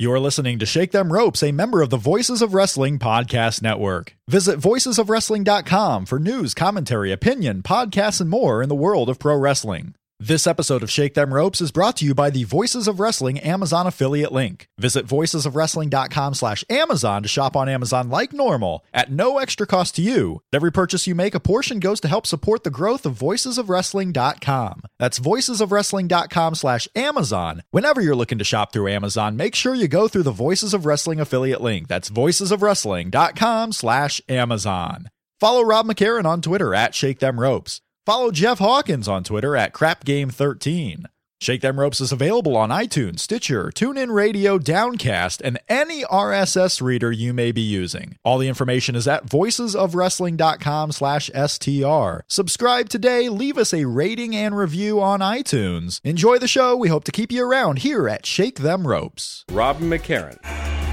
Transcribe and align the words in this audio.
You're 0.00 0.18
listening 0.18 0.58
to 0.60 0.64
Shake 0.64 0.92
Them 0.92 1.12
Ropes, 1.12 1.42
a 1.42 1.52
member 1.52 1.82
of 1.82 1.90
the 1.90 1.98
Voices 1.98 2.40
of 2.40 2.54
Wrestling 2.54 2.98
Podcast 2.98 3.60
Network. 3.60 4.16
Visit 4.28 4.58
voicesofwrestling.com 4.58 6.06
for 6.06 6.18
news, 6.18 6.54
commentary, 6.54 7.12
opinion, 7.12 7.62
podcasts, 7.62 8.18
and 8.18 8.30
more 8.30 8.62
in 8.62 8.70
the 8.70 8.74
world 8.74 9.10
of 9.10 9.18
pro 9.18 9.36
wrestling. 9.36 9.94
This 10.22 10.46
episode 10.46 10.82
of 10.82 10.90
Shake 10.90 11.14
Them 11.14 11.32
Ropes 11.32 11.62
is 11.62 11.70
brought 11.70 11.96
to 11.96 12.04
you 12.04 12.14
by 12.14 12.28
the 12.28 12.44
Voices 12.44 12.86
of 12.86 13.00
Wrestling 13.00 13.38
Amazon 13.38 13.86
affiliate 13.86 14.32
link. 14.32 14.68
Visit 14.76 15.06
voicesofwrestling.com 15.06 16.34
slash 16.34 16.62
Amazon 16.68 17.22
to 17.22 17.28
shop 17.28 17.56
on 17.56 17.70
Amazon 17.70 18.10
like 18.10 18.34
normal 18.34 18.84
at 18.92 19.10
no 19.10 19.38
extra 19.38 19.66
cost 19.66 19.96
to 19.96 20.02
you. 20.02 20.42
Every 20.52 20.70
purchase 20.70 21.06
you 21.06 21.14
make, 21.14 21.34
a 21.34 21.40
portion 21.40 21.80
goes 21.80 22.00
to 22.00 22.08
help 22.08 22.26
support 22.26 22.64
the 22.64 22.70
growth 22.70 23.06
of 23.06 23.18
voicesofwrestling.com. 23.18 24.82
That's 24.98 25.18
voicesofwrestling.com 25.18 26.54
slash 26.54 26.86
Amazon. 26.94 27.62
Whenever 27.70 28.02
you're 28.02 28.14
looking 28.14 28.36
to 28.40 28.44
shop 28.44 28.74
through 28.74 28.88
Amazon, 28.88 29.38
make 29.38 29.54
sure 29.54 29.74
you 29.74 29.88
go 29.88 30.06
through 30.06 30.24
the 30.24 30.32
Voices 30.32 30.74
of 30.74 30.84
Wrestling 30.84 31.18
affiliate 31.18 31.62
link. 31.62 31.88
That's 31.88 32.10
voicesofwrestling.com 32.10 33.72
slash 33.72 34.20
Amazon. 34.28 35.08
Follow 35.40 35.62
Rob 35.62 35.86
McCarran 35.86 36.26
on 36.26 36.42
Twitter 36.42 36.74
at 36.74 36.94
Shake 36.94 37.20
Them 37.20 37.40
Ropes. 37.40 37.80
Follow 38.10 38.32
Jeff 38.32 38.58
Hawkins 38.58 39.06
on 39.06 39.22
Twitter 39.22 39.54
at 39.54 39.72
CrapGame13. 39.72 41.04
Shake 41.40 41.60
Them 41.60 41.78
Ropes 41.78 42.00
is 42.00 42.10
available 42.10 42.56
on 42.56 42.70
iTunes, 42.70 43.20
Stitcher, 43.20 43.70
TuneIn 43.72 44.12
Radio, 44.12 44.58
Downcast, 44.58 45.40
and 45.40 45.60
any 45.68 46.02
RSS 46.02 46.82
reader 46.82 47.12
you 47.12 47.32
may 47.32 47.52
be 47.52 47.60
using. 47.60 48.18
All 48.24 48.38
the 48.38 48.48
information 48.48 48.96
is 48.96 49.06
at 49.06 49.26
voicesofwrestling.com 49.26 50.90
slash 50.90 51.30
STR. 51.32 52.24
Subscribe 52.26 52.88
today, 52.88 53.28
leave 53.28 53.56
us 53.56 53.72
a 53.72 53.84
rating 53.84 54.34
and 54.34 54.56
review 54.56 55.00
on 55.00 55.20
iTunes. 55.20 56.00
Enjoy 56.02 56.36
the 56.36 56.48
show. 56.48 56.76
We 56.76 56.88
hope 56.88 57.04
to 57.04 57.12
keep 57.12 57.30
you 57.30 57.48
around 57.48 57.78
here 57.78 58.08
at 58.08 58.26
Shake 58.26 58.58
Them 58.58 58.88
Ropes. 58.88 59.44
Rob 59.52 59.78
McCarran. 59.78 60.89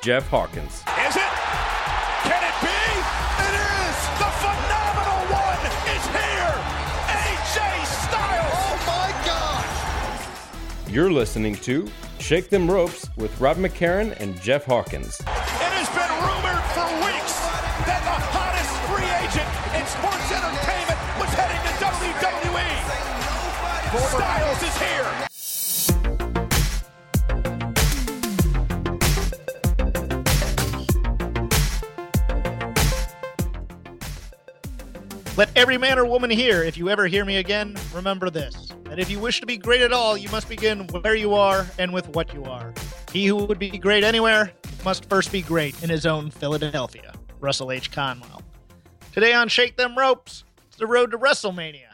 Jeff 0.00 0.28
Hawkins. 0.28 0.74
Is 0.74 1.16
it? 1.16 1.32
Can 2.22 2.38
it 2.38 2.56
be? 2.62 2.78
It 3.42 3.54
is! 3.58 3.98
The 4.22 4.30
phenomenal 4.38 5.22
one 5.34 5.62
is 5.90 6.04
here! 6.14 6.54
AJ 7.10 7.58
Styles! 8.06 8.54
Oh 8.54 8.78
my 8.86 9.10
God! 9.26 9.66
You're 10.88 11.10
listening 11.10 11.56
to 11.56 11.88
Shake 12.20 12.48
Them 12.48 12.70
Ropes 12.70 13.08
with 13.16 13.40
Rob 13.40 13.56
McCarran 13.56 14.18
and 14.20 14.40
Jeff 14.40 14.64
Hawkins. 14.64 15.18
It 15.18 15.26
has 15.26 15.90
been 15.90 16.12
rumored 16.22 16.62
for 16.78 16.86
weeks 17.02 17.34
that 17.82 17.98
the 18.06 18.18
hottest 18.30 18.70
free 18.86 19.10
agent 19.18 19.50
in 19.74 19.82
sports 19.82 20.30
entertainment 20.30 20.98
was 21.18 21.30
heading 21.34 21.58
to 21.58 21.74
WWE. 21.82 22.70
Styles 24.14 24.62
is 24.62 24.78
here. 24.78 25.27
Every 35.58 35.76
man 35.76 35.98
or 35.98 36.04
woman 36.04 36.30
here, 36.30 36.62
if 36.62 36.78
you 36.78 36.88
ever 36.88 37.08
hear 37.08 37.24
me 37.24 37.38
again, 37.38 37.76
remember 37.92 38.30
this 38.30 38.68
that 38.84 39.00
if 39.00 39.10
you 39.10 39.18
wish 39.18 39.40
to 39.40 39.46
be 39.46 39.58
great 39.58 39.80
at 39.80 39.92
all, 39.92 40.16
you 40.16 40.28
must 40.30 40.48
begin 40.48 40.86
where 40.86 41.16
you 41.16 41.34
are 41.34 41.66
and 41.80 41.92
with 41.92 42.08
what 42.10 42.32
you 42.32 42.44
are. 42.44 42.72
He 43.12 43.26
who 43.26 43.34
would 43.44 43.58
be 43.58 43.76
great 43.76 44.04
anywhere 44.04 44.52
must 44.84 45.06
first 45.10 45.32
be 45.32 45.42
great 45.42 45.82
in 45.82 45.90
his 45.90 46.06
own 46.06 46.30
Philadelphia. 46.30 47.12
Russell 47.40 47.72
H. 47.72 47.90
Conwell. 47.90 48.40
Today 49.12 49.34
on 49.34 49.48
Shake 49.48 49.76
Them 49.76 49.98
Ropes, 49.98 50.44
it's 50.68 50.76
the 50.76 50.86
road 50.86 51.10
to 51.10 51.18
WrestleMania. 51.18 51.90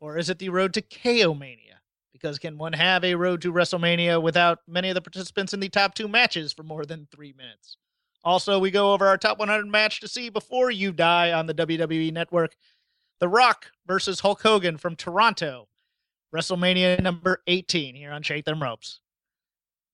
Or 0.00 0.16
is 0.16 0.30
it 0.30 0.38
the 0.38 0.48
road 0.48 0.72
to 0.72 0.80
KO 0.80 1.34
Mania? 1.34 1.80
Because 2.14 2.38
can 2.38 2.56
one 2.56 2.72
have 2.72 3.04
a 3.04 3.14
road 3.14 3.42
to 3.42 3.52
WrestleMania 3.52 4.20
without 4.22 4.60
many 4.66 4.88
of 4.88 4.94
the 4.94 5.02
participants 5.02 5.52
in 5.52 5.60
the 5.60 5.68
top 5.68 5.94
two 5.94 6.08
matches 6.08 6.54
for 6.54 6.62
more 6.62 6.86
than 6.86 7.06
three 7.12 7.34
minutes? 7.36 7.76
Also, 8.24 8.58
we 8.58 8.70
go 8.70 8.92
over 8.92 9.06
our 9.06 9.16
top 9.16 9.38
100 9.38 9.66
match 9.66 10.00
to 10.00 10.08
see 10.08 10.28
before 10.28 10.70
you 10.70 10.92
die 10.92 11.32
on 11.32 11.46
the 11.46 11.54
WWE 11.54 12.12
Network. 12.12 12.56
The 13.20 13.28
Rock 13.28 13.72
versus 13.86 14.20
Hulk 14.20 14.42
Hogan 14.42 14.76
from 14.76 14.94
Toronto. 14.94 15.68
WrestleMania 16.34 17.02
number 17.02 17.42
18 17.46 17.94
here 17.94 18.12
on 18.12 18.22
Shake 18.22 18.44
Them 18.44 18.62
Ropes. 18.62 19.00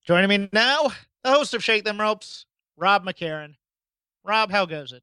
Joining 0.05 0.29
me 0.29 0.49
now, 0.53 0.91
the 1.23 1.31
host 1.31 1.53
of 1.53 1.63
Shake 1.63 1.85
Them 1.85 1.99
Ropes, 1.99 2.45
Rob 2.77 3.03
McCarran. 3.03 3.55
Rob, 4.23 4.51
how 4.51 4.65
goes 4.65 4.91
it? 4.91 5.01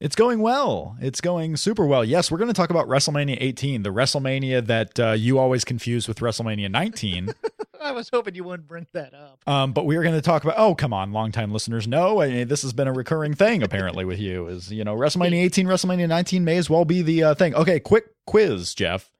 It's 0.00 0.16
going 0.16 0.40
well. 0.40 0.96
It's 1.00 1.20
going 1.20 1.58
super 1.58 1.84
well. 1.84 2.02
Yes, 2.02 2.30
we're 2.30 2.38
going 2.38 2.48
to 2.48 2.54
talk 2.54 2.70
about 2.70 2.88
WrestleMania 2.88 3.36
18, 3.38 3.82
the 3.82 3.90
WrestleMania 3.90 4.66
that 4.66 4.98
uh, 4.98 5.10
you 5.12 5.38
always 5.38 5.62
confuse 5.62 6.08
with 6.08 6.20
WrestleMania 6.20 6.70
19. 6.70 7.34
I 7.82 7.92
was 7.92 8.08
hoping 8.10 8.34
you 8.34 8.44
wouldn't 8.44 8.66
bring 8.66 8.86
that 8.94 9.12
up. 9.12 9.40
um, 9.46 9.72
but 9.72 9.84
we 9.84 9.96
are 9.96 10.02
going 10.02 10.14
to 10.14 10.22
talk 10.22 10.42
about. 10.44 10.56
Oh, 10.58 10.74
come 10.74 10.94
on, 10.94 11.12
longtime 11.12 11.52
listeners 11.52 11.86
know. 11.86 12.22
I 12.22 12.28
mean, 12.28 12.48
this 12.48 12.62
has 12.62 12.72
been 12.72 12.88
a 12.88 12.92
recurring 12.94 13.34
thing 13.34 13.62
apparently 13.62 14.04
with 14.06 14.18
you. 14.18 14.46
Is 14.48 14.72
you 14.72 14.84
know 14.84 14.94
WrestleMania 14.96 15.42
18, 15.44 15.66
WrestleMania 15.66 16.08
19 16.08 16.44
may 16.44 16.56
as 16.56 16.70
well 16.70 16.84
be 16.86 17.02
the 17.02 17.22
uh, 17.22 17.34
thing. 17.34 17.54
Okay, 17.54 17.78
quick 17.80 18.06
quiz, 18.26 18.74
Jeff. 18.74 19.10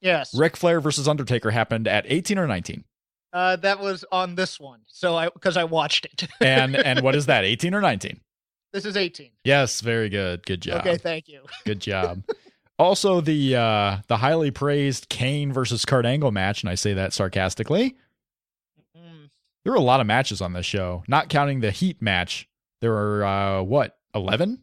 Yes. 0.00 0.34
Ric 0.34 0.56
Flair 0.56 0.80
versus 0.80 1.06
Undertaker 1.06 1.50
happened 1.50 1.86
at 1.86 2.04
18 2.08 2.38
or 2.38 2.46
19, 2.46 2.84
Uh, 3.34 3.56
that 3.56 3.78
was 3.80 4.02
on 4.10 4.34
this 4.36 4.58
one. 4.58 4.80
So 4.86 5.16
I 5.16 5.28
because 5.28 5.58
I 5.58 5.64
watched 5.64 6.06
it. 6.06 6.28
and 6.40 6.74
and 6.76 7.00
what 7.00 7.14
is 7.14 7.26
that? 7.26 7.44
18 7.44 7.74
or 7.74 7.80
19? 7.82 8.20
This 8.72 8.84
is 8.84 8.96
18. 8.96 9.30
Yes, 9.44 9.80
very 9.80 10.08
good. 10.08 10.44
Good 10.46 10.62
job. 10.62 10.80
Okay, 10.80 10.96
thank 10.96 11.28
you. 11.28 11.42
Good 11.64 11.80
job. 11.80 12.22
also, 12.78 13.20
the 13.20 13.56
uh, 13.56 13.96
the 14.08 14.16
highly 14.18 14.50
praised 14.50 15.08
Kane 15.08 15.52
versus 15.52 15.84
Kurt 15.84 16.06
Angle 16.06 16.30
match, 16.30 16.62
and 16.62 16.70
I 16.70 16.74
say 16.74 16.92
that 16.94 17.12
sarcastically. 17.12 17.96
Mm, 18.96 19.30
There 19.64 19.72
were 19.72 19.78
a 19.78 19.82
lot 19.82 20.00
of 20.00 20.06
matches 20.06 20.40
on 20.40 20.52
this 20.52 20.66
show, 20.66 21.02
not 21.08 21.28
counting 21.28 21.60
the 21.60 21.70
Heat 21.70 22.00
match. 22.00 22.48
There 22.80 22.92
were 22.92 23.24
uh, 23.24 23.62
what 23.62 23.98
11? 24.14 24.62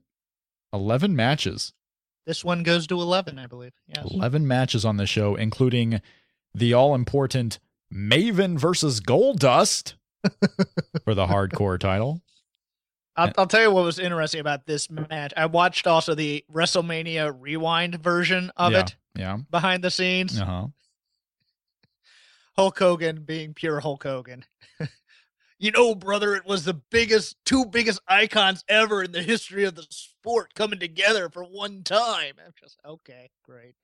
11 0.74 1.16
matches. 1.16 1.74
This 2.26 2.44
one 2.44 2.64
goes 2.64 2.88
to 2.88 3.00
11, 3.00 3.40
I 3.40 3.48
believe. 3.48 3.72
Yes. 3.88 4.06
11 4.12 4.46
matches 4.48 4.84
on 4.84 4.98
the 4.98 5.06
show, 5.06 5.36
including 5.36 6.02
the 6.54 6.74
all 6.74 6.94
important 6.94 7.60
Maven 7.94 8.58
versus 8.60 9.00
Goldust 9.00 9.94
for 11.06 11.14
the 11.16 11.28
hardcore 11.28 11.80
title. 11.80 12.22
I'll, 13.18 13.32
I'll 13.38 13.48
tell 13.48 13.62
you 13.62 13.72
what 13.72 13.84
was 13.84 14.00
interesting 14.00 14.40
about 14.42 14.66
this 14.66 14.90
match. 14.90 15.34
I 15.36 15.48
watched 15.48 15.88
also 15.88 16.14
the 16.16 16.46
WrestleMania 16.54 17.36
Rewind 17.40 17.96
version 17.96 18.52
of 18.56 18.72
yeah. 18.74 18.80
it 18.82 18.96
Yeah. 19.16 19.38
behind 19.50 19.84
the 19.84 19.92
scenes. 19.92 20.40
Uh 20.40 20.46
huh. 20.46 20.68
Hulk 22.56 22.78
Hogan 22.80 23.24
being 23.24 23.54
pure 23.54 23.80
Hulk 23.80 24.04
Hogan. 24.04 24.46
you 25.60 25.72
know, 25.72 25.94
brother, 25.96 26.36
it 26.36 26.46
was 26.46 26.66
the 26.66 26.74
biggest, 26.74 27.36
two 27.46 27.66
biggest 27.66 28.00
icons 28.08 28.64
ever 28.68 29.04
in 29.04 29.12
the 29.12 29.22
history 29.22 29.64
of 29.64 29.76
the 29.76 29.86
sport 29.90 30.54
coming 30.56 30.80
together 30.80 31.30
for 31.30 31.44
one 31.44 31.84
time. 31.84 32.34
I'm 32.44 32.54
just 32.60 32.80
okay, 32.86 33.30
great. 33.44 33.76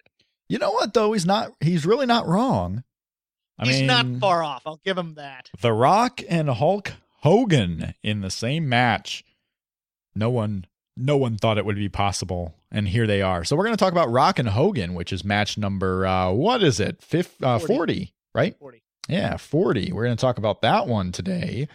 You 0.50 0.60
know 0.60 0.72
what 0.72 0.94
though? 0.94 1.14
He's 1.14 1.26
not. 1.26 1.52
He's 1.60 1.86
really 1.86 2.06
not 2.06 2.28
wrong. 2.28 2.84
I 3.58 3.66
He's 3.66 3.78
mean, 3.78 3.88
not 3.88 4.06
far 4.20 4.44
off. 4.44 4.64
I'll 4.66 4.82
give 4.84 4.98
him 4.98 5.14
that. 5.16 5.50
The 5.62 5.74
Rock 5.74 6.22
and 6.28 6.50
Hulk 6.50 6.94
Hogan 7.22 7.94
in 8.02 8.22
the 8.22 8.32
same 8.32 8.68
match. 8.68 9.24
No 10.16 10.30
one 10.30 10.66
no 10.96 11.18
one 11.18 11.38
thought 11.38 11.58
it 11.58 11.66
would 11.66 11.76
be 11.76 11.90
possible 11.90 12.56
and 12.72 12.88
here 12.88 13.08
they 13.08 13.22
are. 13.22 13.44
So 13.44 13.56
we're 13.56 13.64
going 13.66 13.76
to 13.76 13.84
talk 13.84 13.94
about 13.94 14.12
Rock 14.12 14.38
and 14.38 14.50
Hogan, 14.50 14.94
which 14.94 15.12
is 15.12 15.24
match 15.24 15.58
number 15.58 16.06
uh 16.06 16.32
what 16.32 16.64
is 16.64 16.80
it? 16.80 17.02
Fif- 17.02 17.42
uh, 17.44 17.60
40. 17.60 17.76
40, 17.76 18.14
right? 18.36 18.58
40. 18.60 18.84
Yeah, 19.10 19.38
40. 19.38 19.92
We're 19.92 20.06
going 20.06 20.16
to 20.16 20.22
talk 20.22 20.38
about 20.38 20.62
that 20.62 20.88
one 20.88 21.12
today. 21.12 21.68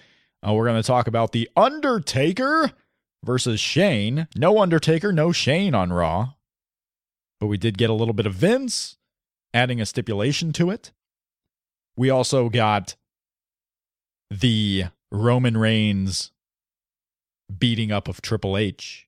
Uh, 0.47 0.55
we're 0.55 0.67
going 0.67 0.81
to 0.81 0.87
talk 0.87 1.07
about 1.09 1.33
The 1.33 1.49
Undertaker 1.57 2.71
versus 3.25 3.61
Shane. 3.61 4.29
No 4.37 4.61
Undertaker, 4.61 5.13
no 5.13 5.33
Shane 5.33 5.75
on 5.75 5.93
Raw. 5.93 6.31
But 7.41 7.47
we 7.49 7.59
did 7.59 7.77
get 7.77 7.91
a 7.91 7.95
little 7.95 8.15
bit 8.15 8.27
of 8.27 8.35
Vince 8.35 8.97
adding 9.53 9.81
a 9.81 9.87
stipulation 9.87 10.53
to 10.55 10.71
it. 10.71 10.93
We 11.97 12.11
also 12.11 12.49
got 12.49 12.97
the 14.31 14.85
Roman 15.11 15.57
Reigns 15.57 16.31
beating 17.57 17.93
up 17.93 18.09
of 18.09 18.21
Triple 18.23 18.57
H, 18.57 19.07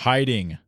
hiding 0.00 0.58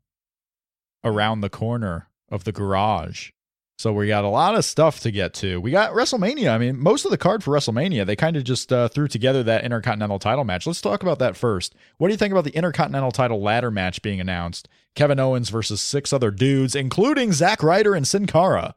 around 1.05 1.41
the 1.41 1.51
corner 1.51 2.09
of 2.31 2.45
the 2.45 2.53
garage. 2.53 3.31
So 3.79 3.95
we 3.95 4.09
got 4.09 4.25
a 4.25 4.29
lot 4.29 4.55
of 4.55 4.67
stuff 4.67 5.01
to 5.01 5.11
get 5.11 5.33
to. 5.35 5.59
We 5.59 5.71
got 5.71 5.93
WrestleMania. 5.93 6.51
I 6.51 6.59
mean, 6.59 6.79
most 6.79 7.07
of 7.07 7.11
the 7.11 7.17
card 7.17 7.43
for 7.43 7.53
WrestleMania, 7.55 8.05
they 8.05 8.15
kind 8.15 8.37
of 8.37 8.45
just 8.45 8.71
uh, 8.71 8.89
threw 8.89 9.09
together 9.09 9.43
that 9.43 9.65
Intercontinental 9.65 10.19
title 10.19 10.45
match. 10.45 10.67
Let's 10.67 10.83
talk 10.83 11.03
about 11.03 11.19
that 11.21 11.35
first. 11.35 11.75
What 11.97 12.09
do 12.09 12.13
you 12.13 12.19
think 12.19 12.31
about 12.31 12.45
the 12.45 12.51
Intercontinental 12.51 13.11
title 13.11 13.41
ladder 13.41 13.71
match 13.71 14.03
being 14.03 14.21
announced? 14.21 14.69
Kevin 14.95 15.19
Owens 15.19 15.49
versus 15.49 15.81
six 15.81 16.13
other 16.13 16.31
dudes, 16.31 16.75
including 16.75 17.33
Zack 17.33 17.63
Ryder 17.63 17.95
and 17.95 18.07
Sin 18.07 18.27
Cara. 18.27 18.75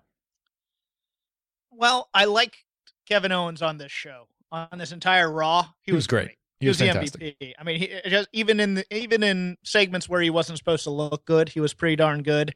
Well, 1.69 2.07
I 2.13 2.23
like 2.23 2.63
Kevin 3.05 3.33
Owens 3.33 3.61
on 3.61 3.77
this 3.79 3.91
show. 3.91 4.27
On 4.53 4.77
this 4.77 4.93
entire 4.93 5.29
Raw, 5.29 5.63
he, 5.81 5.91
He 5.91 5.91
was 5.91 6.07
great. 6.07 6.27
great. 6.27 6.37
He 6.63 6.69
was 6.69 6.79
the. 6.79 6.87
MVP. 6.87 7.53
I 7.57 7.63
mean, 7.63 7.79
he, 7.79 7.93
uh, 7.93 8.09
just 8.09 8.29
even 8.33 8.59
in 8.59 8.75
the, 8.75 8.95
even 8.95 9.23
in 9.23 9.57
segments 9.63 10.09
where 10.09 10.21
he 10.21 10.29
wasn't 10.29 10.57
supposed 10.57 10.83
to 10.83 10.89
look 10.89 11.25
good, 11.25 11.49
he 11.49 11.59
was 11.59 11.73
pretty 11.73 11.95
darn 11.95 12.23
good. 12.23 12.55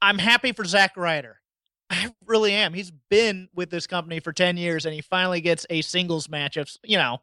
I'm 0.00 0.18
happy 0.18 0.52
for 0.52 0.64
Zack 0.64 0.96
Ryder. 0.96 1.40
I 1.90 2.12
really 2.26 2.52
am. 2.52 2.74
He's 2.74 2.90
been 3.10 3.48
with 3.54 3.70
this 3.70 3.86
company 3.86 4.20
for 4.20 4.32
10 4.32 4.56
years 4.56 4.84
and 4.84 4.94
he 4.94 5.00
finally 5.00 5.40
gets 5.40 5.66
a 5.70 5.80
singles 5.82 6.28
match 6.28 6.56
of, 6.56 6.70
you 6.84 6.98
know, 6.98 7.18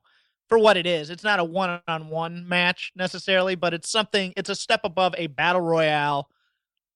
for 0.49 0.57
what 0.57 0.77
it 0.77 0.85
is. 0.85 1.09
It's 1.09 1.23
not 1.23 1.39
a 1.39 1.43
one-on-one 1.43 2.47
match 2.47 2.91
necessarily, 2.95 3.55
but 3.55 3.73
it's 3.73 3.89
something 3.89 4.33
it's 4.35 4.49
a 4.49 4.55
step 4.55 4.81
above 4.83 5.13
a 5.17 5.27
battle 5.27 5.61
royale 5.61 6.29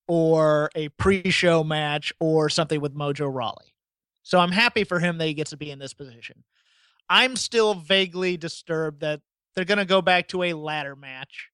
or 0.08 0.70
a 0.76 0.90
pre-show 0.90 1.64
match 1.64 2.12
or 2.20 2.50
something 2.50 2.82
with 2.82 2.96
Mojo 2.96 3.34
Rawley. 3.34 3.74
So 4.24 4.40
I'm 4.40 4.52
happy 4.52 4.84
for 4.84 5.00
him 5.00 5.18
that 5.18 5.26
he 5.26 5.34
gets 5.34 5.52
to 5.52 5.58
be 5.58 5.72
in 5.72 5.80
this 5.80 5.94
position. 5.94 6.44
I'm 7.10 7.36
still 7.36 7.74
vaguely 7.74 8.38
disturbed 8.38 9.02
that 9.02 9.22
they're 9.56 9.66
going 9.66 9.80
to 9.80 9.86
go 9.86 10.02
back 10.02 10.28
to 10.30 10.44
a 10.44 10.54
ladder 10.54 10.96
match 10.96 11.50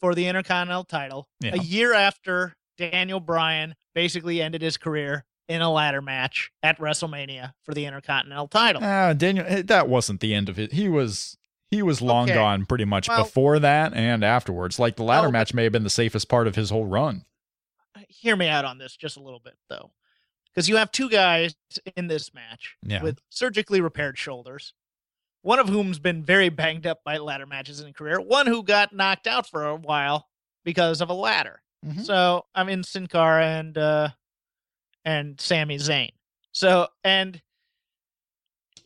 for 0.00 0.14
the 0.14 0.26
Intercontinental 0.26 0.84
title 0.84 1.28
Yeah. 1.40 1.54
a 1.54 1.58
year 1.58 1.92
after 1.94 2.56
Daniel 2.76 3.20
Bryan 3.20 3.74
basically 3.94 4.40
ended 4.42 4.62
his 4.62 4.76
career 4.76 5.24
in 5.48 5.62
a 5.62 5.70
ladder 5.70 6.00
match 6.02 6.50
at 6.62 6.78
WrestleMania 6.78 7.52
for 7.64 7.74
the 7.74 7.84
Intercontinental 7.84 8.48
title. 8.48 8.82
Ah, 8.84 9.12
Daniel, 9.12 9.44
eh, 9.48 9.62
that 9.66 9.88
wasn't 9.88 10.20
the 10.20 10.34
end 10.34 10.48
of 10.48 10.58
it. 10.58 10.72
He 10.72 10.88
was 10.88 11.36
he 11.70 11.82
was 11.82 12.02
long 12.02 12.24
Okay. 12.28 12.34
gone 12.34 12.66
pretty 12.66 12.84
much 12.84 13.08
Well- 13.08 13.22
before 13.22 13.60
that 13.60 13.94
and 13.94 14.24
afterwards. 14.24 14.80
Like 14.80 14.96
the 14.96 15.04
ladder 15.04 15.26
Well, 15.28 15.32
match 15.32 15.54
may 15.54 15.62
have 15.64 15.72
been 15.72 15.84
the 15.84 15.90
safest 15.90 16.28
part 16.28 16.48
of 16.48 16.56
his 16.56 16.70
whole 16.70 16.86
run. 16.86 17.24
Hear 18.08 18.34
me 18.34 18.48
out 18.48 18.64
on 18.64 18.78
this 18.78 18.96
just 18.96 19.16
a 19.16 19.20
little 19.22 19.38
bit, 19.38 19.56
though. 19.68 19.92
Because 20.54 20.68
you 20.68 20.76
have 20.76 20.90
two 20.90 21.08
guys 21.08 21.54
in 21.96 22.08
this 22.08 22.34
match 22.34 22.76
Yeah. 22.82 23.02
with 23.02 23.20
surgically 23.30 23.80
repaired 23.80 24.18
shoulders, 24.18 24.74
one 25.42 25.58
of 25.58 25.68
whom's 25.68 25.98
been 25.98 26.24
very 26.24 26.48
banged 26.48 26.86
up 26.86 27.02
by 27.04 27.18
ladder 27.18 27.46
matches 27.46 27.80
in 27.80 27.86
his 27.86 27.94
career, 27.96 28.20
one 28.20 28.46
who 28.46 28.62
got 28.62 28.92
knocked 28.92 29.26
out 29.26 29.48
for 29.48 29.66
a 29.66 29.76
while 29.76 30.28
because 30.64 31.00
of 31.00 31.08
a 31.08 31.14
ladder. 31.14 31.62
Mhm. 31.86 32.04
So 32.04 32.46
I'm 32.54 32.68
in 32.68 32.82
Sin 32.84 33.06
Cara 33.06 33.46
and 33.46 33.78
uh 33.78 34.10
and 35.04 35.40
Sami 35.40 35.78
Zayn. 35.78 36.10
So 36.52 36.88
and 37.04 37.40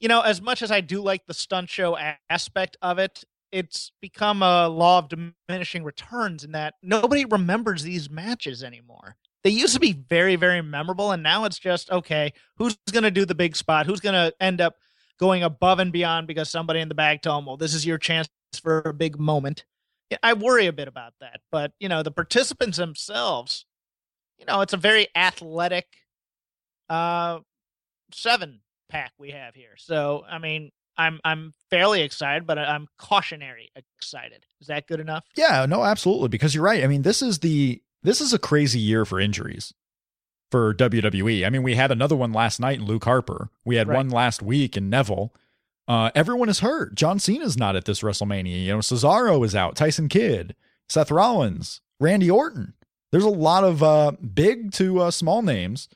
you 0.00 0.08
know, 0.08 0.20
as 0.20 0.42
much 0.42 0.60
as 0.60 0.70
I 0.70 0.80
do 0.82 1.00
like 1.00 1.24
the 1.26 1.34
stunt 1.34 1.70
show 1.70 1.96
a- 1.96 2.18
aspect 2.28 2.76
of 2.82 2.98
it, 2.98 3.24
it's 3.50 3.90
become 4.00 4.42
a 4.42 4.68
law 4.68 4.98
of 4.98 5.08
diminishing 5.08 5.82
returns 5.82 6.44
in 6.44 6.52
that 6.52 6.74
nobody 6.82 7.24
remembers 7.24 7.82
these 7.84 8.10
matches 8.10 8.62
anymore. 8.62 9.16
They 9.44 9.50
used 9.50 9.74
to 9.74 9.80
be 9.80 9.92
very, 9.92 10.36
very 10.36 10.62
memorable, 10.62 11.12
and 11.12 11.22
now 11.22 11.44
it's 11.44 11.58
just 11.58 11.90
okay. 11.90 12.32
Who's 12.56 12.76
going 12.90 13.04
to 13.04 13.10
do 13.10 13.26
the 13.26 13.34
big 13.34 13.54
spot? 13.56 13.86
Who's 13.86 14.00
going 14.00 14.14
to 14.14 14.34
end 14.40 14.60
up 14.60 14.76
going 15.20 15.42
above 15.42 15.78
and 15.78 15.92
beyond 15.92 16.26
because 16.26 16.50
somebody 16.50 16.80
in 16.80 16.88
the 16.88 16.94
back 16.94 17.22
told 17.22 17.38
them, 17.42 17.46
"Well, 17.46 17.56
this 17.58 17.74
is 17.74 17.86
your 17.86 17.98
chance 17.98 18.28
for 18.62 18.80
a 18.80 18.94
big 18.94 19.18
moment." 19.18 19.64
I 20.22 20.32
worry 20.32 20.66
a 20.66 20.72
bit 20.72 20.88
about 20.88 21.14
that, 21.20 21.40
but 21.52 21.72
you 21.78 21.88
know, 21.88 22.02
the 22.02 22.10
participants 22.10 22.78
themselves, 22.78 23.66
you 24.38 24.46
know, 24.46 24.60
it's 24.60 24.72
a 24.72 24.78
very 24.78 25.08
athletic 25.14 25.86
uh 26.88 27.38
seven 28.12 28.60
pack 28.90 29.12
we 29.18 29.30
have 29.30 29.54
here. 29.54 29.74
So, 29.76 30.24
I 30.28 30.38
mean, 30.38 30.70
I'm 30.96 31.20
I'm 31.24 31.52
fairly 31.70 32.02
excited, 32.02 32.46
but 32.46 32.58
I'm 32.58 32.86
cautionary 32.98 33.70
excited. 33.74 34.46
Is 34.60 34.68
that 34.68 34.86
good 34.86 35.00
enough? 35.00 35.24
Yeah, 35.36 35.66
no, 35.66 35.84
absolutely. 35.84 36.28
Because 36.28 36.54
you're 36.54 36.64
right. 36.64 36.84
I 36.84 36.86
mean, 36.86 37.02
this 37.02 37.22
is 37.22 37.40
the 37.40 37.82
this 38.04 38.20
is 38.20 38.32
a 38.32 38.38
crazy 38.38 38.78
year 38.78 39.04
for 39.04 39.18
injuries 39.18 39.74
for 40.50 40.72
WWE. 40.74 41.44
I 41.44 41.50
mean, 41.50 41.62
we 41.64 41.74
had 41.74 41.90
another 41.90 42.14
one 42.14 42.32
last 42.32 42.60
night 42.60 42.78
in 42.78 42.84
Luke 42.86 43.04
Harper. 43.04 43.50
We 43.64 43.74
had 43.76 43.88
Right. 43.88 43.96
one 43.96 44.08
last 44.10 44.40
week 44.42 44.76
in 44.76 44.88
Neville. 44.88 45.34
Uh, 45.88 46.10
everyone 46.14 46.48
is 46.48 46.60
hurt. 46.60 46.94
John 46.94 47.18
Cena's 47.18 47.56
not 47.56 47.74
at 47.76 47.84
this 47.86 48.00
WrestleMania. 48.02 48.64
You 48.64 48.72
know, 48.74 48.78
Cesaro 48.78 49.44
is 49.44 49.54
out. 49.56 49.74
Tyson 49.76 50.08
Kidd, 50.08 50.54
Seth 50.88 51.10
Rollins, 51.10 51.80
Randy 51.98 52.30
Orton. 52.30 52.74
There's 53.10 53.24
a 53.24 53.28
lot 53.30 53.64
of 53.64 53.82
uh, 53.82 54.12
big 54.12 54.72
to 54.72 55.00
uh, 55.00 55.10
small 55.10 55.42
names 55.42 55.88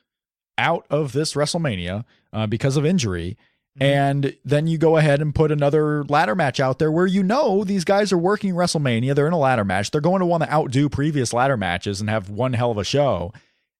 out 0.57 0.85
of 0.89 1.11
this 1.13 1.33
WrestleMania 1.33 2.05
uh, 2.33 2.47
because 2.47 2.75
of 2.77 2.85
injury. 2.85 3.37
Mm-hmm. 3.79 3.83
And 3.83 4.37
then 4.43 4.67
you 4.67 4.77
go 4.77 4.97
ahead 4.97 5.21
and 5.21 5.33
put 5.33 5.51
another 5.51 6.03
ladder 6.05 6.35
match 6.35 6.59
out 6.59 6.79
there 6.79 6.91
where 6.91 7.07
you 7.07 7.23
know 7.23 7.63
these 7.63 7.85
guys 7.85 8.11
are 8.11 8.17
working 8.17 8.53
WrestleMania. 8.53 9.15
They're 9.15 9.27
in 9.27 9.33
a 9.33 9.39
ladder 9.39 9.63
match. 9.63 9.91
They're 9.91 10.01
going 10.01 10.19
to 10.19 10.25
want 10.25 10.43
to 10.43 10.53
outdo 10.53 10.89
previous 10.89 11.33
ladder 11.33 11.57
matches 11.57 12.01
and 12.01 12.09
have 12.09 12.29
one 12.29 12.53
hell 12.53 12.71
of 12.71 12.77
a 12.77 12.83
show. 12.83 13.33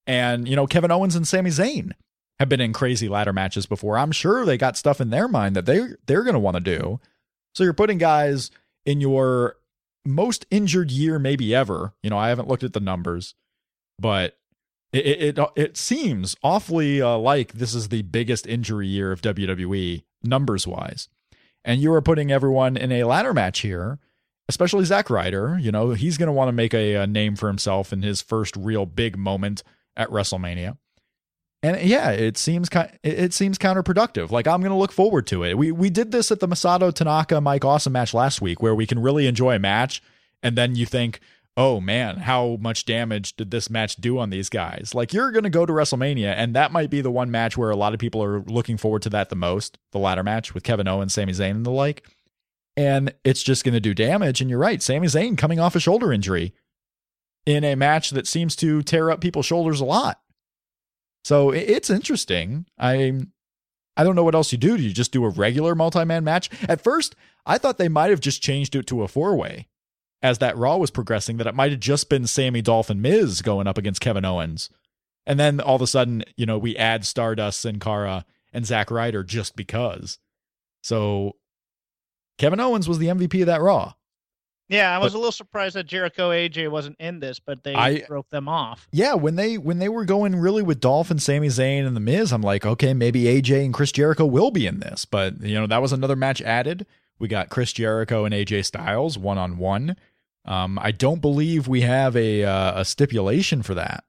And, 0.06 0.48
you 0.48 0.56
know, 0.56 0.66
Kevin 0.66 0.90
Owens 0.90 1.14
and 1.14 1.28
Sami 1.28 1.50
Zayn 1.50 1.92
have 2.38 2.48
been 2.48 2.60
in 2.60 2.72
crazy 2.72 3.08
ladder 3.08 3.34
matches 3.34 3.66
before. 3.66 3.98
I'm 3.98 4.12
sure 4.12 4.46
they 4.46 4.56
got 4.56 4.76
stuff 4.76 5.00
in 5.00 5.10
their 5.10 5.28
mind 5.28 5.54
that 5.56 5.66
they 5.66 5.80
they're 6.06 6.24
going 6.24 6.34
to 6.34 6.40
want 6.40 6.56
to 6.56 6.60
do. 6.60 6.98
So 7.54 7.64
you're 7.64 7.74
putting 7.74 7.98
guys 7.98 8.50
in 8.86 9.02
your 9.02 9.56
most 10.06 10.46
injured 10.50 10.90
year 10.90 11.18
maybe 11.18 11.54
ever. 11.54 11.92
You 12.02 12.08
know, 12.08 12.16
I 12.16 12.30
haven't 12.30 12.48
looked 12.48 12.62
at 12.62 12.72
the 12.72 12.80
numbers, 12.80 13.34
but 13.98 14.38
it 14.92 15.38
it 15.38 15.38
it, 15.56 15.76
seems 15.76 16.36
awfully 16.42 17.00
uh, 17.00 17.16
like 17.16 17.52
this 17.52 17.74
is 17.74 17.88
the 17.88 18.02
biggest 18.02 18.46
injury 18.46 18.88
year 18.88 19.12
of 19.12 19.22
WWE 19.22 20.02
numbers 20.22 20.66
wise. 20.66 21.08
And 21.64 21.80
you 21.80 21.92
are 21.92 22.02
putting 22.02 22.32
everyone 22.32 22.76
in 22.76 22.90
a 22.90 23.04
ladder 23.04 23.34
match 23.34 23.60
here, 23.60 23.98
especially 24.48 24.84
Zack 24.84 25.10
Ryder. 25.10 25.58
You 25.60 25.70
know, 25.70 25.90
he's 25.90 26.16
going 26.16 26.28
to 26.28 26.32
want 26.32 26.48
to 26.48 26.52
make 26.52 26.74
a, 26.74 26.94
a 26.94 27.06
name 27.06 27.36
for 27.36 27.48
himself 27.48 27.92
in 27.92 28.02
his 28.02 28.22
first 28.22 28.56
real 28.56 28.86
big 28.86 29.16
moment 29.16 29.62
at 29.96 30.08
WrestleMania. 30.08 30.78
And 31.62 31.80
yeah, 31.82 32.10
it 32.10 32.38
seems 32.38 32.70
ki- 32.70 32.80
it 33.02 33.18
it 33.18 33.34
seems 33.34 33.58
counterproductive. 33.58 34.30
Like 34.30 34.46
I'm 34.46 34.60
going 34.60 34.72
to 34.72 34.78
look 34.78 34.92
forward 34.92 35.26
to 35.28 35.44
it. 35.44 35.58
We 35.58 35.70
we 35.70 35.90
did 35.90 36.10
this 36.10 36.32
at 36.32 36.40
the 36.40 36.48
Masato 36.48 36.92
Tanaka 36.92 37.40
Mike 37.40 37.64
Awesome 37.64 37.92
match 37.92 38.14
last 38.14 38.40
week, 38.40 38.62
where 38.62 38.74
we 38.74 38.86
can 38.86 38.98
really 38.98 39.26
enjoy 39.26 39.56
a 39.56 39.58
match, 39.58 40.02
and 40.42 40.56
then 40.56 40.74
you 40.74 40.86
think, 40.86 41.20
oh 41.56 41.80
man, 41.80 42.18
how 42.18 42.56
much 42.60 42.84
damage 42.84 43.36
did 43.36 43.50
this 43.50 43.68
match 43.68 43.96
do 43.96 44.18
on 44.18 44.30
these 44.30 44.48
guys? 44.48 44.94
Like 44.94 45.12
you're 45.12 45.32
going 45.32 45.44
to 45.44 45.50
go 45.50 45.66
to 45.66 45.72
WrestleMania, 45.72 46.34
and 46.36 46.54
that 46.54 46.72
might 46.72 46.90
be 46.90 47.00
the 47.00 47.10
one 47.10 47.30
match 47.30 47.56
where 47.56 47.70
a 47.70 47.76
lot 47.76 47.92
of 47.92 48.00
people 48.00 48.22
are 48.22 48.40
looking 48.40 48.76
forward 48.76 49.02
to 49.02 49.10
that 49.10 49.28
the 49.28 49.36
most, 49.36 49.78
the 49.92 49.98
ladder 49.98 50.22
match 50.22 50.54
with 50.54 50.62
Kevin 50.62 50.88
Owens, 50.88 51.14
Sami 51.14 51.32
Zayn, 51.32 51.50
and 51.52 51.66
the 51.66 51.70
like. 51.70 52.06
And 52.76 53.12
it's 53.24 53.42
just 53.42 53.64
going 53.64 53.74
to 53.74 53.80
do 53.80 53.94
damage. 53.94 54.40
And 54.40 54.48
you're 54.48 54.58
right, 54.58 54.80
Sami 54.82 55.08
Zayn 55.08 55.36
coming 55.36 55.60
off 55.60 55.74
a 55.74 55.80
shoulder 55.80 56.12
injury 56.12 56.54
in 57.44 57.64
a 57.64 57.74
match 57.74 58.10
that 58.10 58.26
seems 58.26 58.54
to 58.56 58.82
tear 58.82 59.10
up 59.10 59.20
people's 59.20 59.46
shoulders 59.46 59.80
a 59.80 59.84
lot. 59.84 60.20
So 61.24 61.50
it's 61.50 61.90
interesting. 61.90 62.66
I 62.78 63.20
I 63.96 64.04
don't 64.04 64.16
know 64.16 64.24
what 64.24 64.34
else 64.34 64.52
you 64.52 64.58
do. 64.58 64.76
Do 64.76 64.82
you 64.82 64.94
just 64.94 65.12
do 65.12 65.24
a 65.24 65.28
regular 65.28 65.74
multi-man 65.74 66.24
match? 66.24 66.48
At 66.68 66.80
first, 66.80 67.14
I 67.44 67.58
thought 67.58 67.76
they 67.76 67.88
might 67.88 68.10
have 68.10 68.20
just 68.20 68.40
changed 68.40 68.74
it 68.74 68.86
to 68.86 69.02
a 69.02 69.08
four-way 69.08 69.66
as 70.22 70.38
that 70.38 70.56
Raw 70.56 70.76
was 70.76 70.90
progressing, 70.90 71.36
that 71.38 71.46
it 71.46 71.54
might 71.54 71.70
have 71.70 71.80
just 71.80 72.08
been 72.08 72.26
Sami 72.26 72.60
Dolphin 72.62 73.00
Miz 73.00 73.42
going 73.42 73.66
up 73.66 73.78
against 73.78 74.00
Kevin 74.00 74.24
Owens. 74.24 74.68
And 75.26 75.38
then 75.38 75.60
all 75.60 75.76
of 75.76 75.82
a 75.82 75.86
sudden, 75.86 76.24
you 76.36 76.46
know, 76.46 76.58
we 76.58 76.76
add 76.76 77.04
Stardust, 77.06 77.60
Sin 77.60 77.78
Cara, 77.78 78.24
and 78.52 78.66
Zack 78.66 78.90
Ryder 78.90 79.22
just 79.22 79.54
because. 79.56 80.18
So 80.82 81.36
Kevin 82.38 82.60
Owens 82.60 82.88
was 82.88 82.98
the 82.98 83.06
MVP 83.08 83.40
of 83.42 83.46
that 83.46 83.60
Raw. 83.60 83.94
Yeah, 84.68 84.94
I 84.94 84.98
was 84.98 85.12
But- 85.12 85.18
a 85.18 85.20
little 85.20 85.32
surprised 85.32 85.74
that 85.74 85.86
Jericho 85.88 86.30
AJ 86.30 86.68
wasn't 86.68 86.96
in 87.00 87.18
this, 87.18 87.40
but 87.40 87.64
they 87.64 87.74
I- 87.74 88.04
broke 88.06 88.30
them 88.30 88.48
off. 88.48 88.86
Yeah, 88.92 89.14
when 89.14 89.34
they 89.34 89.58
when 89.58 89.80
they 89.80 89.88
were 89.88 90.04
going 90.04 90.36
really 90.36 90.62
with 90.62 90.78
Dolphin, 90.80 91.18
Sami 91.18 91.48
Zayn, 91.48 91.84
and 91.86 91.96
The 91.96 92.00
Miz, 92.00 92.32
I'm 92.32 92.40
like, 92.42 92.64
okay, 92.64 92.94
maybe 92.94 93.24
AJ 93.24 93.64
and 93.64 93.74
Chris 93.74 93.90
Jericho 93.90 94.24
will 94.26 94.52
be 94.52 94.66
in 94.66 94.78
this. 94.78 95.04
But 95.04 95.40
you 95.42 95.54
know, 95.58 95.66
that 95.66 95.82
was 95.82 95.92
another 95.92 96.14
match 96.14 96.40
added. 96.42 96.86
We 97.18 97.26
got 97.26 97.50
Chris 97.50 97.72
Jericho 97.72 98.24
and 98.24 98.32
AJ 98.32 98.64
Styles 98.64 99.18
one 99.18 99.38
on 99.38 99.58
one. 99.58 99.96
Um, 100.44 100.78
I 100.80 100.90
don't 100.90 101.20
believe 101.20 101.68
we 101.68 101.82
have 101.82 102.16
a 102.16 102.44
uh, 102.44 102.80
a 102.80 102.84
stipulation 102.84 103.62
for 103.62 103.74
that. 103.74 104.04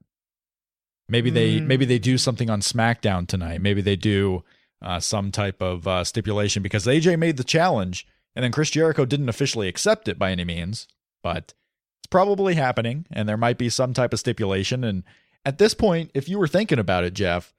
Maybe 1.09 1.29
they 1.29 1.59
Mm. 1.59 1.67
maybe 1.67 1.85
they 1.85 1.99
do 1.99 2.17
something 2.17 2.49
on 2.49 2.61
SmackDown 2.61 3.27
tonight. 3.27 3.61
Maybe 3.61 3.81
they 3.81 3.95
do 3.95 4.43
uh, 4.81 4.99
some 4.99 5.31
type 5.31 5.61
of 5.61 5.87
uh, 5.87 6.03
stipulation 6.03 6.63
because 6.63 6.87
AJ 6.87 7.19
made 7.19 7.37
the 7.37 7.43
challenge 7.43 8.07
and 8.35 8.43
then 8.43 8.51
Chris 8.51 8.69
Jericho 8.71 9.05
didn't 9.05 9.29
officially 9.29 9.67
accept 9.67 10.07
it 10.07 10.17
by 10.17 10.31
any 10.31 10.45
means, 10.45 10.87
but 11.21 11.53
it's 11.99 12.07
probably 12.09 12.55
happening 12.55 13.05
and 13.11 13.27
there 13.27 13.37
might 13.37 13.57
be 13.57 13.69
some 13.69 13.93
type 13.93 14.13
of 14.13 14.19
stipulation. 14.19 14.83
And 14.83 15.03
at 15.45 15.57
this 15.57 15.73
point, 15.73 16.11
if 16.13 16.29
you 16.29 16.39
were 16.39 16.47
thinking 16.47 16.79
about 16.79 17.03
it, 17.03 17.13
Jeff, 17.13 17.53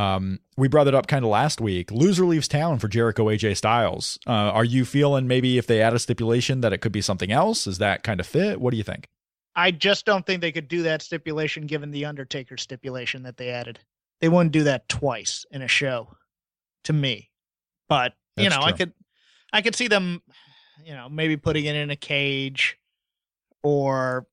Um, 0.00 0.40
we 0.56 0.66
brought 0.66 0.88
it 0.88 0.94
up 0.94 1.08
kind 1.08 1.26
of 1.26 1.30
last 1.30 1.60
week. 1.60 1.90
Loser 1.90 2.24
leaves 2.24 2.48
town 2.48 2.78
for 2.78 2.88
Jericho 2.88 3.26
AJ 3.26 3.58
Styles. 3.58 4.18
Uh, 4.26 4.30
are 4.30 4.64
you 4.64 4.86
feeling 4.86 5.26
maybe 5.26 5.58
if 5.58 5.66
they 5.66 5.82
add 5.82 5.92
a 5.92 5.98
stipulation 5.98 6.62
that 6.62 6.72
it 6.72 6.78
could 6.78 6.92
be 6.92 7.02
something 7.02 7.30
else? 7.30 7.66
Is 7.66 7.78
that 7.78 8.02
kind 8.02 8.18
of 8.18 8.26
fit? 8.26 8.60
What 8.60 8.70
do 8.70 8.78
you 8.78 8.82
think? 8.82 9.08
I 9.54 9.72
just 9.72 10.06
don't 10.06 10.24
think 10.24 10.40
they 10.40 10.52
could 10.52 10.68
do 10.68 10.84
that 10.84 11.02
stipulation 11.02 11.66
given 11.66 11.90
the 11.90 12.06
Undertaker 12.06 12.56
stipulation 12.56 13.24
that 13.24 13.36
they 13.36 13.50
added. 13.50 13.78
They 14.22 14.30
wouldn't 14.30 14.52
do 14.52 14.64
that 14.64 14.88
twice 14.88 15.44
in 15.50 15.60
a 15.60 15.68
show 15.68 16.16
to 16.84 16.94
me. 16.94 17.30
But, 17.86 18.14
you 18.38 18.44
That's 18.44 18.56
know, 18.56 18.62
I 18.62 18.72
could 18.72 18.94
I 19.52 19.60
could 19.60 19.74
see 19.74 19.88
them, 19.88 20.22
you 20.82 20.94
know, 20.94 21.10
maybe 21.10 21.36
putting 21.36 21.66
it 21.66 21.76
in 21.76 21.90
a 21.90 21.96
cage 21.96 22.78
or 23.62 24.26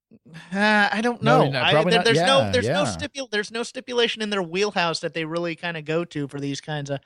uh, 0.54 0.90
I 0.92 1.02
don't 1.02 1.22
know. 1.22 1.50
no, 1.50 1.60
I- 1.62 1.84
there- 1.84 2.04
there's 2.04 2.18
Yeah, 2.18 2.26
no 2.26 2.52
there's 2.52 2.68
no 2.68 2.84
yeah. 2.84 2.96
stipul 2.96 3.30
there's 3.30 3.52
no 3.52 3.64
stipulation 3.64 4.22
in 4.22 4.30
their 4.30 4.44
wheelhouse 4.44 5.00
that 5.02 5.14
they 5.14 5.26
really 5.26 5.56
kind 5.56 5.78
of 5.78 5.86
go 5.86 6.06
to 6.06 6.28
for 6.28 6.40
these 6.40 6.62
kinds 6.62 6.90
of 6.90 7.00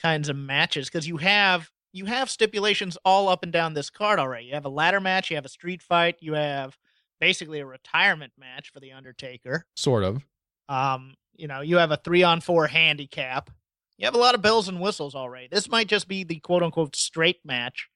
kinds 0.00 0.28
of 0.28 0.36
matches 0.36 0.88
because 0.88 1.06
you 1.06 1.18
have 1.18 1.70
you 1.92 2.04
have 2.06 2.30
stipulations 2.30 2.96
all 3.04 3.28
up 3.28 3.42
and 3.42 3.52
down 3.52 3.74
this 3.74 3.90
card 3.90 4.18
already. 4.18 4.46
You 4.46 4.54
have 4.54 4.64
a 4.64 4.68
ladder 4.70 5.00
match, 5.00 5.28
you 5.30 5.36
have 5.36 5.44
a 5.44 5.48
street 5.50 5.82
fight, 5.82 6.16
you 6.20 6.34
have 6.34 6.76
basically 7.20 7.58
a 7.60 7.66
retirement 7.66 8.32
match 8.38 8.70
for 8.72 8.80
the 8.80 8.92
Undertaker. 8.92 9.66
Sort 9.76 10.04
of. 10.04 10.22
Um, 10.68 11.14
you 11.36 11.48
know, 11.48 11.62
you 11.62 11.78
have 11.78 11.90
a 11.90 11.96
three 11.96 12.22
on 12.22 12.40
four 12.40 12.66
handicap. 12.68 13.50
You 13.98 14.06
have 14.06 14.14
a 14.14 14.18
lot 14.18 14.34
of 14.34 14.40
bells 14.40 14.68
and 14.68 14.80
whistles 14.80 15.14
already. 15.14 15.48
This 15.50 15.68
might 15.68 15.88
just 15.88 16.06
be 16.08 16.22
the 16.24 16.36
quote 16.38 16.62
unquote 16.62 16.94
straight 16.96 17.40
match 17.44 17.88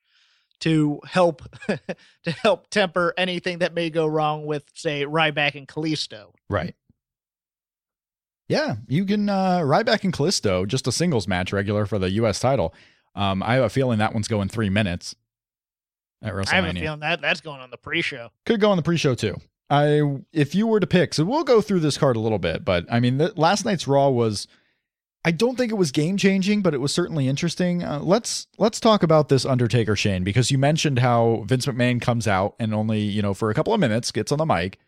to 0.61 1.01
help 1.05 1.43
to 1.69 2.31
help 2.31 2.71
temper 2.71 3.15
anything 3.17 3.59
that 3.59 3.75
may 3.75 3.91
go 3.91 4.07
wrong 4.07 4.47
with, 4.47 4.65
say, 4.75 5.05
Ryback 5.05 5.55
and 5.55 5.69
Kalisto. 5.69 6.33
Right. 6.49 6.75
Yeah, 8.49 8.77
you 8.89 9.05
can 9.05 9.29
uh 9.29 9.61
Ryback 9.61 10.05
and 10.05 10.13
Kalisto, 10.13 10.67
just 10.67 10.87
a 10.87 10.93
singles 10.93 11.27
match 11.27 11.53
regular 11.53 11.87
for 11.87 11.99
the 11.99 12.11
US 12.11 12.41
title. 12.41 12.75
Um, 13.15 13.43
I 13.43 13.55
have 13.55 13.65
a 13.65 13.71
feeling 13.71 13.99
that 13.99 14.13
one's 14.13 14.29
going 14.29 14.49
three 14.49 14.69
minutes 14.69 15.15
at 16.23 16.35
WrestleMania. 16.35 16.53
I 16.53 16.57
have 16.57 16.77
a 16.77 16.81
feeling 16.81 17.01
that 17.01 17.21
that's 17.21 17.41
going 17.41 17.61
on 17.61 17.71
the 17.71 17.79
pre-show. 17.79 18.31
Could 18.45 18.61
go 18.61 18.71
on 18.71 18.77
the 18.77 18.83
pre-show 18.83 19.15
too. 19.15 19.37
I 19.71 20.19
if 20.33 20.55
you 20.55 20.67
were 20.67 20.81
to 20.81 20.87
pick, 20.87 21.15
so 21.15 21.25
we'll 21.25 21.45
go 21.45 21.61
through 21.61 21.81
this 21.81 21.97
card 21.97 22.17
a 22.17 22.21
little 22.21 22.39
bit, 22.39 22.65
but 22.65 22.85
I 22.91 23.01
mean, 23.01 23.19
the, 23.19 23.33
last 23.37 23.65
night's 23.65 23.87
Raw 23.89 24.09
was. 24.11 24.47
I 25.25 25.31
don't 25.31 25.57
think 25.57 25.73
it 25.73 25.77
was 25.77 25.91
game 25.91 26.17
changing, 26.17 26.61
but 26.61 26.75
it 26.75 26.81
was 26.83 26.93
certainly 26.93 27.29
interesting. 27.29 27.83
Uh, 27.83 28.01
let's 28.01 28.47
let's 28.59 28.79
talk 28.79 29.03
about 29.03 29.29
this 29.29 29.47
Undertaker 29.47 29.97
Shane 29.97 30.23
because 30.23 30.51
you 30.51 30.59
mentioned 30.59 30.99
how 30.99 31.45
Vince 31.47 31.67
McMahon 31.67 32.01
comes 32.01 32.29
out 32.29 32.55
and 32.59 32.75
only 32.75 33.01
you 33.01 33.23
know 33.23 33.35
for 33.35 33.51
a 33.51 33.55
couple 33.55 33.73
of 33.73 33.81
minutes 33.81 34.11
gets 34.11 34.33
on 34.33 34.39
the 34.39 34.47
mic 34.47 34.79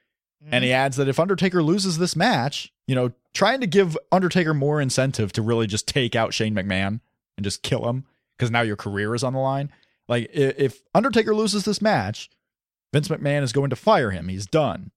and 0.50 0.64
he 0.64 0.72
adds 0.72 0.96
that 0.96 1.08
if 1.08 1.18
Undertaker 1.18 1.62
loses 1.62 1.98
this 1.98 2.14
match, 2.14 2.72
you 2.86 2.94
know, 2.94 3.12
trying 3.34 3.60
to 3.60 3.66
give 3.66 3.98
Undertaker 4.12 4.54
more 4.54 4.80
incentive 4.80 5.32
to 5.32 5.42
really 5.42 5.66
just 5.66 5.88
take 5.88 6.14
out 6.14 6.34
Shane 6.34 6.54
McMahon 6.54 7.00
and 7.36 7.44
just 7.44 7.62
kill 7.62 7.88
him 7.88 8.04
because 8.36 8.50
now 8.50 8.62
your 8.62 8.76
career 8.76 9.14
is 9.14 9.24
on 9.24 9.32
the 9.32 9.38
line. 9.38 9.72
Like 10.08 10.30
if 10.32 10.82
Undertaker 10.94 11.34
loses 11.34 11.64
this 11.64 11.82
match, 11.82 12.30
Vince 12.92 13.08
McMahon 13.08 13.42
is 13.42 13.52
going 13.52 13.70
to 13.70 13.76
fire 13.76 14.10
him. 14.10 14.28
He's 14.28 14.46
done. 14.46 14.92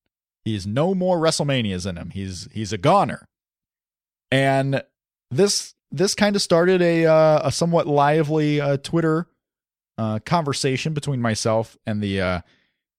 He's 0.46 0.67
no 0.67 0.93
more 0.93 1.17
WrestleManias 1.19 1.88
in 1.88 1.98
him. 1.98 2.12
He's 2.12 2.48
he's 2.53 2.72
a 2.72 2.77
goner. 2.77 3.25
And 4.31 4.84
this 5.31 5.75
this 5.91 6.13
kind 6.15 6.36
of 6.36 6.41
started 6.41 6.81
a 6.81 7.05
uh, 7.05 7.48
a 7.48 7.51
somewhat 7.51 7.88
lively 7.88 8.62
uh, 8.62 8.77
Twitter 8.77 9.27
uh, 9.98 10.19
conversation 10.25 10.93
between 10.93 11.21
myself 11.21 11.77
and 11.86 12.01
the 12.01 12.21
uh, 12.21 12.41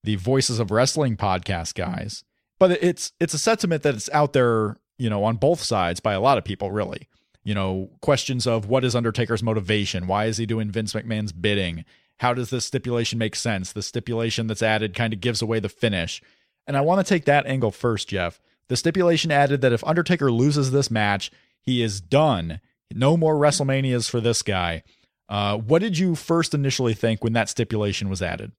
the 0.03 0.15
Voices 0.15 0.59
of 0.59 0.71
Wrestling 0.71 1.17
podcast 1.17 1.75
guys. 1.75 2.23
But 2.59 2.71
it's 2.83 3.11
it's 3.19 3.33
a 3.33 3.39
sentiment 3.39 3.83
that 3.83 3.95
it's 3.95 4.09
out 4.13 4.33
there, 4.33 4.77
you 4.97 5.09
know, 5.09 5.23
on 5.23 5.37
both 5.37 5.61
sides 5.61 5.99
by 5.99 6.13
a 6.13 6.21
lot 6.21 6.37
of 6.37 6.43
people, 6.43 6.71
really. 6.71 7.07
You 7.43 7.55
know, 7.55 7.89
questions 8.01 8.45
of 8.45 8.67
what 8.67 8.85
is 8.85 8.95
Undertaker's 8.95 9.41
motivation? 9.41 10.05
Why 10.05 10.25
is 10.25 10.37
he 10.37 10.45
doing 10.45 10.69
Vince 10.69 10.93
McMahon's 10.93 11.31
bidding? 11.31 11.85
How 12.19 12.35
does 12.35 12.51
this 12.51 12.65
stipulation 12.65 13.17
make 13.17 13.35
sense? 13.35 13.73
The 13.73 13.81
stipulation 13.81 14.45
that's 14.45 14.61
added 14.61 14.93
kind 14.93 15.11
of 15.11 15.21
gives 15.21 15.41
away 15.41 15.59
the 15.59 15.69
finish. 15.69 16.21
And 16.67 16.77
I 16.77 16.81
want 16.81 17.03
to 17.03 17.09
take 17.09 17.25
that 17.25 17.47
angle 17.47 17.71
first, 17.71 18.09
Jeff. 18.09 18.39
The 18.67 18.77
stipulation 18.77 19.31
added 19.31 19.61
that 19.61 19.73
if 19.73 19.83
Undertaker 19.83 20.31
loses 20.31 20.69
this 20.69 20.91
match, 20.91 21.31
he 21.61 21.81
is 21.81 22.01
done. 22.01 22.61
No 22.93 23.15
more 23.15 23.35
WrestleManias 23.35 24.09
for 24.09 24.19
this 24.19 24.41
guy. 24.41 24.83
Uh, 25.29 25.57
what 25.57 25.79
did 25.79 25.97
you 25.97 26.15
first 26.15 26.53
initially 26.53 26.93
think 26.93 27.23
when 27.23 27.33
that 27.33 27.49
stipulation 27.49 28.09
was 28.09 28.21
added? 28.21 28.51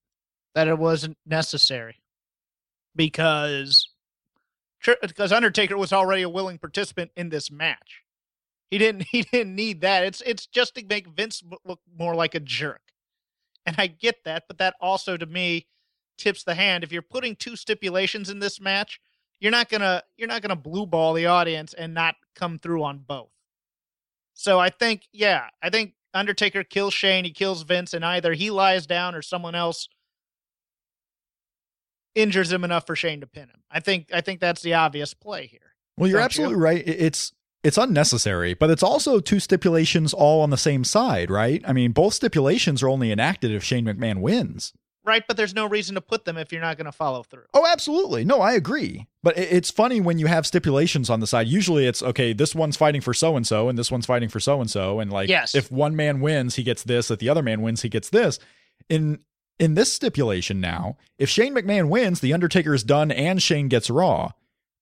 that 0.54 0.68
it 0.68 0.78
wasn't 0.78 1.16
necessary 1.26 1.96
because 2.94 3.88
because 5.00 5.32
Undertaker 5.32 5.78
was 5.78 5.92
already 5.92 6.22
a 6.22 6.28
willing 6.28 6.58
participant 6.58 7.12
in 7.16 7.28
this 7.28 7.50
match. 7.50 8.02
He 8.70 8.78
didn't 8.78 9.02
he 9.10 9.22
didn't 9.22 9.54
need 9.54 9.80
that. 9.82 10.04
It's 10.04 10.20
it's 10.22 10.46
just 10.46 10.74
to 10.74 10.84
make 10.84 11.06
Vince 11.08 11.42
look 11.64 11.80
more 11.96 12.14
like 12.14 12.34
a 12.34 12.40
jerk. 12.40 12.80
And 13.64 13.76
I 13.78 13.86
get 13.86 14.24
that, 14.24 14.44
but 14.48 14.58
that 14.58 14.74
also 14.80 15.16
to 15.16 15.26
me 15.26 15.66
tips 16.18 16.42
the 16.42 16.54
hand. 16.54 16.84
If 16.84 16.92
you're 16.92 17.02
putting 17.02 17.36
two 17.36 17.56
stipulations 17.56 18.28
in 18.28 18.40
this 18.40 18.60
match, 18.60 19.00
you're 19.42 19.50
not 19.50 19.68
going 19.68 19.80
to 19.80 20.02
you're 20.16 20.28
not 20.28 20.40
going 20.40 20.50
to 20.50 20.56
blue 20.56 20.86
ball 20.86 21.14
the 21.14 21.26
audience 21.26 21.74
and 21.74 21.92
not 21.92 22.14
come 22.36 22.60
through 22.60 22.84
on 22.84 22.98
both. 22.98 23.28
So 24.34 24.60
I 24.60 24.70
think 24.70 25.02
yeah, 25.12 25.48
I 25.60 25.68
think 25.68 25.94
Undertaker 26.14 26.62
kills 26.62 26.94
Shane, 26.94 27.24
he 27.24 27.32
kills 27.32 27.62
Vince 27.64 27.92
and 27.92 28.04
either 28.04 28.34
he 28.34 28.50
lies 28.50 28.86
down 28.86 29.16
or 29.16 29.20
someone 29.20 29.56
else 29.56 29.88
injures 32.14 32.52
him 32.52 32.62
enough 32.62 32.86
for 32.86 32.94
Shane 32.94 33.20
to 33.20 33.26
pin 33.26 33.48
him. 33.48 33.62
I 33.68 33.80
think 33.80 34.10
I 34.14 34.20
think 34.20 34.38
that's 34.38 34.62
the 34.62 34.74
obvious 34.74 35.12
play 35.12 35.46
here. 35.48 35.74
Well, 35.96 36.08
you're 36.08 36.20
Don't 36.20 36.22
you? 36.22 36.44
absolutely 36.44 36.62
right. 36.62 36.82
It's 36.86 37.32
it's 37.64 37.78
unnecessary, 37.78 38.54
but 38.54 38.70
it's 38.70 38.82
also 38.82 39.18
two 39.18 39.40
stipulations 39.40 40.14
all 40.14 40.42
on 40.42 40.50
the 40.50 40.56
same 40.56 40.84
side, 40.84 41.30
right? 41.32 41.62
I 41.66 41.72
mean, 41.72 41.90
both 41.90 42.14
stipulations 42.14 42.80
are 42.82 42.88
only 42.88 43.10
enacted 43.10 43.50
if 43.50 43.64
Shane 43.64 43.86
McMahon 43.86 44.20
wins. 44.20 44.72
Right, 45.04 45.24
but 45.26 45.36
there's 45.36 45.54
no 45.54 45.66
reason 45.66 45.96
to 45.96 46.00
put 46.00 46.24
them 46.24 46.36
if 46.38 46.52
you're 46.52 46.60
not 46.60 46.76
going 46.76 46.84
to 46.86 46.92
follow 46.92 47.24
through. 47.24 47.44
Oh, 47.54 47.66
absolutely. 47.66 48.24
No, 48.24 48.40
I 48.40 48.52
agree. 48.52 49.08
But 49.24 49.36
it's 49.36 49.70
funny 49.70 50.00
when 50.00 50.18
you 50.20 50.26
have 50.26 50.46
stipulations 50.46 51.10
on 51.10 51.18
the 51.18 51.26
side. 51.26 51.48
Usually 51.48 51.86
it's 51.86 52.02
okay, 52.04 52.32
this 52.32 52.54
one's 52.54 52.76
fighting 52.76 53.00
for 53.00 53.12
so 53.12 53.36
and 53.36 53.44
so 53.46 53.68
and 53.68 53.76
this 53.76 53.90
one's 53.90 54.06
fighting 54.06 54.28
for 54.28 54.38
so 54.38 54.60
and 54.60 54.70
so 54.70 55.00
and 55.00 55.10
like 55.12 55.28
Yes. 55.28 55.54
if 55.56 55.72
one 55.72 55.96
man 55.96 56.20
wins, 56.20 56.54
he 56.54 56.62
gets 56.62 56.84
this, 56.84 57.10
if 57.10 57.18
the 57.18 57.28
other 57.28 57.42
man 57.42 57.62
wins, 57.62 57.82
he 57.82 57.88
gets 57.88 58.10
this. 58.10 58.38
In 58.88 59.18
in 59.58 59.74
this 59.74 59.92
stipulation 59.92 60.60
now, 60.60 60.96
if 61.18 61.28
Shane 61.28 61.54
McMahon 61.54 61.88
wins, 61.88 62.20
the 62.20 62.32
Undertaker 62.32 62.72
is 62.74 62.84
done 62.84 63.10
and 63.10 63.42
Shane 63.42 63.68
gets 63.68 63.90
Raw. 63.90 64.32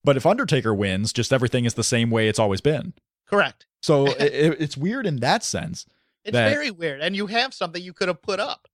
But 0.03 0.17
if 0.17 0.25
Undertaker 0.25 0.73
wins, 0.73 1.13
just 1.13 1.33
everything 1.33 1.65
is 1.65 1.73
the 1.75 1.83
same 1.83 2.09
way 2.09 2.27
it's 2.27 2.39
always 2.39 2.61
been. 2.61 2.93
Correct. 3.27 3.65
So 3.83 4.05
it, 4.19 4.57
it's 4.59 4.77
weird 4.77 5.05
in 5.07 5.17
that 5.19 5.43
sense. 5.43 5.85
It's 6.23 6.33
That- 6.33 6.51
very 6.51 6.69
weird, 6.71 7.01
and 7.01 7.15
you 7.15 7.25
have 7.27 7.53
something 7.53 7.81
you 7.81 7.93
could 7.93 8.07
have 8.07 8.21
put 8.21 8.39
up. 8.39 8.67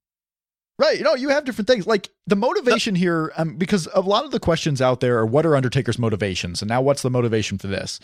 Right. 0.78 0.96
You 0.96 1.04
know, 1.04 1.14
you 1.14 1.30
have 1.30 1.44
different 1.44 1.66
things. 1.66 1.86
Like 1.88 2.08
the 2.26 2.36
motivation 2.36 2.94
here, 2.94 3.32
um, 3.36 3.56
because 3.56 3.88
a 3.92 4.00
lot 4.00 4.24
of 4.24 4.30
the 4.30 4.38
questions 4.38 4.80
out 4.80 5.00
there 5.00 5.18
are 5.18 5.26
what 5.26 5.44
are 5.44 5.56
Undertaker's 5.56 5.98
motivations? 5.98 6.62
And 6.62 6.68
now 6.68 6.80
what's 6.80 7.02
the 7.02 7.10
motivation 7.10 7.58
for 7.58 7.66
this? 7.66 7.98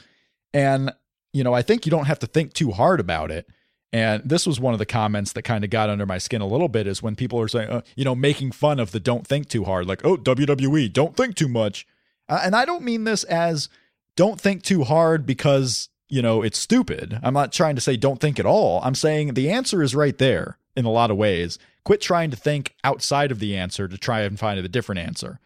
And, 0.52 0.92
you 1.32 1.44
know, 1.44 1.54
I 1.54 1.62
think 1.62 1.86
you 1.86 1.90
don't 1.90 2.06
have 2.06 2.18
to 2.20 2.26
think 2.26 2.52
too 2.52 2.72
hard 2.72 2.98
about 2.98 3.30
it. 3.30 3.48
And 3.92 4.28
this 4.28 4.44
was 4.44 4.58
one 4.58 4.72
of 4.72 4.80
the 4.80 4.86
comments 4.86 5.32
that 5.34 5.42
kind 5.42 5.62
of 5.62 5.70
got 5.70 5.88
under 5.88 6.04
my 6.04 6.18
skin 6.18 6.40
a 6.40 6.48
little 6.48 6.68
bit 6.68 6.88
is 6.88 7.00
when 7.00 7.14
people 7.14 7.40
are 7.40 7.46
saying, 7.46 7.70
uh, 7.70 7.82
you 7.94 8.04
know, 8.04 8.16
making 8.16 8.50
fun 8.50 8.80
of 8.80 8.90
the 8.90 8.98
don't 8.98 9.24
think 9.24 9.48
too 9.48 9.62
hard, 9.62 9.86
like, 9.86 10.04
oh, 10.04 10.16
WWE, 10.16 10.92
don't 10.92 11.16
think 11.16 11.36
too 11.36 11.46
much. 11.46 11.86
Uh, 12.28 12.40
and 12.42 12.56
I 12.56 12.64
don't 12.64 12.82
mean 12.82 13.04
this 13.04 13.22
as 13.22 13.68
don't 14.16 14.40
think 14.40 14.64
too 14.64 14.82
hard 14.82 15.26
because, 15.26 15.90
you 16.08 16.22
know, 16.22 16.42
it's 16.42 16.58
stupid. 16.58 17.20
I'm 17.22 17.34
not 17.34 17.52
trying 17.52 17.76
to 17.76 17.80
say 17.80 17.96
don't 17.96 18.20
think 18.20 18.40
at 18.40 18.46
all. 18.46 18.80
I'm 18.82 18.96
saying 18.96 19.34
the 19.34 19.52
answer 19.52 19.80
is 19.80 19.94
right 19.94 20.18
there 20.18 20.58
in 20.74 20.86
a 20.86 20.90
lot 20.90 21.12
of 21.12 21.16
ways. 21.16 21.60
Quit 21.84 22.00
trying 22.00 22.30
to 22.30 22.36
think 22.36 22.74
outside 22.82 23.30
of 23.30 23.38
the 23.38 23.56
answer 23.56 23.86
to 23.88 23.98
try 23.98 24.22
and 24.22 24.38
find 24.38 24.58
a 24.58 24.68
different 24.68 25.00
answer. 25.00 25.38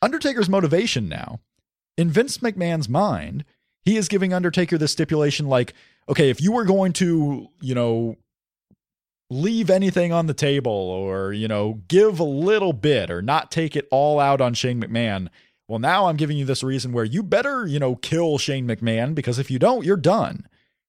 Undertaker's 0.00 0.48
motivation 0.48 1.08
now, 1.08 1.40
in 1.96 2.10
Vince 2.10 2.38
McMahon's 2.38 2.88
mind, 2.88 3.44
he 3.84 3.96
is 3.96 4.08
giving 4.08 4.32
Undertaker 4.32 4.76
this 4.76 4.92
stipulation 4.92 5.46
like, 5.48 5.74
okay, 6.08 6.30
if 6.30 6.40
you 6.40 6.52
were 6.52 6.64
going 6.64 6.92
to, 6.94 7.48
you 7.60 7.74
know, 7.74 8.16
leave 9.30 9.70
anything 9.70 10.12
on 10.12 10.26
the 10.26 10.34
table 10.34 10.72
or, 10.72 11.32
you 11.32 11.48
know, 11.48 11.80
give 11.88 12.18
a 12.18 12.24
little 12.24 12.72
bit 12.72 13.10
or 13.10 13.22
not 13.22 13.50
take 13.50 13.76
it 13.76 13.88
all 13.90 14.18
out 14.18 14.40
on 14.40 14.54
Shane 14.54 14.82
McMahon, 14.82 15.28
well, 15.68 15.78
now 15.78 16.06
I'm 16.06 16.16
giving 16.16 16.36
you 16.36 16.44
this 16.44 16.62
reason 16.62 16.92
where 16.92 17.04
you 17.04 17.22
better, 17.22 17.66
you 17.66 17.78
know, 17.78 17.96
kill 17.96 18.38
Shane 18.38 18.66
McMahon 18.66 19.14
because 19.14 19.38
if 19.38 19.50
you 19.50 19.58
don't, 19.58 19.84
you're 19.84 19.96
done. 19.96 20.46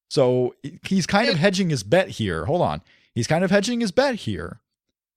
So 0.10 0.56
he's 0.84 1.08
kind 1.08 1.30
of 1.30 1.38
hedging 1.38 1.70
his 1.70 1.84
bet 1.84 2.10
here. 2.10 2.46
Hold 2.46 2.62
on. 2.62 2.82
He's 3.16 3.28
kind 3.28 3.44
of 3.44 3.52
hedging 3.52 3.80
his 3.80 3.92
bet 3.92 4.16
here. 4.16 4.60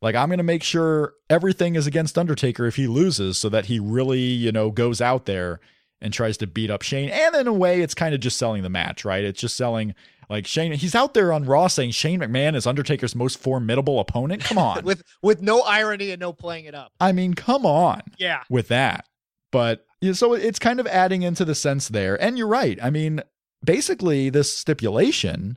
Like, 0.02 0.14
I'm 0.14 0.28
going 0.28 0.38
to 0.38 0.44
make 0.44 0.62
sure 0.62 1.14
everything 1.30 1.74
is 1.74 1.86
against 1.86 2.18
Undertaker 2.18 2.66
if 2.66 2.76
he 2.76 2.86
loses 2.86 3.38
so 3.38 3.48
that 3.48 3.66
he 3.66 3.78
really, 3.78 4.20
you 4.20 4.52
know, 4.52 4.70
goes 4.70 5.00
out 5.00 5.24
there 5.26 5.60
and 6.00 6.12
tries 6.12 6.36
to 6.38 6.46
beat 6.46 6.70
up 6.70 6.82
Shane. 6.82 7.08
And 7.08 7.34
in 7.34 7.46
a 7.46 7.52
way, 7.52 7.80
it's 7.80 7.94
kind 7.94 8.14
of 8.14 8.20
just 8.20 8.36
selling 8.36 8.62
the 8.62 8.68
match, 8.68 9.04
right? 9.04 9.24
It's 9.24 9.40
just 9.40 9.56
selling, 9.56 9.94
like, 10.28 10.46
Shane. 10.46 10.72
He's 10.72 10.94
out 10.94 11.14
there 11.14 11.32
on 11.32 11.44
Raw 11.44 11.68
saying 11.68 11.92
Shane 11.92 12.20
McMahon 12.20 12.54
is 12.54 12.66
Undertaker's 12.66 13.14
most 13.14 13.38
formidable 13.38 13.98
opponent. 13.98 14.44
Come 14.44 14.58
on. 14.58 14.82
with 14.84 15.02
with 15.22 15.40
no 15.40 15.60
irony 15.62 16.10
and 16.10 16.20
no 16.20 16.32
playing 16.32 16.66
it 16.66 16.74
up. 16.74 16.92
I 17.00 17.12
mean, 17.12 17.34
come 17.34 17.64
on 17.64 18.02
Yeah, 18.18 18.42
with 18.50 18.68
that. 18.68 19.06
But 19.50 19.86
yeah, 20.02 20.12
so 20.12 20.34
it's 20.34 20.58
kind 20.58 20.78
of 20.80 20.86
adding 20.86 21.22
into 21.22 21.44
the 21.44 21.54
sense 21.54 21.88
there. 21.88 22.20
And 22.20 22.36
you're 22.36 22.46
right. 22.46 22.78
I 22.82 22.90
mean, 22.90 23.22
basically 23.64 24.28
this 24.28 24.54
stipulation 24.54 25.56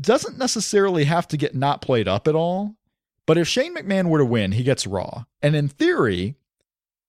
doesn't 0.00 0.36
necessarily 0.36 1.04
have 1.04 1.28
to 1.28 1.36
get 1.36 1.54
not 1.54 1.80
played 1.80 2.08
up 2.08 2.28
at 2.28 2.34
all. 2.34 2.74
But 3.30 3.38
if 3.38 3.46
Shane 3.46 3.76
McMahon 3.76 4.08
were 4.08 4.18
to 4.18 4.24
win, 4.24 4.50
he 4.50 4.64
gets 4.64 4.88
Raw. 4.88 5.22
And 5.40 5.54
in 5.54 5.68
theory, 5.68 6.34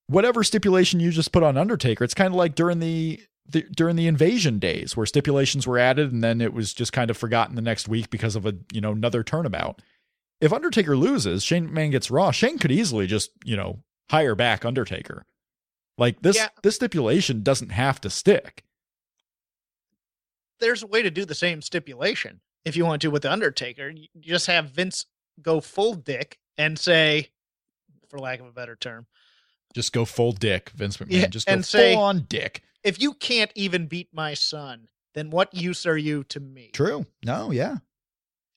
whatever 0.06 0.44
stipulation 0.44 1.00
you 1.00 1.10
just 1.10 1.32
put 1.32 1.42
on 1.42 1.56
Undertaker, 1.56 2.04
it's 2.04 2.14
kind 2.14 2.28
of 2.32 2.36
like 2.36 2.54
during 2.54 2.78
the, 2.78 3.20
the 3.44 3.62
during 3.74 3.96
the 3.96 4.06
invasion 4.06 4.60
days 4.60 4.96
where 4.96 5.04
stipulations 5.04 5.66
were 5.66 5.80
added 5.80 6.12
and 6.12 6.22
then 6.22 6.40
it 6.40 6.54
was 6.54 6.72
just 6.72 6.92
kind 6.92 7.10
of 7.10 7.16
forgotten 7.16 7.56
the 7.56 7.60
next 7.60 7.88
week 7.88 8.08
because 8.08 8.36
of 8.36 8.46
a 8.46 8.54
you 8.72 8.80
know 8.80 8.92
another 8.92 9.24
turnabout. 9.24 9.82
If 10.40 10.52
Undertaker 10.52 10.96
loses, 10.96 11.42
Shane 11.42 11.68
McMahon 11.68 11.90
gets 11.90 12.08
Raw. 12.08 12.30
Shane 12.30 12.56
could 12.60 12.70
easily 12.70 13.08
just 13.08 13.32
you 13.44 13.56
know 13.56 13.80
hire 14.08 14.36
back 14.36 14.64
Undertaker. 14.64 15.26
Like 15.98 16.22
this 16.22 16.36
Yeah. 16.36 16.50
this 16.62 16.76
stipulation 16.76 17.42
doesn't 17.42 17.70
have 17.70 18.00
to 18.02 18.10
stick. 18.10 18.62
There's 20.60 20.84
a 20.84 20.86
way 20.86 21.02
to 21.02 21.10
do 21.10 21.24
the 21.24 21.34
same 21.34 21.62
stipulation 21.62 22.42
if 22.64 22.76
you 22.76 22.84
want 22.84 23.02
to 23.02 23.08
with 23.10 23.22
the 23.22 23.32
Undertaker. 23.32 23.88
You 23.88 24.06
just 24.20 24.46
have 24.46 24.70
Vince 24.70 25.06
go 25.40 25.60
full 25.60 25.94
dick 25.94 26.38
and 26.58 26.78
say, 26.78 27.30
for 28.08 28.18
lack 28.18 28.40
of 28.40 28.46
a 28.46 28.52
better 28.52 28.76
term, 28.76 29.06
Just 29.74 29.92
go 29.92 30.04
full 30.04 30.32
dick, 30.32 30.70
Vince 30.70 30.98
McMahon. 30.98 31.06
Yeah, 31.22 31.26
just 31.28 31.46
go 31.46 31.54
and 31.54 31.64
say- 31.64 31.94
full 31.94 32.02
on 32.02 32.26
dick. 32.28 32.62
if 32.84 33.00
you 33.00 33.14
can't 33.14 33.50
even 33.54 33.86
beat 33.86 34.08
my 34.12 34.34
son, 34.34 34.88
then 35.14 35.30
what 35.30 35.54
use 35.54 35.86
are 35.86 35.96
you 35.96 36.24
to 36.24 36.40
me? 36.40 36.70
True. 36.72 37.06
No, 37.24 37.50
yeah. 37.50 37.76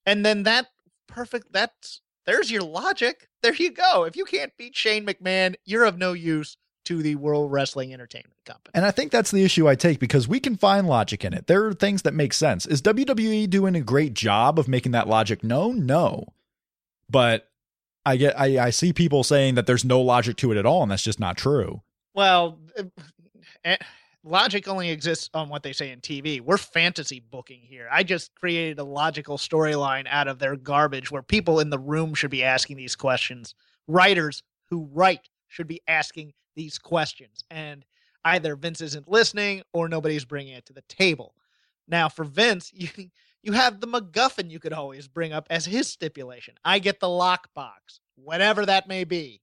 And 0.05 0.25
then 0.25 0.43
that 0.43 0.67
perfect 1.07 1.51
that's 1.53 2.01
there's 2.25 2.49
your 2.51 2.63
logic. 2.63 3.29
There 3.43 3.53
you 3.53 3.71
go. 3.71 4.03
If 4.03 4.15
you 4.15 4.25
can't 4.25 4.51
beat 4.57 4.75
Shane 4.75 5.05
McMahon, 5.05 5.55
you're 5.65 5.85
of 5.85 5.97
no 5.97 6.13
use 6.13 6.57
to 6.85 7.01
the 7.01 7.15
World 7.15 7.51
Wrestling 7.51 7.93
Entertainment 7.93 8.35
Company. 8.45 8.71
And 8.73 8.85
I 8.85 8.91
think 8.91 9.11
that's 9.11 9.31
the 9.31 9.43
issue 9.43 9.67
I 9.67 9.75
take 9.75 9.99
because 9.99 10.27
we 10.27 10.39
can 10.39 10.55
find 10.55 10.87
logic 10.87 11.23
in 11.25 11.33
it. 11.33 11.47
There 11.47 11.65
are 11.65 11.73
things 11.73 12.01
that 12.03 12.13
make 12.13 12.33
sense. 12.33 12.65
Is 12.65 12.81
WWE 12.81 13.49
doing 13.49 13.75
a 13.75 13.81
great 13.81 14.13
job 14.13 14.57
of 14.59 14.67
making 14.67 14.91
that 14.93 15.07
logic 15.07 15.43
known? 15.43 15.85
No. 15.85 16.27
But 17.09 17.47
I 18.05 18.17
get 18.17 18.39
I, 18.39 18.65
I 18.65 18.69
see 18.69 18.93
people 18.93 19.23
saying 19.23 19.55
that 19.55 19.65
there's 19.65 19.85
no 19.85 20.01
logic 20.01 20.37
to 20.37 20.51
it 20.51 20.57
at 20.57 20.65
all, 20.65 20.83
and 20.83 20.91
that's 20.91 21.03
just 21.03 21.19
not 21.19 21.37
true. 21.37 21.81
Well, 22.13 22.59
eh, 23.63 23.77
logic 24.23 24.67
only 24.67 24.89
exists 24.89 25.29
on 25.33 25.49
what 25.49 25.63
they 25.63 25.73
say 25.73 25.91
in 25.91 26.01
TV. 26.01 26.41
We're 26.41 26.57
fantasy 26.57 27.19
booking 27.19 27.61
here. 27.61 27.87
I 27.91 28.03
just 28.03 28.33
created 28.35 28.79
a 28.79 28.83
logical 28.83 29.37
storyline 29.37 30.07
out 30.09 30.27
of 30.27 30.39
their 30.39 30.55
garbage 30.55 31.11
where 31.11 31.21
people 31.21 31.59
in 31.59 31.69
the 31.69 31.79
room 31.79 32.13
should 32.13 32.31
be 32.31 32.43
asking 32.43 32.77
these 32.77 32.95
questions. 32.95 33.53
Writers 33.87 34.43
who 34.69 34.89
write 34.91 35.29
should 35.47 35.67
be 35.67 35.81
asking 35.87 36.33
these 36.55 36.77
questions. 36.77 37.43
And 37.49 37.85
either 38.23 38.55
Vince 38.55 38.81
isn't 38.81 39.09
listening 39.09 39.61
or 39.73 39.87
nobody's 39.87 40.25
bringing 40.25 40.53
it 40.53 40.65
to 40.65 40.73
the 40.73 40.83
table. 40.89 41.35
Now, 41.87 42.09
for 42.09 42.25
Vince, 42.25 42.71
you 42.73 42.89
you 43.45 43.53
have 43.53 43.79
the 43.79 43.87
MacGuffin 43.87 44.49
you 44.49 44.59
could 44.59 44.73
always 44.73 45.07
bring 45.07 45.31
up 45.31 45.47
as 45.49 45.65
his 45.65 45.87
stipulation. 45.87 46.55
I 46.65 46.79
get 46.79 46.99
the 46.99 47.07
lockbox, 47.07 47.99
whatever 48.15 48.65
that 48.65 48.87
may 48.87 49.03
be 49.03 49.41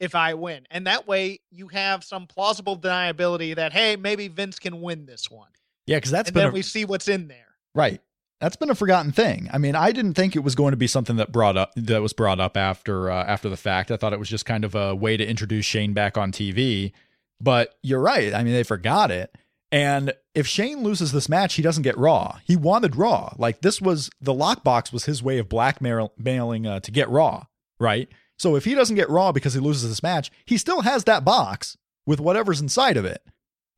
if 0.00 0.14
I 0.14 0.34
win. 0.34 0.66
And 0.70 0.86
that 0.86 1.06
way 1.06 1.40
you 1.50 1.68
have 1.68 2.04
some 2.04 2.26
plausible 2.26 2.78
deniability 2.78 3.54
that, 3.56 3.72
hey, 3.72 3.96
maybe 3.96 4.28
Vince 4.28 4.58
can 4.58 4.82
win 4.82 5.06
this 5.06 5.30
one. 5.30 5.48
Yeah, 5.86 5.98
because 5.98 6.10
that's 6.10 6.30
and 6.30 6.36
then 6.36 6.48
a, 6.48 6.50
we 6.50 6.62
see 6.62 6.84
what's 6.84 7.08
in 7.08 7.28
there. 7.28 7.54
right. 7.74 8.00
That's 8.38 8.56
been 8.56 8.68
a 8.68 8.74
forgotten 8.74 9.12
thing. 9.12 9.48
I 9.50 9.56
mean, 9.56 9.74
I 9.74 9.92
didn't 9.92 10.12
think 10.12 10.36
it 10.36 10.40
was 10.40 10.54
going 10.54 10.72
to 10.72 10.76
be 10.76 10.86
something 10.86 11.16
that 11.16 11.32
brought 11.32 11.56
up 11.56 11.72
that 11.74 12.02
was 12.02 12.12
brought 12.12 12.38
up 12.38 12.54
after 12.54 13.10
uh, 13.10 13.24
after 13.24 13.48
the 13.48 13.56
fact. 13.56 13.90
I 13.90 13.96
thought 13.96 14.12
it 14.12 14.18
was 14.18 14.28
just 14.28 14.44
kind 14.44 14.62
of 14.62 14.74
a 14.74 14.94
way 14.94 15.16
to 15.16 15.26
introduce 15.26 15.64
Shane 15.64 15.94
back 15.94 16.18
on 16.18 16.32
TV. 16.32 16.92
But 17.40 17.78
you're 17.82 17.98
right. 18.00 18.34
I 18.34 18.42
mean, 18.42 18.52
they 18.52 18.62
forgot 18.62 19.10
it. 19.10 19.34
And 19.72 20.14
if 20.34 20.46
Shane 20.46 20.82
loses 20.82 21.12
this 21.12 21.28
match, 21.28 21.54
he 21.54 21.62
doesn't 21.62 21.82
get 21.82 21.98
Raw. 21.98 22.38
He 22.44 22.56
wanted 22.56 22.96
Raw. 22.96 23.34
Like 23.36 23.62
this 23.62 23.80
was 23.80 24.10
the 24.20 24.34
lockbox 24.34 24.92
was 24.92 25.04
his 25.04 25.22
way 25.22 25.38
of 25.38 25.48
blackmailing 25.48 26.66
uh, 26.66 26.80
to 26.80 26.90
get 26.90 27.08
Raw, 27.08 27.46
right? 27.80 28.08
So 28.38 28.54
if 28.54 28.64
he 28.64 28.74
doesn't 28.74 28.96
get 28.96 29.10
Raw 29.10 29.32
because 29.32 29.54
he 29.54 29.60
loses 29.60 29.88
this 29.88 30.02
match, 30.02 30.30
he 30.44 30.58
still 30.58 30.82
has 30.82 31.04
that 31.04 31.24
box 31.24 31.76
with 32.06 32.20
whatever's 32.20 32.60
inside 32.60 32.96
of 32.96 33.04
it. 33.04 33.22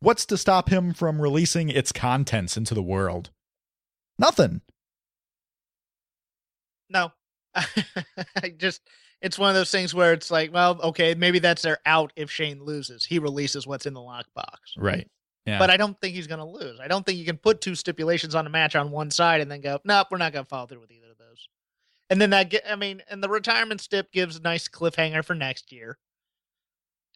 What's 0.00 0.26
to 0.26 0.36
stop 0.36 0.68
him 0.68 0.92
from 0.92 1.20
releasing 1.20 1.70
its 1.70 1.90
contents 1.90 2.56
into 2.56 2.74
the 2.74 2.82
world? 2.82 3.30
Nothing. 4.18 4.60
No. 6.90 7.12
I 7.54 8.50
just 8.56 8.82
it's 9.20 9.38
one 9.38 9.50
of 9.50 9.56
those 9.56 9.70
things 9.70 9.94
where 9.94 10.12
it's 10.12 10.30
like, 10.30 10.52
well, 10.52 10.80
okay, 10.82 11.14
maybe 11.14 11.38
that's 11.38 11.62
their 11.62 11.78
out 11.84 12.12
if 12.14 12.30
Shane 12.30 12.62
loses. 12.62 13.04
He 13.04 13.18
releases 13.18 13.66
what's 13.66 13.86
in 13.86 13.94
the 13.94 14.00
lockbox. 14.00 14.58
Right. 14.76 15.08
Yeah. 15.48 15.58
But 15.58 15.70
I 15.70 15.76
don't 15.76 15.98
think 16.00 16.14
he's 16.14 16.26
going 16.26 16.40
to 16.40 16.44
lose. 16.44 16.78
I 16.80 16.88
don't 16.88 17.04
think 17.04 17.18
you 17.18 17.24
can 17.24 17.38
put 17.38 17.60
two 17.60 17.74
stipulations 17.74 18.34
on 18.34 18.46
a 18.46 18.50
match 18.50 18.76
on 18.76 18.90
one 18.90 19.10
side 19.10 19.40
and 19.40 19.50
then 19.50 19.60
go, 19.60 19.78
nope, 19.84 20.08
we're 20.10 20.18
not 20.18 20.32
going 20.32 20.44
to 20.44 20.48
follow 20.48 20.66
through 20.66 20.80
with 20.80 20.90
either 20.92 21.10
of 21.10 21.18
those. 21.18 21.48
And 22.10 22.20
then 22.20 22.30
that 22.30 22.54
I 22.70 22.76
mean, 22.76 23.02
and 23.08 23.22
the 23.22 23.28
retirement 23.28 23.80
stip 23.80 24.12
gives 24.12 24.36
a 24.36 24.42
nice 24.42 24.68
cliffhanger 24.68 25.24
for 25.24 25.34
next 25.34 25.72
year. 25.72 25.98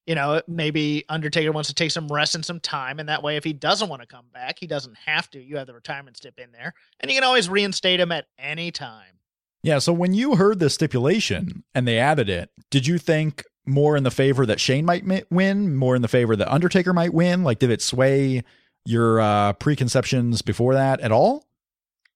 You 0.06 0.16
know, 0.16 0.42
maybe 0.48 1.04
Undertaker 1.08 1.52
wants 1.52 1.68
to 1.68 1.74
take 1.74 1.92
some 1.92 2.08
rest 2.08 2.34
and 2.34 2.44
some 2.44 2.58
time, 2.58 2.98
and 2.98 3.08
that 3.08 3.22
way, 3.22 3.36
if 3.36 3.44
he 3.44 3.52
doesn't 3.52 3.88
want 3.88 4.02
to 4.02 4.08
come 4.08 4.24
back, 4.34 4.58
he 4.58 4.66
doesn't 4.66 4.96
have 5.06 5.30
to. 5.30 5.40
You 5.40 5.58
have 5.58 5.68
the 5.68 5.74
retirement 5.74 6.16
stip 6.16 6.40
in 6.40 6.50
there, 6.50 6.74
and 6.98 7.08
you 7.08 7.16
can 7.16 7.22
always 7.24 7.48
reinstate 7.48 8.00
him 8.00 8.10
at 8.10 8.26
any 8.36 8.72
time. 8.72 9.20
yeah. 9.62 9.78
So 9.78 9.92
when 9.92 10.12
you 10.12 10.34
heard 10.34 10.58
the 10.58 10.70
stipulation 10.70 11.62
and 11.72 11.86
they 11.86 11.98
added 12.00 12.28
it, 12.28 12.50
did 12.68 12.84
you 12.86 12.98
think 12.98 13.44
more 13.66 13.96
in 13.96 14.02
the 14.02 14.10
favor 14.10 14.44
that 14.46 14.60
Shane 14.60 14.84
might 14.84 15.04
win, 15.30 15.76
more 15.76 15.94
in 15.96 16.02
the 16.02 16.08
favor 16.08 16.34
that 16.36 16.52
Undertaker 16.52 16.92
might 16.92 17.14
win? 17.14 17.44
Like, 17.44 17.58
did 17.58 17.70
it 17.70 17.82
sway 17.82 18.42
your 18.84 19.20
uh, 19.20 19.52
preconceptions 19.54 20.42
before 20.42 20.74
that 20.74 21.00
at 21.00 21.12
all? 21.12 21.46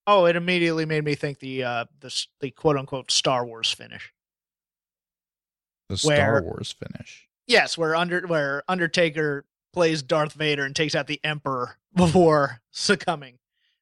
Oh, 0.08 0.26
it 0.26 0.36
immediately 0.36 0.86
made 0.86 1.04
me 1.04 1.14
think 1.16 1.40
the 1.40 1.64
uh 1.64 1.84
the 2.00 2.26
the 2.40 2.50
quote 2.52 2.76
unquote 2.76 3.10
Star 3.10 3.44
Wars 3.44 3.72
finish. 3.72 4.12
The 5.88 6.00
Where- 6.06 6.16
Star 6.16 6.42
Wars 6.42 6.72
finish. 6.72 7.28
Yes, 7.48 7.78
where 7.78 7.94
under 7.94 8.26
where 8.26 8.62
Undertaker 8.68 9.44
plays 9.72 10.02
Darth 10.02 10.32
Vader 10.32 10.64
and 10.64 10.74
takes 10.74 10.94
out 10.94 11.06
the 11.06 11.20
Emperor 11.22 11.76
before 11.94 12.60
succumbing. 12.72 13.38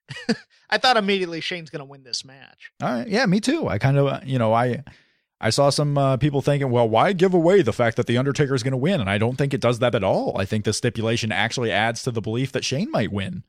I 0.71 0.77
thought 0.79 0.97
immediately 0.99 1.41
Shane's 1.41 1.71
going 1.71 1.81
to 1.81 1.85
win 1.87 2.03
this 2.03 2.25
match. 2.25 2.73
All 2.83 2.91
right. 2.93 3.09
Yeah, 3.09 3.25
me 3.27 3.41
too. 3.41 3.69
I 3.69 3.79
kind 3.79 3.97
of, 3.97 4.25
you 4.27 4.39
know, 4.39 4.53
I 4.53 4.83
I 5.45 5.51
saw 5.51 5.69
some 5.69 5.99
uh, 5.99 6.17
people 6.17 6.41
thinking, 6.41 6.71
well, 6.71 6.89
why 6.89 7.13
give 7.13 7.35
away 7.35 7.61
the 7.61 7.73
fact 7.73 7.99
that 7.99 8.07
the 8.07 8.17
Undertaker 8.17 8.55
is 8.55 8.63
going 8.63 8.73
to 8.73 8.79
win? 8.79 9.01
And 9.01 9.11
I 9.11 9.19
don't 9.19 9.37
think 9.37 9.53
it 9.53 9.61
does 9.61 9.79
that 9.81 9.95
at 9.95 10.03
all. 10.03 10.37
I 10.39 10.47
think 10.47 10.65
the 10.65 10.73
stipulation 10.73 11.31
actually 11.31 11.71
adds 11.71 12.03
to 12.05 12.11
the 12.11 12.23
belief 12.23 12.51
that 12.53 12.65
Shane 12.65 12.91
might 12.91 13.13
win 13.13 13.45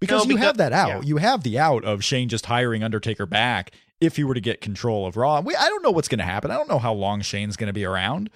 because 0.00 0.24
No, 0.24 0.30
you 0.30 0.36
because- 0.36 0.46
have 0.46 0.56
that 0.56 0.72
out. 0.72 0.88
yeah. 0.88 1.00
You 1.02 1.16
have 1.18 1.44
the 1.44 1.56
out 1.58 1.84
of 1.84 2.02
Shane 2.02 2.28
just 2.28 2.46
hiring 2.46 2.82
Undertaker 2.82 3.24
back 3.24 3.70
if 4.00 4.16
he 4.16 4.24
were 4.24 4.34
to 4.34 4.40
get 4.40 4.60
control 4.60 5.06
of 5.06 5.16
Raw. 5.16 5.40
We, 5.40 5.54
I 5.54 5.68
don't 5.68 5.82
know 5.84 5.92
what's 5.92 6.08
going 6.08 6.18
to 6.18 6.24
happen. 6.24 6.50
I 6.50 6.54
don't 6.54 6.68
know 6.68 6.78
how 6.80 6.92
long 6.92 7.20
Shane's 7.20 7.56
going 7.56 7.68
to 7.68 7.72
be 7.72 7.84
around, 7.84 8.30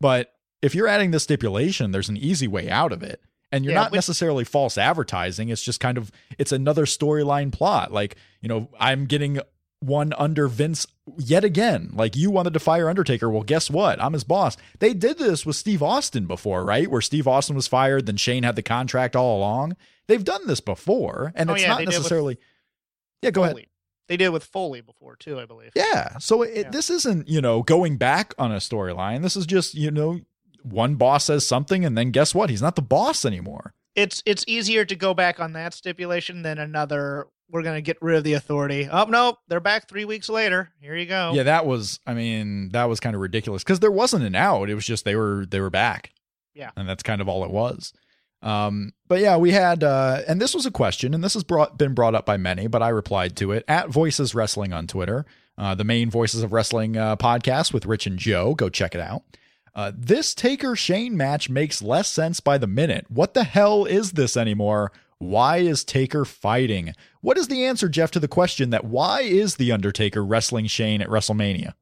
but 0.00 0.32
if 0.62 0.74
you're 0.76 0.88
adding 0.88 1.10
the 1.10 1.20
stipulation, 1.20 1.90
there's 1.90 2.08
an 2.08 2.16
easy 2.16 2.46
way 2.48 2.70
out 2.70 2.92
of 2.92 3.02
it. 3.02 3.20
And 3.52 3.64
you're 3.64 3.74
Yeah, 3.74 3.82
not 3.82 3.92
necessarily 3.92 4.44
false 4.44 4.78
advertising. 4.78 5.48
It's 5.48 5.62
just 5.62 5.78
kind 5.80 5.98
of 5.98 6.10
it's 6.38 6.50
another 6.52 6.86
storyline 6.86 7.52
plot. 7.52 7.92
Like, 7.92 8.16
you 8.40 8.48
know, 8.48 8.68
I'm 8.80 9.06
getting 9.06 9.38
one 9.80 10.12
under 10.18 10.48
Vince 10.48 10.86
yet 11.18 11.44
again. 11.44 11.90
Like 11.94 12.16
you 12.16 12.30
wanted 12.30 12.52
to 12.54 12.60
fire 12.60 12.88
Undertaker. 12.88 13.28
Well, 13.30 13.42
guess 13.42 13.70
what? 13.70 14.00
I'm 14.02 14.12
his 14.14 14.24
boss. 14.24 14.56
They 14.78 14.94
did 14.94 15.18
this 15.18 15.44
with 15.44 15.56
Steve 15.56 15.82
Austin 15.82 16.26
before, 16.26 16.64
right? 16.64 16.90
Where 16.90 17.00
Steve 17.00 17.28
Austin 17.28 17.56
was 17.56 17.68
fired, 17.68 18.06
then 18.06 18.16
Shane 18.16 18.42
had 18.42 18.56
the 18.56 18.62
contract 18.62 19.14
all 19.16 19.38
along. 19.38 19.76
They've 20.06 20.24
done 20.24 20.46
this 20.46 20.60
before, 20.60 21.32
and 21.34 21.50
Oh, 21.50 21.54
it's 21.54 21.62
yeah, 21.62 21.68
not 21.68 21.78
they 21.78 21.84
did 21.84 21.88
with 21.88 21.96
necessarily. 21.98 22.38
Yeah, 23.22 23.30
go 23.30 23.42
ahead. 23.42 23.54
Foley. 23.54 23.68
They 24.06 24.18
did 24.18 24.26
it 24.26 24.32
with 24.34 24.44
Foley 24.44 24.82
before 24.82 25.16
too, 25.16 25.40
I 25.40 25.46
believe. 25.46 25.70
Yeah. 25.74 26.18
So 26.18 26.42
it, 26.42 26.56
Yeah. 26.56 26.70
this 26.70 26.90
isn't, 26.90 27.26
you 27.28 27.40
know, 27.40 27.62
going 27.62 27.96
back 27.96 28.34
on 28.38 28.52
a 28.52 28.56
storyline. 28.56 29.22
This 29.22 29.34
is 29.36 29.46
just, 29.46 29.74
you 29.74 29.90
know, 29.90 30.20
one 30.62 30.96
boss 30.96 31.24
says 31.24 31.46
something 31.46 31.84
and 31.84 31.96
then 31.96 32.10
guess 32.10 32.34
what? 32.34 32.50
He's 32.50 32.60
not 32.62 32.76
the 32.76 32.82
boss 32.82 33.24
anymore. 33.24 33.72
It's 33.94 34.22
it's 34.26 34.44
easier 34.48 34.84
to 34.84 34.96
go 34.96 35.14
back 35.14 35.38
on 35.40 35.52
that 35.52 35.72
stipulation 35.72 36.42
than 36.42 36.58
another. 36.58 37.28
We're 37.50 37.62
going 37.62 37.76
to 37.76 37.82
get 37.82 38.00
rid 38.00 38.16
of 38.16 38.24
the 38.24 38.32
authority. 38.34 38.88
Oh 38.90 39.04
no, 39.04 39.36
they're 39.48 39.60
back 39.60 39.88
three 39.88 40.04
weeks 40.04 40.28
later. 40.28 40.70
Here 40.80 40.96
you 40.96 41.06
go. 41.06 41.32
Yeah, 41.34 41.44
that 41.44 41.66
was 41.66 42.00
I 42.06 42.14
mean, 42.14 42.70
that 42.70 42.84
was 42.84 43.00
kind 43.00 43.14
of 43.14 43.20
ridiculous 43.20 43.62
cuz 43.64 43.80
there 43.80 43.90
wasn't 43.90 44.24
an 44.24 44.34
out. 44.34 44.70
It 44.70 44.74
was 44.74 44.86
just 44.86 45.04
they 45.04 45.16
were 45.16 45.46
they 45.46 45.60
were 45.60 45.70
back. 45.70 46.12
Yeah. 46.54 46.70
And 46.76 46.88
that's 46.88 47.02
kind 47.02 47.20
of 47.20 47.28
all 47.28 47.44
it 47.44 47.50
was. 47.50 47.92
Um, 48.42 48.92
but 49.08 49.20
yeah, 49.20 49.38
we 49.38 49.52
had, 49.52 49.82
uh, 49.82 50.20
and 50.28 50.40
this 50.40 50.54
was 50.54 50.66
a 50.66 50.70
question, 50.70 51.14
and 51.14 51.24
this 51.24 51.32
has 51.32 51.42
brought 51.42 51.78
been 51.78 51.94
brought 51.94 52.14
up 52.14 52.26
by 52.26 52.36
many, 52.36 52.66
but 52.66 52.82
I 52.82 52.90
replied 52.90 53.36
to 53.36 53.52
it 53.52 53.64
at 53.66 53.88
Voices 53.88 54.34
Wrestling 54.34 54.72
on 54.72 54.86
Twitter, 54.86 55.24
uh, 55.56 55.74
the 55.74 55.82
main 55.82 56.10
Voices 56.10 56.42
of 56.42 56.52
Wrestling 56.52 56.94
uh, 56.96 57.16
podcast 57.16 57.72
with 57.72 57.86
Rich 57.86 58.06
and 58.06 58.18
Joe. 58.18 58.54
Go 58.54 58.68
check 58.68 58.94
it 58.94 59.00
out. 59.00 59.22
Uh, 59.74 59.92
this 59.96 60.34
Taker 60.34 60.76
Shane 60.76 61.16
match 61.16 61.48
makes 61.48 61.82
less 61.82 62.08
sense 62.08 62.40
by 62.40 62.58
the 62.58 62.66
minute. 62.66 63.06
What 63.08 63.32
the 63.34 63.44
hell 63.44 63.86
is 63.86 64.12
this 64.12 64.36
anymore? 64.36 64.92
Why 65.18 65.58
is 65.58 65.82
Taker 65.82 66.24
fighting? 66.26 66.92
What 67.24 67.38
is 67.38 67.48
the 67.48 67.64
answer, 67.64 67.88
Jeff, 67.88 68.10
to 68.10 68.20
the 68.20 68.28
question 68.28 68.68
that 68.68 68.84
why 68.84 69.22
is 69.22 69.56
The 69.56 69.72
Undertaker 69.72 70.22
wrestling 70.22 70.66
Shane 70.66 71.00
at 71.00 71.08
WrestleMania? 71.08 71.72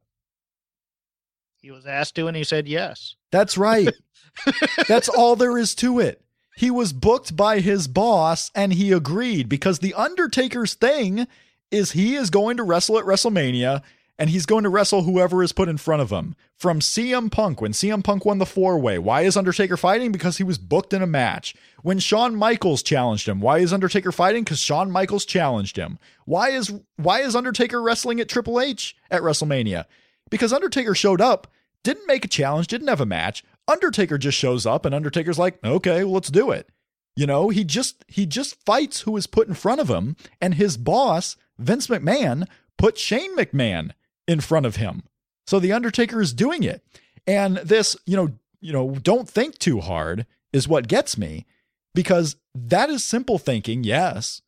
He 1.57 1.73
was 1.73 1.85
asked 1.85 2.15
to, 2.15 2.29
and 2.29 2.37
he 2.37 2.45
said 2.45 2.69
yes. 2.69 3.17
That's 3.33 3.59
right. 3.59 3.93
That's 4.89 5.09
all 5.09 5.35
there 5.35 5.59
is 5.59 5.75
to 5.77 5.99
it. 5.99 6.23
he 6.55 6.71
was 6.71 6.93
booked 6.93 7.35
by 7.35 7.59
his 7.59 7.89
boss 7.89 8.53
and 8.55 8.73
he 8.73 8.93
agreed 8.93 9.49
because 9.49 9.81
the 9.81 9.95
Undertaker's 9.95 10.75
thing 10.75 11.27
is 11.73 11.91
he 11.91 12.15
is 12.15 12.31
going 12.31 12.57
to 12.59 12.63
wrestle 12.63 12.97
at 12.97 13.05
WrestleMania 13.05 13.83
and 14.19 14.31
he's 14.31 14.47
going 14.47 14.63
to 14.63 14.69
wrestle 14.69 15.03
whoever 15.03 15.43
is 15.43 15.53
put 15.53 15.69
in 15.69 15.77
front 15.77 16.03
of 16.03 16.11
him. 16.11 16.37
From 16.57 16.79
CM 16.79 17.33
Punk, 17.33 17.61
when 17.61 17.73
CM 17.73 18.05
Punk 18.05 18.25
won 18.25 18.39
the 18.39 18.47
four 18.47 18.79
way, 18.79 18.97
why 18.97 19.23
is 19.23 19.37
Undertaker 19.37 19.77
fighting? 19.77 20.13
Because 20.13 20.37
he 20.39 20.45
was 20.45 20.59
booked 20.59 20.93
in 20.93 21.03
a 21.03 21.07
match. 21.09 21.57
When 21.83 21.99
Shawn 21.99 22.37
Michaels 22.37 22.83
challenged 22.83 23.29
him, 23.29 23.41
why 23.41 23.59
is 23.59 23.73
Undertaker 23.73 24.13
fighting? 24.13 24.45
Because 24.45 24.61
Shawn 24.61 24.91
Michaels 24.91 25.25
challenged 25.25 25.77
him. 25.77 25.99
Why 26.25 26.51
is 26.51 26.73
why 26.97 27.21
is 27.21 27.35
Undertaker 27.37 27.83
wrestling 27.83 28.21
at 28.21 28.29
Triple 28.29 28.61
H 28.61 28.97
at 29.11 29.23
WrestleMania? 29.23 29.87
Because 30.31 30.53
Undertaker 30.53 30.95
showed 30.95 31.21
up, 31.21 31.49
didn't 31.83 32.07
make 32.07 32.25
a 32.25 32.29
challenge, 32.29 32.69
didn't 32.69 32.89
have 32.89 33.01
a 33.01 33.07
match. 33.07 33.43
Undertaker 33.67 34.17
just 34.17 34.39
shows 34.39 34.65
up, 34.65 34.87
and 34.87 34.95
Undertaker's 34.95 35.39
like, 35.39 35.63
okay, 35.65 36.05
well, 36.05 36.15
let's 36.15 36.31
do 36.31 36.51
it. 36.53 36.69
You 37.17 37.27
know, 37.27 37.49
he 37.49 37.65
just 37.65 38.05
he 38.09 38.27
just 38.27 38.65
fights 38.65 39.01
who 39.01 39.17
is 39.17 39.27
put 39.27 39.49
in 39.49 39.55
front 39.55 39.81
of 39.81 39.91
him, 39.91 40.17
and 40.41 40.55
his 40.55 40.77
boss, 40.77 41.37
Vince 41.59 41.89
McMahon, 41.89 42.47
put 42.79 42.97
Shane 42.97 43.37
McMahon 43.37 43.91
in 44.29 44.41
front 44.41 44.67
of 44.67 44.77
him. 44.77 45.03
So 45.47 45.59
the 45.59 45.73
Undertaker 45.73 46.21
is 46.21 46.33
doing 46.33 46.63
it. 46.63 46.85
And 47.27 47.59
this, 47.59 47.97
you 48.07 48.17
know, 48.17 48.31
you 48.61 48.73
know, 48.73 48.95
don't 49.03 49.29
think 49.29 49.59
too 49.59 49.81
hard 49.81 50.27
is 50.53 50.69
what 50.69 50.89
gets 50.89 51.19
me 51.19 51.47
because 51.95 52.37
that 52.55 52.91
is 52.91 53.05
simple 53.05 53.39
thinking, 53.39 53.85
yes. 53.85 54.43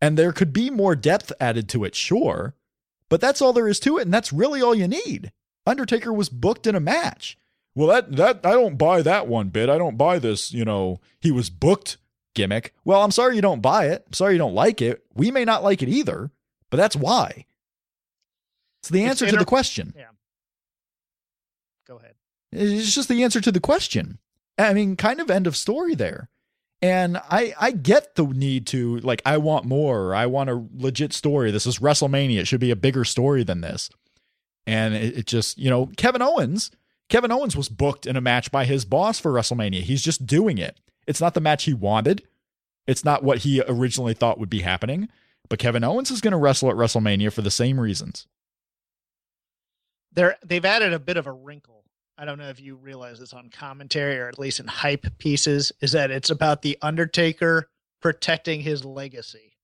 And 0.00 0.16
there 0.16 0.32
could 0.32 0.52
be 0.52 0.70
more 0.70 0.96
depth 0.96 1.32
added 1.40 1.68
to 1.70 1.84
it, 1.84 1.94
sure. 1.94 2.54
But 3.08 3.20
that's 3.20 3.42
all 3.42 3.52
there 3.52 3.68
is 3.68 3.80
to 3.80 3.98
it 3.98 4.02
and 4.02 4.12
that's 4.14 4.32
really 4.32 4.62
all 4.62 4.74
you 4.74 4.88
need. 4.88 5.32
Undertaker 5.66 6.12
was 6.12 6.28
booked 6.28 6.66
in 6.66 6.74
a 6.74 6.80
match. 6.80 7.38
Well, 7.74 7.88
that 7.88 8.16
that 8.16 8.40
I 8.44 8.52
don't 8.52 8.76
buy 8.76 9.02
that 9.02 9.28
one 9.28 9.48
bit. 9.48 9.70
I 9.70 9.78
don't 9.78 9.96
buy 9.96 10.18
this, 10.18 10.52
you 10.52 10.64
know, 10.64 11.00
he 11.20 11.30
was 11.30 11.50
booked 11.50 11.98
gimmick. 12.34 12.74
Well, 12.84 13.02
I'm 13.02 13.10
sorry 13.10 13.36
you 13.36 13.42
don't 13.42 13.60
buy 13.62 13.86
it. 13.86 14.04
I'm 14.06 14.12
sorry 14.12 14.34
you 14.34 14.38
don't 14.38 14.54
like 14.54 14.82
it. 14.82 15.04
We 15.14 15.30
may 15.30 15.44
not 15.44 15.62
like 15.62 15.82
it 15.82 15.88
either, 15.88 16.30
but 16.70 16.76
that's 16.76 16.96
why. 16.96 17.46
It's 18.80 18.88
the 18.88 19.04
answer 19.04 19.26
It's 19.26 19.34
to 19.34 19.38
the 19.38 19.44
question. 19.44 19.94
Yeah. 19.96 20.06
Go 21.86 21.98
ahead. 21.98 22.14
It's 22.50 22.94
just 22.94 23.08
the 23.08 23.22
answer 23.22 23.40
to 23.40 23.52
the 23.52 23.60
question. 23.60 24.18
I 24.58 24.74
mean, 24.74 24.96
kind 24.96 25.20
of 25.20 25.30
end 25.30 25.46
of 25.46 25.56
story 25.56 25.94
there. 25.94 26.28
And 26.82 27.16
I 27.16 27.54
I 27.60 27.70
get 27.70 28.16
the 28.16 28.26
need 28.26 28.66
to 28.68 28.98
like 28.98 29.22
I 29.24 29.38
want 29.38 29.64
more. 29.64 30.14
I 30.14 30.26
want 30.26 30.50
a 30.50 30.66
legit 30.76 31.12
story. 31.12 31.52
This 31.52 31.66
is 31.66 31.78
WrestleMania. 31.78 32.40
It 32.40 32.48
should 32.48 32.60
be 32.60 32.72
a 32.72 32.76
bigger 32.76 33.04
story 33.04 33.44
than 33.44 33.60
this. 33.60 33.88
And 34.66 34.94
it, 34.94 35.18
it 35.18 35.26
just 35.26 35.56
you 35.58 35.70
know 35.70 35.86
Kevin 35.96 36.22
Owens. 36.22 36.72
Kevin 37.08 37.30
Owens 37.30 37.56
was 37.56 37.68
booked 37.68 38.06
in 38.06 38.16
a 38.16 38.20
match 38.20 38.50
by 38.50 38.64
his 38.64 38.84
boss 38.84 39.20
for 39.20 39.32
WrestleMania. 39.32 39.82
He's 39.82 40.02
just 40.02 40.26
doing 40.26 40.58
it. 40.58 40.80
It's 41.06 41.20
not 41.20 41.34
the 41.34 41.40
match 41.40 41.64
he 41.64 41.74
wanted. 41.74 42.22
It's 42.86 43.04
not 43.04 43.22
what 43.22 43.38
he 43.38 43.62
originally 43.68 44.14
thought 44.14 44.38
would 44.38 44.50
be 44.50 44.62
happening. 44.62 45.08
But 45.48 45.58
Kevin 45.58 45.84
Owens 45.84 46.10
is 46.10 46.20
going 46.20 46.32
to 46.32 46.38
wrestle 46.38 46.70
at 46.70 46.76
WrestleMania 46.76 47.32
for 47.32 47.42
the 47.42 47.50
same 47.50 47.78
reasons. 47.78 48.26
They're 50.12 50.36
they've 50.44 50.64
added 50.64 50.92
a 50.92 50.98
bit 50.98 51.16
of 51.16 51.26
a 51.26 51.32
wrinkle. 51.32 51.81
I 52.22 52.24
don't 52.24 52.38
know 52.38 52.50
if 52.50 52.60
you 52.60 52.76
realize 52.76 53.18
this 53.18 53.32
on 53.32 53.50
commentary 53.50 54.16
or 54.16 54.28
at 54.28 54.38
least 54.38 54.60
in 54.60 54.68
hype 54.68 55.06
pieces, 55.18 55.72
is 55.80 55.90
that 55.90 56.12
it's 56.12 56.30
about 56.30 56.62
the 56.62 56.78
Undertaker 56.80 57.68
protecting 58.00 58.60
his 58.60 58.84
legacy. 58.84 59.56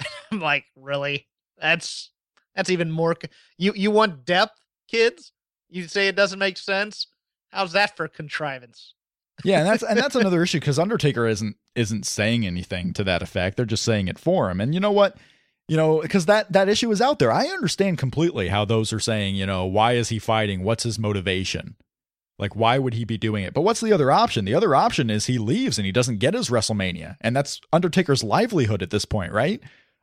I'm 0.32 0.40
like, 0.40 0.64
really? 0.74 1.26
That's 1.58 2.10
that's 2.56 2.70
even 2.70 2.90
more. 2.90 3.14
You 3.58 3.74
you 3.76 3.90
want 3.90 4.24
depth, 4.24 4.58
kids? 4.90 5.32
You 5.68 5.86
say 5.86 6.08
it 6.08 6.16
doesn't 6.16 6.38
make 6.38 6.56
sense. 6.56 7.08
How's 7.50 7.72
that 7.72 7.94
for 7.94 8.08
contrivance? 8.08 8.94
Yeah, 9.44 9.58
and 9.58 9.68
that's 9.68 9.82
and 9.82 9.98
that's 9.98 10.16
another 10.16 10.42
issue 10.42 10.60
because 10.60 10.78
Undertaker 10.78 11.26
isn't 11.26 11.56
isn't 11.74 12.06
saying 12.06 12.46
anything 12.46 12.94
to 12.94 13.04
that 13.04 13.20
effect. 13.20 13.58
They're 13.58 13.66
just 13.66 13.84
saying 13.84 14.08
it 14.08 14.18
for 14.18 14.50
him. 14.50 14.62
And 14.62 14.72
you 14.72 14.80
know 14.80 14.92
what? 14.92 15.18
You 15.68 15.76
know, 15.76 16.00
because 16.00 16.24
that 16.24 16.54
that 16.54 16.70
issue 16.70 16.90
is 16.90 17.02
out 17.02 17.18
there. 17.18 17.30
I 17.30 17.48
understand 17.48 17.98
completely 17.98 18.48
how 18.48 18.64
those 18.64 18.94
are 18.94 19.00
saying, 19.00 19.34
you 19.34 19.44
know, 19.44 19.66
why 19.66 19.92
is 19.92 20.08
he 20.08 20.18
fighting? 20.18 20.64
What's 20.64 20.84
his 20.84 20.98
motivation? 20.98 21.76
Like, 22.38 22.54
why 22.54 22.78
would 22.78 22.94
he 22.94 23.04
be 23.04 23.18
doing 23.18 23.42
it? 23.42 23.52
But 23.52 23.62
what's 23.62 23.80
the 23.80 23.92
other 23.92 24.12
option? 24.12 24.44
The 24.44 24.54
other 24.54 24.74
option 24.74 25.10
is 25.10 25.26
he 25.26 25.38
leaves 25.38 25.78
and 25.78 25.86
he 25.86 25.92
doesn't 25.92 26.18
get 26.18 26.34
his 26.34 26.50
WrestleMania. 26.50 27.16
And 27.20 27.34
that's 27.34 27.60
Undertaker's 27.72 28.22
livelihood 28.22 28.82
at 28.82 28.90
this 28.90 29.04
point, 29.04 29.32
right? 29.32 29.60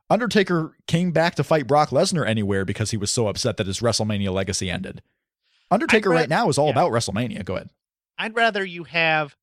Undertaker 0.09 0.75
came 0.85 1.11
back 1.11 1.35
to 1.35 1.43
fight 1.43 1.65
Brock 1.65 1.89
Lesnar 1.89 2.27
anywhere 2.27 2.65
because 2.65 2.91
he 2.91 2.97
was 2.97 3.09
so 3.09 3.27
upset 3.27 3.57
that 3.57 3.67
his 3.67 3.79
WrestleMania 3.79 4.31
legacy 4.33 4.69
ended. 4.69 5.01
Undertaker 5.71 6.09
read- 6.09 6.15
right 6.17 6.29
now 6.29 6.49
is 6.49 6.57
all 6.57 6.67
yeah. 6.67 6.73
about 6.73 6.91
WrestleMania. 6.91 7.43
Go 7.45 7.55
ahead. 7.55 7.69
I'd 8.17 8.35
rather 8.35 8.63
you 8.63 8.83
have 8.83 9.35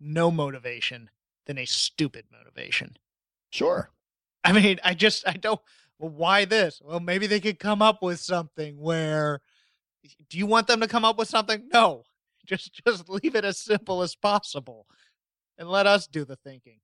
no 0.00 0.30
motivation 0.30 1.10
than 1.46 1.58
a 1.58 1.64
stupid 1.64 2.26
motivation. 2.30 2.96
Sure. 3.50 3.90
I 4.44 4.52
mean, 4.52 4.80
I 4.84 4.94
just 4.94 5.26
I 5.26 5.34
don't. 5.34 5.60
Well, 5.98 6.10
why 6.10 6.44
this? 6.44 6.80
Well, 6.84 7.00
maybe 7.00 7.26
they 7.26 7.40
could 7.40 7.58
come 7.58 7.80
up 7.80 8.02
with 8.02 8.18
something 8.18 8.78
where. 8.78 9.40
Do 10.28 10.36
you 10.36 10.46
want 10.46 10.66
them 10.66 10.80
to 10.80 10.88
come 10.88 11.04
up 11.04 11.16
with 11.16 11.28
something? 11.28 11.68
No, 11.72 12.04
just 12.46 12.80
just 12.86 13.08
leave 13.08 13.34
it 13.34 13.44
as 13.44 13.58
simple 13.58 14.02
as 14.02 14.14
possible, 14.14 14.86
and 15.58 15.68
let 15.68 15.86
us 15.86 16.06
do 16.06 16.24
the 16.24 16.36
thinking. 16.36 16.80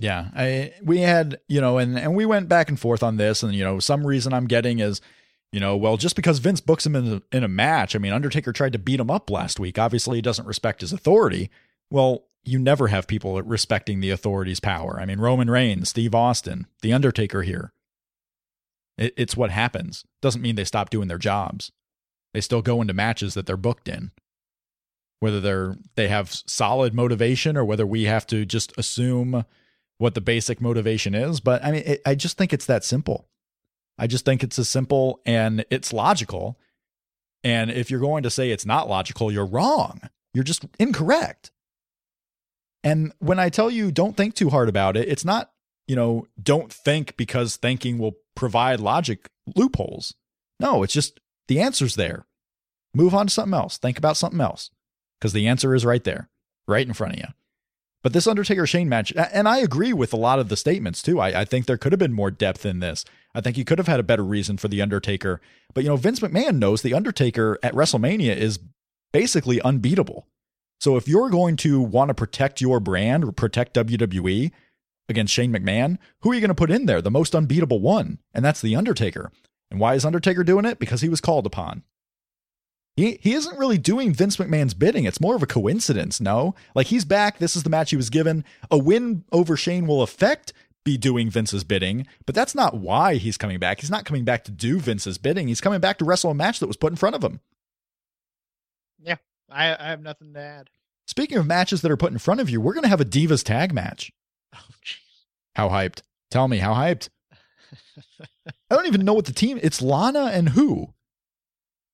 Yeah, 0.00 0.28
I 0.34 0.72
we 0.82 0.98
had 0.98 1.40
you 1.48 1.60
know, 1.60 1.78
and 1.78 1.98
and 1.98 2.14
we 2.14 2.26
went 2.26 2.48
back 2.48 2.68
and 2.68 2.78
forth 2.78 3.02
on 3.02 3.16
this, 3.16 3.42
and 3.42 3.54
you 3.54 3.64
know, 3.64 3.80
some 3.80 4.06
reason 4.06 4.32
I'm 4.32 4.46
getting 4.46 4.78
is, 4.78 5.00
you 5.52 5.60
know, 5.60 5.76
well, 5.76 5.96
just 5.96 6.16
because 6.16 6.38
Vince 6.38 6.60
books 6.60 6.86
him 6.86 6.94
in 6.94 7.14
a, 7.14 7.36
in 7.36 7.44
a 7.44 7.48
match, 7.48 7.96
I 7.96 7.98
mean, 7.98 8.12
Undertaker 8.12 8.52
tried 8.52 8.74
to 8.74 8.78
beat 8.78 9.00
him 9.00 9.10
up 9.10 9.30
last 9.30 9.58
week. 9.58 9.78
Obviously, 9.78 10.18
he 10.18 10.22
doesn't 10.22 10.46
respect 10.46 10.82
his 10.82 10.92
authority. 10.92 11.50
Well, 11.90 12.24
you 12.44 12.58
never 12.58 12.88
have 12.88 13.08
people 13.08 13.40
respecting 13.42 14.00
the 14.00 14.10
authority's 14.10 14.60
power. 14.60 14.98
I 15.00 15.04
mean, 15.04 15.20
Roman 15.20 15.50
Reigns, 15.50 15.88
Steve 15.88 16.14
Austin, 16.14 16.66
the 16.82 16.92
Undertaker 16.92 17.42
here. 17.42 17.72
It, 18.96 19.14
it's 19.16 19.36
what 19.36 19.50
happens. 19.50 20.04
Doesn't 20.22 20.42
mean 20.42 20.56
they 20.56 20.64
stop 20.64 20.90
doing 20.90 21.08
their 21.08 21.18
jobs. 21.18 21.72
They 22.34 22.40
still 22.40 22.62
go 22.62 22.80
into 22.80 22.94
matches 22.94 23.34
that 23.34 23.46
they're 23.46 23.56
booked 23.56 23.88
in. 23.88 24.10
Whether 25.20 25.40
they're 25.40 25.76
they 25.96 26.08
have 26.08 26.32
solid 26.32 26.94
motivation 26.94 27.56
or 27.56 27.64
whether 27.64 27.86
we 27.86 28.04
have 28.04 28.26
to 28.28 28.44
just 28.44 28.72
assume 28.78 29.44
what 29.98 30.14
the 30.14 30.20
basic 30.20 30.60
motivation 30.60 31.14
is. 31.14 31.40
But 31.40 31.64
I 31.64 31.72
mean, 31.72 31.82
it, 31.84 32.02
I 32.06 32.14
just 32.14 32.38
think 32.38 32.52
it's 32.52 32.66
that 32.66 32.84
simple. 32.84 33.28
I 33.98 34.06
just 34.06 34.24
think 34.24 34.44
it's 34.44 34.58
as 34.58 34.68
simple 34.68 35.20
and 35.26 35.64
it's 35.70 35.92
logical. 35.92 36.58
And 37.42 37.70
if 37.70 37.90
you're 37.90 38.00
going 38.00 38.22
to 38.22 38.30
say 38.30 38.50
it's 38.50 38.66
not 38.66 38.88
logical, 38.88 39.32
you're 39.32 39.44
wrong. 39.44 40.00
You're 40.32 40.44
just 40.44 40.64
incorrect. 40.78 41.50
And 42.84 43.12
when 43.18 43.40
I 43.40 43.48
tell 43.48 43.70
you 43.70 43.90
don't 43.90 44.16
think 44.16 44.34
too 44.34 44.50
hard 44.50 44.68
about 44.68 44.96
it, 44.96 45.08
it's 45.08 45.24
not, 45.24 45.50
you 45.88 45.96
know, 45.96 46.26
don't 46.40 46.72
think 46.72 47.16
because 47.16 47.56
thinking 47.56 47.98
will 47.98 48.18
provide 48.36 48.78
logic 48.78 49.28
loopholes. 49.56 50.14
No, 50.60 50.82
it's 50.84 50.92
just 50.92 51.18
the 51.48 51.60
answer's 51.60 51.96
there. 51.96 52.26
Move 52.94 53.14
on 53.14 53.26
to 53.26 53.32
something 53.32 53.54
else. 53.54 53.78
Think 53.78 53.98
about 53.98 54.16
something 54.16 54.40
else 54.40 54.70
because 55.18 55.32
the 55.32 55.46
answer 55.46 55.74
is 55.74 55.84
right 55.84 56.04
there, 56.04 56.28
right 56.66 56.86
in 56.86 56.94
front 56.94 57.14
of 57.14 57.18
you. 57.18 57.26
But 58.02 58.12
this 58.12 58.26
Undertaker 58.26 58.66
Shane 58.66 58.88
match, 58.88 59.12
and 59.16 59.48
I 59.48 59.58
agree 59.58 59.92
with 59.92 60.12
a 60.12 60.18
lot 60.18 60.38
of 60.38 60.48
the 60.48 60.56
statements 60.56 61.02
too. 61.02 61.20
I, 61.20 61.40
I 61.40 61.44
think 61.44 61.66
there 61.66 61.76
could 61.76 61.92
have 61.92 61.98
been 61.98 62.12
more 62.12 62.30
depth 62.30 62.64
in 62.64 62.78
this. 62.78 63.04
I 63.34 63.40
think 63.40 63.58
you 63.58 63.64
could 63.64 63.78
have 63.78 63.88
had 63.88 64.00
a 64.00 64.04
better 64.04 64.24
reason 64.24 64.56
for 64.56 64.68
the 64.68 64.80
Undertaker. 64.80 65.40
But 65.74 65.84
you 65.84 65.90
know, 65.90 65.96
Vince 65.96 66.20
McMahon 66.20 66.58
knows 66.58 66.82
the 66.82 66.94
Undertaker 66.94 67.58
at 67.62 67.74
WrestleMania 67.74 68.36
is 68.36 68.60
basically 69.12 69.60
unbeatable. 69.62 70.26
So 70.80 70.96
if 70.96 71.08
you're 71.08 71.28
going 71.28 71.56
to 71.56 71.80
want 71.80 72.08
to 72.08 72.14
protect 72.14 72.60
your 72.60 72.78
brand 72.78 73.24
or 73.24 73.32
protect 73.32 73.74
WWE 73.74 74.52
against 75.08 75.34
Shane 75.34 75.52
McMahon, 75.52 75.98
who 76.22 76.30
are 76.30 76.34
you 76.34 76.40
going 76.40 76.48
to 76.48 76.54
put 76.54 76.70
in 76.70 76.86
there? 76.86 77.02
The 77.02 77.10
most 77.10 77.34
unbeatable 77.34 77.80
one, 77.80 78.18
and 78.32 78.44
that's 78.44 78.60
the 78.60 78.76
Undertaker. 78.76 79.32
And 79.70 79.80
why 79.80 79.94
is 79.94 80.04
Undertaker 80.04 80.44
doing 80.44 80.64
it? 80.64 80.78
Because 80.78 81.00
he 81.00 81.08
was 81.08 81.20
called 81.20 81.46
upon. 81.46 81.82
He 82.96 83.18
he 83.22 83.34
isn't 83.34 83.58
really 83.58 83.78
doing 83.78 84.12
Vince 84.12 84.38
McMahon's 84.38 84.74
bidding. 84.74 85.04
It's 85.04 85.20
more 85.20 85.36
of 85.36 85.42
a 85.42 85.46
coincidence, 85.46 86.20
no? 86.20 86.54
Like 86.74 86.88
he's 86.88 87.04
back. 87.04 87.38
This 87.38 87.54
is 87.54 87.62
the 87.62 87.70
match 87.70 87.90
he 87.90 87.96
was 87.96 88.10
given. 88.10 88.44
A 88.70 88.78
win 88.78 89.24
over 89.30 89.56
Shane 89.56 89.86
will 89.86 90.02
affect 90.02 90.52
be 90.84 90.96
doing 90.96 91.30
Vince's 91.30 91.64
bidding, 91.64 92.06
but 92.24 92.34
that's 92.34 92.54
not 92.54 92.78
why 92.78 93.16
he's 93.16 93.36
coming 93.36 93.58
back. 93.58 93.80
He's 93.80 93.90
not 93.90 94.04
coming 94.04 94.24
back 94.24 94.44
to 94.44 94.50
do 94.50 94.80
Vince's 94.80 95.18
bidding. 95.18 95.46
He's 95.46 95.60
coming 95.60 95.80
back 95.80 95.98
to 95.98 96.04
wrestle 96.04 96.30
a 96.30 96.34
match 96.34 96.60
that 96.60 96.66
was 96.66 96.76
put 96.78 96.92
in 96.92 96.96
front 96.96 97.14
of 97.14 97.22
him. 97.22 97.40
Yeah, 98.98 99.16
I, 99.50 99.76
I 99.76 99.90
have 99.90 100.00
nothing 100.02 100.32
to 100.34 100.40
add. 100.40 100.70
Speaking 101.06 101.38
of 101.38 101.46
matches 101.46 101.82
that 101.82 101.90
are 101.90 101.96
put 101.96 102.12
in 102.12 102.18
front 102.18 102.40
of 102.40 102.50
you, 102.50 102.60
we're 102.60 102.74
going 102.74 102.84
to 102.84 102.88
have 102.88 103.00
a 103.00 103.04
Divas 103.04 103.44
tag 103.44 103.72
match. 103.72 104.10
Oh, 104.54 104.58
jeez. 104.84 104.96
How 105.54 105.68
hyped? 105.68 106.02
Tell 106.30 106.48
me 106.48 106.58
how 106.58 106.74
hyped. 106.74 107.10
I 108.70 108.74
don't 108.74 108.86
even 108.86 109.04
know 109.04 109.14
what 109.14 109.24
the 109.26 109.32
team. 109.32 109.58
It's 109.62 109.80
Lana 109.82 110.30
and 110.32 110.50
who? 110.50 110.94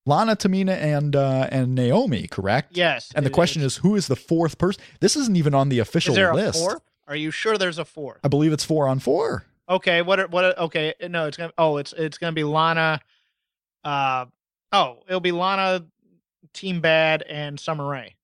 Lana, 0.07 0.37
Tamina, 0.37 0.77
and 0.77 1.17
uh, 1.17 1.49
and 1.51 1.75
Naomi, 1.75 2.27
correct? 2.29 2.77
Yes. 2.77 3.11
And 3.15 3.25
the 3.25 3.31
question 3.31 3.63
is, 3.63 3.77
who 3.79 3.97
is 3.97 4.07
the 4.07 4.17
fourth 4.17 4.59
person? 4.59 4.83
This 5.01 5.17
isn't 5.17 5.37
even 5.37 5.55
on 5.55 5.71
the 5.71 5.79
official 5.79 6.13
is 6.13 6.17
there 6.17 6.31
a 6.31 6.35
list. 6.35 6.59
fourth? 6.59 6.83
Are 7.09 7.17
you 7.17 7.31
sure 7.31 7.57
there's 7.57 7.79
a 7.79 7.85
fourth? 7.85 8.21
I 8.23 8.29
believe 8.29 8.53
it's 8.53 8.65
four 8.65 8.87
on 8.87 8.99
four. 8.99 9.45
Okay, 9.69 10.03
what? 10.03 10.21
Are, 10.21 10.27
what? 10.27 10.45
Are, 10.45 10.55
okay, 10.65 10.95
no, 11.09 11.27
it's 11.27 11.37
gonna. 11.37 11.53
Oh, 11.57 11.79
it's 11.79 11.95
it's 11.95 12.19
gonna 12.19 12.33
be 12.33 12.45
Lana. 12.45 13.01
Uh, 13.83 14.27
oh, 14.73 14.99
it'll 15.09 15.21
be 15.21 15.33
Lana, 15.33 15.87
Team 16.53 16.81
Bad, 16.81 17.23
and 17.23 17.59
Summer 17.59 17.87
Rae. 17.89 18.15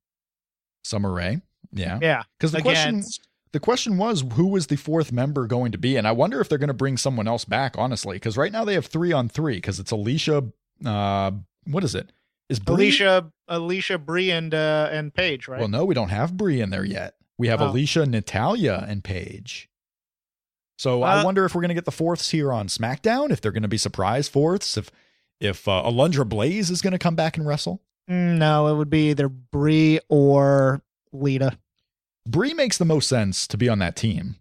Summer 0.84 1.12
Rae. 1.12 1.40
Yeah. 1.72 1.98
Yeah, 2.02 2.22
Because 2.38 2.52
the 2.52 2.62
question 2.62 2.96
against 2.96 3.26
the 3.52 3.60
question 3.60 3.96
was 3.98 4.24
who 4.34 4.46
was 4.46 4.68
the 4.68 4.76
fourth 4.76 5.12
member 5.12 5.46
going 5.46 5.72
to 5.72 5.78
be, 5.78 5.96
and 5.96 6.06
I 6.06 6.12
wonder 6.12 6.40
if 6.40 6.48
they're 6.48 6.58
going 6.58 6.68
to 6.68 6.74
bring 6.74 6.96
someone 6.96 7.26
else 7.28 7.44
back. 7.44 7.76
Honestly, 7.78 8.16
because 8.16 8.36
right 8.36 8.52
now 8.52 8.64
they 8.64 8.74
have 8.74 8.86
three 8.86 9.12
on 9.12 9.28
three 9.28 9.56
because 9.56 9.78
it's 9.80 9.90
Alicia. 9.90 10.44
Uh, 10.84 11.32
what 11.66 11.84
is 11.84 11.94
it? 11.94 12.10
Is 12.48 12.58
Brie? 12.58 12.74
Alicia, 12.74 13.30
Alicia, 13.48 13.98
Brie, 13.98 14.30
and 14.30 14.52
uh, 14.54 14.88
and 14.90 15.12
Paige, 15.14 15.48
right? 15.48 15.58
Well, 15.60 15.68
no, 15.68 15.84
we 15.84 15.94
don't 15.94 16.08
have 16.08 16.36
Brie 16.36 16.60
in 16.60 16.70
there 16.70 16.84
yet. 16.84 17.14
We 17.38 17.48
have 17.48 17.60
Oh. 17.62 17.68
Alicia, 17.70 18.06
Natalya, 18.06 18.84
and 18.88 19.02
Paige. 19.04 19.68
So 20.78 21.02
I 21.02 21.20
Uh, 21.20 21.24
wonder 21.24 21.44
if 21.44 21.54
we're 21.54 21.60
going 21.60 21.68
to 21.70 21.74
get 21.74 21.84
the 21.84 21.90
fourths 21.92 22.30
here 22.30 22.52
on 22.52 22.66
SmackDown. 22.68 23.30
If 23.30 23.40
they're 23.40 23.52
going 23.52 23.62
to 23.62 23.68
be 23.68 23.76
surprise 23.78 24.28
fourths. 24.28 24.76
If 24.76 24.90
if 25.40 25.66
uh, 25.68 25.82
Alundra 25.86 26.28
Blaze 26.28 26.70
is 26.70 26.82
going 26.82 26.92
to 26.92 26.98
come 26.98 27.14
back 27.16 27.36
and 27.36 27.46
wrestle. 27.46 27.80
Mm, 28.10 28.38
no, 28.38 28.66
it 28.68 28.76
would 28.76 28.90
be 28.90 29.10
either 29.10 29.28
Brie 29.28 30.00
or 30.08 30.82
Lita. 31.12 31.56
Brie 32.30 32.54
makes 32.54 32.78
the 32.78 32.84
most 32.84 33.08
sense 33.08 33.46
to 33.48 33.56
be 33.56 33.68
on 33.68 33.78
that 33.80 33.96
team. 33.96 34.36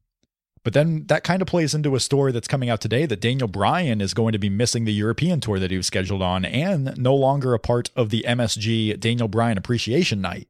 But 0.64 0.74
then 0.74 1.06
that 1.08 1.24
kind 1.24 1.42
of 1.42 1.48
plays 1.48 1.74
into 1.74 1.96
a 1.96 2.00
story 2.00 2.32
that's 2.32 2.48
coming 2.48 2.70
out 2.70 2.82
today 2.82 3.06
that 3.06 3.22
Daniel 3.22 3.48
Bryan 3.48 4.02
is 4.02 4.14
going 4.14 4.34
to 4.34 4.40
be 4.40 4.50
missing 4.50 4.86
the 4.86 4.94
European 4.94 5.40
tour 5.40 5.58
that 5.58 5.72
he 5.72 5.78
was 5.78 5.88
scheduled 5.88 6.22
on 6.22 6.44
and 6.46 6.98
no 6.98 7.16
longer 7.16 7.54
a 7.54 7.60
part 7.60 7.90
of 7.96 8.10
the 8.10 8.26
MSG 8.28 9.00
Daniel 9.00 9.28
Bryan 9.28 9.58
Appreciation 9.58 10.22
Night. 10.22 10.48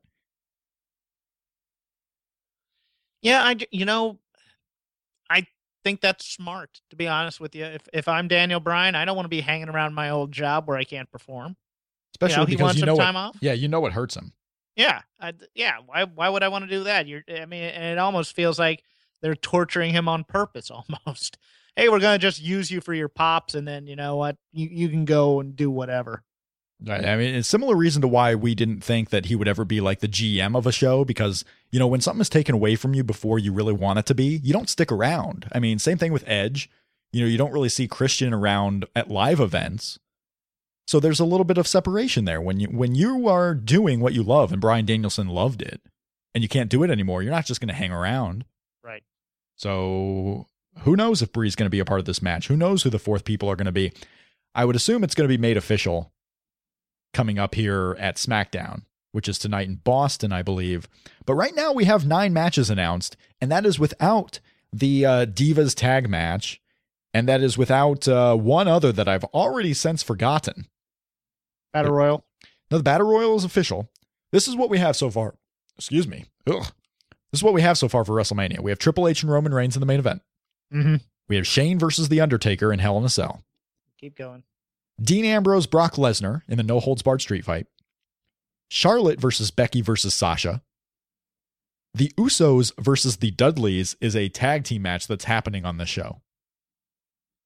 Yeah, 3.21 3.43
I 3.43 3.58
you 3.71 3.86
know, 3.86 4.17
I 5.30 5.45
think 5.84 6.02
that's 6.02 6.25
smart. 6.25 6.82
To 6.89 6.95
be 6.95 7.08
honest 7.08 7.39
with 7.39 7.54
you, 7.56 7.65
if 7.65 7.88
if 7.93 8.08
I'm 8.08 8.28
Daniel 8.28 8.60
Bryan, 8.60 8.95
I 8.95 9.06
don't 9.06 9.15
want 9.15 9.25
to 9.25 9.30
be 9.30 9.41
hanging 9.41 9.69
around 9.69 9.93
my 9.93 10.10
old 10.10 10.32
job 10.32 10.67
where 10.67 10.78
I 10.78 10.86
can't 10.86 11.12
perform. 11.12 11.56
Especially 12.15 12.34
you 12.34 12.38
know, 12.38 12.45
he 12.45 12.56
because 12.56 12.63
wants 12.63 12.80
you 12.80 12.86
know 12.86 12.99
off. 12.99 13.36
Yeah, 13.41 13.54
you 13.54 13.67
know 13.67 13.86
it 13.86 13.93
hurts 13.93 14.15
him. 14.15 14.34
Yeah, 14.80 15.02
I, 15.20 15.34
yeah. 15.56 15.80
Why 15.86 16.06
why 16.06 16.30
would 16.30 16.42
I 16.42 16.48
want 16.48 16.63
to 16.63 16.70
do 16.70 16.86
that? 16.86 17.06
You're, 17.06 17.22
I 17.30 17.46
mean, 17.46 17.63
it 17.63 17.98
almost 17.98 18.34
feels 18.34 18.58
like 18.58 18.82
they're 19.22 19.36
torturing 19.36 19.92
him 19.92 20.08
on 20.08 20.24
purpose. 20.24 20.72
Almost. 21.06 21.38
Hey, 21.76 21.89
we're 21.89 22.00
gonna 22.00 22.18
just 22.18 22.42
use 22.42 22.72
you 22.72 22.80
for 22.80 22.94
your 22.94 23.10
pops, 23.10 23.56
and 23.56 23.68
then 23.68 23.88
you 23.88 23.98
know 23.98 24.15
what? 24.15 24.38
You 24.54 24.70
you 24.72 24.88
can 24.88 25.04
go 25.04 25.42
and 25.42 25.54
do 25.54 25.70
whatever. 25.70 26.24
Right. 26.82 27.06
I 27.06 27.18
mean, 27.18 27.44
similar 27.44 27.76
reason 27.76 28.02
to 28.04 28.08
why 28.08 28.36
we 28.36 28.56
didn't 28.56 28.82
think 28.82 29.10
that 29.10 29.26
he 29.26 29.36
would 29.36 29.50
ever 29.50 29.65
be 29.65 29.82
like 29.82 30.00
the 30.00 30.08
GM 30.08 30.56
of 30.56 30.65
a 30.65 30.72
show 30.72 31.04
because, 31.04 31.44
you 31.72 31.78
know, 31.78 31.88
when 31.88 32.00
something 32.00 32.22
is 32.22 32.30
taken 32.30 32.56
away 32.56 32.76
from 32.76 32.94
you 32.94 33.04
before 33.04 33.38
you 33.38 33.52
really 33.52 33.74
want 33.74 34.00
it 34.00 34.06
to 34.06 34.15
be, 34.15 34.39
you 34.42 34.54
don't 34.54 34.70
stick 34.70 34.89
around. 34.89 35.50
I 35.52 35.60
mean, 35.60 35.78
same 35.78 35.98
thing 35.98 36.13
with 36.13 36.24
Edge. 36.26 36.70
You 37.12 37.20
know, 37.20 37.28
you 37.28 37.38
don't 37.38 37.52
really 37.52 37.68
see 37.68 37.89
Christian 37.89 38.34
around 38.34 38.86
at 38.96 39.12
live 39.12 39.42
events. 39.42 40.00
So 40.89 40.99
there's 40.99 41.19
a 41.19 41.25
little 41.25 41.43
bit 41.43 41.60
of 41.60 41.67
separation 41.67 42.25
there 42.25 42.41
when 42.41 42.60
you 42.60 42.65
when 42.65 42.95
you 42.95 43.28
are 43.28 43.54
doing 43.54 43.99
what 43.99 44.13
you 44.13 44.23
love 44.23 44.52
and 44.52 44.60
Bryan 44.60 44.88
Danielson 44.88 45.28
loved 45.28 45.62
it 45.62 45.82
and 46.34 46.41
you 46.41 46.47
can't 46.47 46.67
do 46.67 46.82
it 46.82 46.89
anymore, 46.89 47.21
you're 47.21 47.32
not 47.32 47.45
just 47.45 47.62
going 47.62 47.67
to 47.67 47.75
hang 47.75 47.91
around. 47.91 48.43
Right. 48.84 49.04
So 49.56 50.47
who 50.80 50.95
knows 50.95 51.21
if 51.21 51.32
Brie's 51.32 51.54
going 51.54 51.67
to 51.67 51.69
be 51.69 51.78
a 51.78 51.86
part 51.86 51.99
of 51.99 52.08
this 52.08 52.23
match? 52.23 52.47
Who 52.47 52.58
knows 52.58 52.82
who 52.82 52.89
the 52.89 52.97
fourth 52.97 53.23
people 53.23 53.47
are 53.52 53.56
going 53.56 53.67
to 53.67 53.71
be? 53.71 53.91
I 54.56 54.65
would 54.65 54.75
assume 54.75 55.04
it's 55.04 55.13
going 55.13 55.30
to 55.30 55.32
be 55.32 55.39
made 55.39 55.58
official 55.58 56.12
coming 57.13 57.38
up 57.38 57.54
here 57.54 57.95
at 57.99 58.15
SmackDown, 58.15 58.82
which 59.12 59.30
is 59.30 59.38
tonight 59.38 59.67
in 59.67 59.75
Boston, 59.75 60.32
I 60.32 60.41
believe. 60.41 60.89
But 61.23 61.36
right 61.36 61.54
now 61.54 61.71
we 61.71 61.86
have 61.86 62.08
nine 62.08 62.34
matches 62.34 62.71
announced, 62.71 63.15
and 63.39 63.52
that 63.52 63.63
is 63.63 63.78
without 63.78 64.39
the 64.73 65.06
uh, 65.06 65.25
Divas 65.28 65.75
tag 65.75 66.10
match, 66.10 66.60
and 67.13 67.28
that 67.28 67.41
is 67.41 67.60
without 67.60 68.08
uh, 68.08 68.36
one 68.36 68.67
other 68.67 68.91
that 68.91 69.08
I've 69.08 69.25
already 69.25 69.75
since 69.75 70.02
forgotten. 70.02 70.65
Battle 71.73 71.93
Royal. 71.93 72.25
Now, 72.71 72.77
the 72.77 72.84
Battle 72.84 73.08
Royal 73.08 73.36
is 73.36 73.43
official. 73.43 73.89
This 74.32 74.47
is 74.47 74.55
what 74.55 74.69
we 74.69 74.77
have 74.77 74.95
so 74.95 75.10
far. 75.10 75.36
Excuse 75.77 76.08
me. 76.08 76.25
Ugh. 76.47 76.65
This 77.32 77.39
is 77.39 77.43
what 77.43 77.53
we 77.53 77.62
have 77.62 77.77
so 77.77 77.88
far 77.88 78.03
for 78.05 78.13
WrestleMania. 78.13 78.60
We 78.60 78.71
have 78.71 78.79
Triple 78.79 79.08
H 79.08 79.23
and 79.23 79.32
Roman 79.32 79.53
Reigns 79.53 79.75
in 79.75 79.79
the 79.79 79.86
main 79.86 79.99
event. 79.99 80.21
Mm-hmm. 80.73 80.95
We 81.27 81.36
have 81.36 81.47
Shane 81.47 81.77
versus 81.77 82.10
The 82.10 82.21
Undertaker 82.21 82.73
in 82.73 82.79
Hell 82.79 82.97
in 82.97 83.05
a 83.05 83.10
Cell. 83.10 83.43
Keep 83.99 84.17
going. 84.17 84.43
Dean 85.01 85.25
Ambrose, 85.25 85.67
Brock 85.67 85.95
Lesnar 85.95 86.41
in 86.47 86.58
the 86.58 86.63
no 86.63 86.79
holds 86.79 87.01
barred 87.01 87.21
street 87.21 87.45
fight. 87.45 87.67
Charlotte 88.69 89.19
versus 89.19 89.51
Becky 89.51 89.82
versus 89.82 90.13
Sasha. 90.13 90.62
The 91.93 92.12
Usos 92.17 92.71
versus 92.79 93.17
the 93.17 93.32
Dudleys 93.32 93.95
is 93.99 94.15
a 94.15 94.29
tag 94.29 94.63
team 94.63 94.84
match 94.84 95.08
that's 95.08 95.25
happening 95.25 95.65
on 95.65 95.77
the 95.77 95.86
show. 95.86 96.21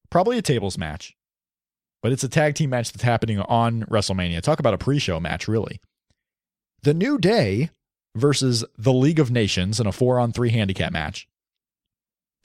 Probably 0.09 0.37
a 0.37 0.41
tables 0.41 0.77
match, 0.77 1.15
but 2.03 2.11
it's 2.11 2.23
a 2.23 2.29
tag 2.29 2.53
team 2.53 2.69
match 2.69 2.91
that's 2.91 3.03
happening 3.03 3.39
on 3.39 3.83
WrestleMania. 3.85 4.41
Talk 4.41 4.59
about 4.59 4.75
a 4.75 4.77
pre 4.77 4.99
show 4.99 5.19
match, 5.19 5.47
really. 5.47 5.81
The 6.83 6.93
New 6.93 7.17
Day 7.17 7.71
versus 8.15 8.63
the 8.77 8.93
League 8.93 9.19
of 9.19 9.31
Nations 9.31 9.79
in 9.79 9.87
a 9.87 9.91
four 9.91 10.19
on 10.19 10.31
three 10.31 10.51
handicap 10.51 10.91
match. 10.91 11.27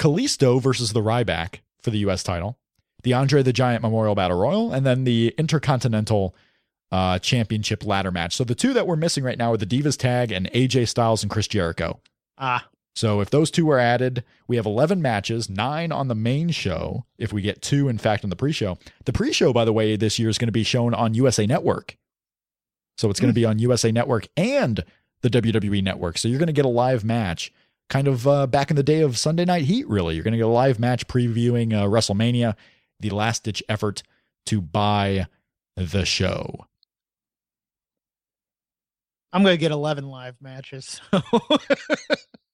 Kalisto 0.00 0.62
versus 0.62 0.92
the 0.92 1.02
Ryback 1.02 1.56
for 1.82 1.90
the 1.90 1.98
U.S. 1.98 2.22
title 2.22 2.56
the 3.02 3.14
Andre 3.14 3.42
the 3.42 3.52
Giant 3.52 3.82
Memorial 3.82 4.14
Battle 4.14 4.38
Royal, 4.38 4.72
and 4.72 4.84
then 4.84 5.04
the 5.04 5.34
Intercontinental 5.38 6.34
uh, 6.90 7.18
Championship 7.18 7.84
ladder 7.84 8.10
match. 8.10 8.34
So 8.36 8.44
the 8.44 8.54
two 8.54 8.72
that 8.72 8.86
we're 8.86 8.96
missing 8.96 9.24
right 9.24 9.38
now 9.38 9.52
are 9.52 9.56
the 9.56 9.66
Divas 9.66 9.96
Tag 9.96 10.32
and 10.32 10.50
AJ 10.52 10.88
Styles 10.88 11.22
and 11.22 11.30
Chris 11.30 11.48
Jericho. 11.48 12.00
Ah, 12.38 12.67
So 12.98 13.20
if 13.20 13.30
those 13.30 13.52
two 13.52 13.70
are 13.70 13.78
added, 13.78 14.24
we 14.48 14.56
have 14.56 14.66
11 14.66 15.00
matches, 15.00 15.48
nine 15.48 15.92
on 15.92 16.08
the 16.08 16.16
main 16.16 16.50
show, 16.50 17.04
if 17.16 17.32
we 17.32 17.42
get 17.42 17.62
two, 17.62 17.88
in 17.88 17.96
fact, 17.96 18.24
on 18.24 18.30
the 18.30 18.34
pre 18.34 18.50
show. 18.50 18.76
The 19.04 19.12
pre 19.12 19.32
show, 19.32 19.52
by 19.52 19.64
the 19.64 19.72
way, 19.72 19.94
this 19.94 20.18
year 20.18 20.28
is 20.28 20.36
going 20.36 20.48
to 20.48 20.52
be 20.52 20.64
shown 20.64 20.94
on 20.94 21.14
USA 21.14 21.46
Network. 21.46 21.96
So 22.96 23.08
it's 23.08 23.20
going 23.20 23.30
to 23.30 23.40
be 23.40 23.44
on 23.44 23.60
USA 23.60 23.92
Network 23.92 24.26
and 24.36 24.84
the 25.20 25.30
WWE 25.30 25.80
Network. 25.80 26.18
So 26.18 26.26
you're 26.26 26.40
going 26.40 26.48
to 26.48 26.52
get 26.52 26.64
a 26.64 26.68
live 26.68 27.04
match, 27.04 27.52
kind 27.88 28.08
of 28.08 28.26
uh, 28.26 28.48
back 28.48 28.68
in 28.68 28.74
the 28.74 28.82
day 28.82 29.02
of 29.02 29.16
Sunday 29.16 29.44
Night 29.44 29.66
Heat, 29.66 29.88
really. 29.88 30.16
You're 30.16 30.24
going 30.24 30.32
to 30.32 30.38
get 30.38 30.46
a 30.46 30.48
live 30.48 30.80
match 30.80 31.06
previewing 31.06 31.72
uh, 31.72 31.84
WrestleMania, 31.86 32.56
the 32.98 33.10
last 33.10 33.44
ditch 33.44 33.62
effort 33.68 34.02
to 34.46 34.60
buy 34.60 35.28
the 35.76 36.04
show. 36.04 36.66
I'm 39.32 39.42
gonna 39.42 39.58
get 39.58 39.72
11 39.72 40.08
live 40.08 40.40
matches. 40.40 41.02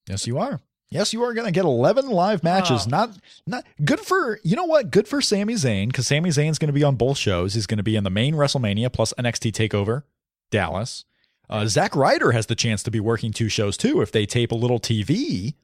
Yes, 0.07 0.27
you 0.27 0.37
are. 0.37 0.61
Yes, 0.91 1.13
you 1.13 1.23
are 1.23 1.33
going 1.33 1.45
to 1.45 1.51
get 1.51 1.65
11 1.65 2.07
live 2.09 2.43
matches. 2.43 2.83
Oh. 2.85 2.89
Not 2.89 3.17
not 3.47 3.65
good 3.83 3.99
for, 3.99 4.39
you 4.43 4.55
know 4.55 4.65
what? 4.65 4.91
Good 4.91 5.07
for 5.07 5.19
Sami 5.21 5.55
Zayn 5.55 5.91
cuz 5.91 6.07
Sami 6.07 6.29
Zayn's 6.29 6.59
going 6.59 6.67
to 6.67 6.73
be 6.73 6.83
on 6.83 6.95
both 6.95 7.17
shows. 7.17 7.55
He's 7.55 7.65
going 7.67 7.77
to 7.79 7.83
be 7.83 7.95
in 7.95 8.03
the 8.03 8.09
main 8.11 8.35
WrestleMania 8.35 8.93
plus 8.93 9.11
NXT 9.17 9.51
Takeover 9.51 10.03
Dallas. 10.51 11.03
Uh, 11.49 11.65
Zack 11.65 11.95
Ryder 11.95 12.31
has 12.31 12.45
the 12.45 12.55
chance 12.55 12.81
to 12.83 12.91
be 12.91 12.99
working 12.99 13.31
two 13.31 13.49
shows 13.49 13.77
too 13.77 14.01
if 14.01 14.11
they 14.11 14.25
tape 14.25 14.51
a 14.51 14.55
little 14.55 14.79
TV. 14.79 15.55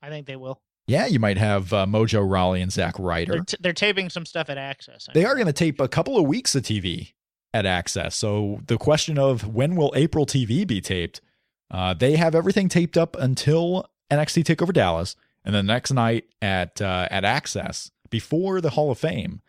I 0.00 0.08
think 0.10 0.26
they 0.26 0.36
will. 0.36 0.60
Yeah, 0.86 1.06
you 1.06 1.18
might 1.18 1.36
have 1.38 1.72
uh, 1.72 1.84
Mojo 1.84 2.28
Rawley 2.28 2.62
and 2.62 2.72
Zack 2.72 2.98
Ryder. 2.98 3.32
They're, 3.32 3.44
t- 3.44 3.56
they're 3.60 3.72
taping 3.74 4.08
some 4.08 4.24
stuff 4.24 4.48
at 4.48 4.56
Axxess. 4.56 5.08
I 5.08 5.12
They 5.12 5.22
know. 5.24 5.28
are 5.30 5.34
going 5.34 5.46
to 5.48 5.52
tape 5.52 5.80
a 5.80 5.88
couple 5.88 6.16
of 6.16 6.24
weeks 6.24 6.54
of 6.54 6.62
TV 6.62 7.12
at 7.52 7.66
Axxess. 7.66 8.12
So 8.14 8.60
the 8.68 8.78
question 8.78 9.18
of 9.18 9.46
when 9.46 9.76
will 9.76 9.92
April 9.94 10.24
TV 10.24 10.66
be 10.66 10.80
taped? 10.80 11.20
Uh, 11.70 11.94
they 11.94 12.16
have 12.16 12.34
everything 12.34 12.68
taped 12.68 12.96
up 12.96 13.16
until 13.16 13.88
NXT 14.10 14.44
Takeover 14.44 14.72
Dallas, 14.72 15.16
and 15.44 15.54
the 15.54 15.62
next 15.62 15.92
night 15.92 16.24
at 16.40 16.80
uh, 16.80 17.08
at 17.10 17.24
Axxess 17.24 17.90
before 18.10 18.60
the 18.60 18.70
Hall 18.70 18.90
of 18.90 18.98
Fame, 18.98 19.42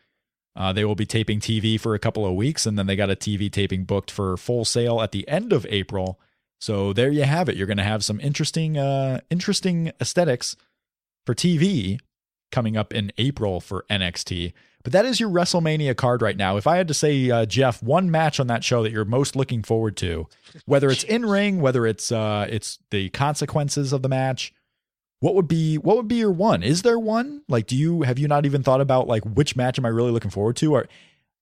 uh, 0.55 0.73
they 0.73 0.83
will 0.83 0.95
be 0.95 1.05
taping 1.05 1.39
TV 1.39 1.79
for 1.79 1.95
a 1.95 1.99
couple 1.99 2.25
of 2.25 2.35
weeks, 2.35 2.65
and 2.65 2.77
then 2.77 2.87
they 2.87 2.95
got 2.95 3.09
a 3.09 3.15
TV 3.15 3.51
taping 3.51 3.85
booked 3.85 4.11
for 4.11 4.35
Full 4.35 4.65
Sail 4.65 5.01
at 5.01 5.11
the 5.11 5.27
end 5.27 5.53
of 5.53 5.65
April. 5.69 6.19
So 6.59 6.91
there 6.91 7.11
you 7.11 7.23
have 7.23 7.47
it. 7.47 7.55
You're 7.55 7.67
going 7.67 7.77
to 7.77 7.83
have 7.83 8.03
some 8.03 8.19
interesting 8.19 8.77
uh, 8.77 9.21
interesting 9.29 9.91
aesthetics 10.01 10.57
for 11.25 11.33
TV 11.33 11.99
coming 12.51 12.77
up 12.77 12.93
in 12.93 13.11
April 13.17 13.59
for 13.59 13.85
NXT. 13.89 14.53
But 14.83 14.93
that 14.93 15.05
is 15.05 15.19
your 15.19 15.29
WrestleMania 15.29 15.95
card 15.97 16.21
right 16.21 16.37
now. 16.37 16.55
If 16.55 16.65
I 16.65 16.77
had 16.77 16.87
to 16.87 16.93
say, 16.93 17.29
uh, 17.29 17.45
Jeff, 17.45 17.83
one 17.83 18.09
match 18.09 18.39
on 18.39 18.47
that 18.47 18.63
show 18.63 18.81
that 18.83 18.91
you're 18.91 19.05
most 19.05 19.35
looking 19.35 19.61
forward 19.61 19.97
to, 19.97 20.27
whether 20.65 20.89
it's 20.89 21.03
in 21.03 21.25
ring, 21.25 21.59
whether 21.59 21.85
it's 21.85 22.11
uh, 22.11 22.47
it's 22.49 22.79
the 22.89 23.09
consequences 23.09 23.91
of 23.91 24.03
the 24.03 24.09
match, 24.09 24.53
what 25.19 25.35
would 25.35 25.47
be 25.47 25.77
what 25.77 25.97
would 25.97 26.07
be 26.07 26.15
your 26.15 26.31
one? 26.31 26.63
Is 26.63 26.81
there 26.83 26.97
one? 26.97 27.41
Like, 27.49 27.67
do 27.67 27.75
you 27.75 28.03
have 28.03 28.17
you 28.17 28.27
not 28.27 28.45
even 28.45 28.63
thought 28.63 28.79
about 28.79 29.07
like 29.07 29.23
which 29.23 29.55
match 29.55 29.77
am 29.77 29.85
I 29.85 29.89
really 29.89 30.11
looking 30.11 30.31
forward 30.31 30.55
to? 30.57 30.75
Or 30.75 30.87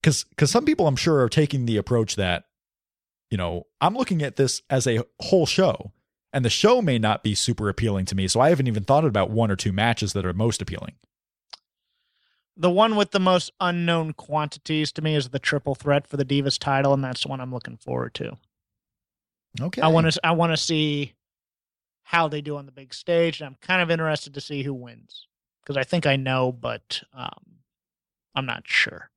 because 0.01 0.23
because 0.23 0.49
some 0.49 0.65
people 0.65 0.87
I'm 0.87 0.95
sure 0.95 1.21
are 1.21 1.29
taking 1.29 1.65
the 1.65 1.77
approach 1.77 2.15
that 2.15 2.45
you 3.29 3.37
know 3.37 3.67
I'm 3.79 3.95
looking 3.95 4.23
at 4.23 4.35
this 4.35 4.63
as 4.69 4.87
a 4.87 5.03
whole 5.19 5.45
show. 5.45 5.91
And 6.37 6.45
the 6.45 6.51
show 6.51 6.83
may 6.83 6.99
not 6.99 7.23
be 7.23 7.33
super 7.33 7.67
appealing 7.67 8.05
to 8.05 8.15
me, 8.15 8.27
so 8.27 8.39
I 8.39 8.49
haven't 8.49 8.67
even 8.67 8.83
thought 8.83 9.03
about 9.03 9.31
one 9.31 9.49
or 9.49 9.55
two 9.55 9.71
matches 9.71 10.13
that 10.13 10.23
are 10.23 10.33
most 10.33 10.61
appealing. 10.61 10.93
the 12.55 12.69
one 12.69 12.95
with 12.95 13.09
the 13.09 13.19
most 13.19 13.51
unknown 13.59 14.13
quantities 14.13 14.91
to 14.91 15.01
me 15.01 15.15
is 15.15 15.29
the 15.29 15.39
triple 15.39 15.73
threat 15.73 16.05
for 16.05 16.15
the 16.15 16.23
Divas 16.23 16.59
title, 16.59 16.93
and 16.93 17.03
that's 17.03 17.23
the 17.23 17.29
one 17.29 17.41
I'm 17.41 17.51
looking 17.51 17.77
forward 17.77 18.13
to. 18.13 18.37
Okay, 19.59 19.81
I 19.81 19.87
want 19.87 20.13
to 20.13 20.19
I 20.23 20.29
want 20.29 20.53
to 20.53 20.57
see 20.57 21.15
how 22.03 22.27
they 22.27 22.41
do 22.41 22.57
on 22.57 22.67
the 22.67 22.71
big 22.71 22.93
stage, 22.93 23.41
and 23.41 23.47
I'm 23.47 23.57
kind 23.59 23.81
of 23.81 23.89
interested 23.89 24.35
to 24.35 24.41
see 24.41 24.61
who 24.61 24.75
wins 24.75 25.25
because 25.63 25.75
I 25.75 25.85
think 25.85 26.05
I 26.05 26.17
know, 26.17 26.51
but 26.51 27.01
um, 27.15 27.63
I'm 28.35 28.45
not 28.45 28.61
sure. 28.67 29.09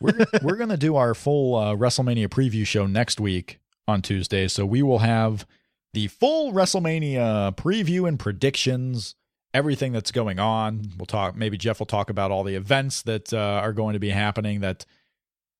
we're 0.00 0.26
we're 0.42 0.56
gonna 0.56 0.76
do 0.76 0.96
our 0.96 1.14
full 1.14 1.54
uh, 1.54 1.76
WrestleMania 1.76 2.26
preview 2.26 2.66
show 2.66 2.88
next 2.88 3.20
week 3.20 3.60
on 3.86 4.02
Tuesday, 4.02 4.48
so 4.48 4.66
we 4.66 4.82
will 4.82 4.98
have 4.98 5.46
the 5.94 6.08
full 6.08 6.52
WrestleMania 6.52 7.56
preview 7.56 8.06
and 8.06 8.18
predictions, 8.18 9.14
everything 9.54 9.92
that's 9.92 10.12
going 10.12 10.38
on. 10.38 10.92
We'll 10.98 11.06
talk, 11.06 11.36
maybe 11.36 11.56
Jeff 11.56 11.78
will 11.78 11.86
talk 11.86 12.10
about 12.10 12.30
all 12.30 12.44
the 12.44 12.54
events 12.54 13.02
that 13.02 13.32
uh, 13.32 13.60
are 13.62 13.72
going 13.72 13.94
to 13.94 13.98
be 13.98 14.10
happening 14.10 14.60
that, 14.60 14.84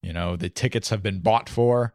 you 0.03 0.13
know, 0.13 0.37
the 0.37 0.49
tickets 0.49 0.91
have 0.91 1.03
been 1.03 1.21
bought 1.21 1.49
for. 1.49 1.93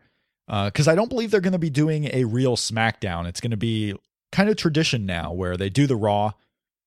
Because 0.47 0.87
uh, 0.87 0.91
I 0.91 0.95
don't 0.95 1.07
believe 1.07 1.31
they're 1.31 1.39
going 1.39 1.53
to 1.53 1.59
be 1.59 1.69
doing 1.69 2.09
a 2.11 2.25
real 2.25 2.57
SmackDown. 2.57 3.27
It's 3.27 3.39
going 3.39 3.51
to 3.51 3.57
be 3.57 3.95
kind 4.33 4.49
of 4.49 4.57
tradition 4.57 5.05
now 5.05 5.31
where 5.31 5.55
they 5.55 5.69
do 5.69 5.87
the 5.87 5.95
Raw 5.95 6.33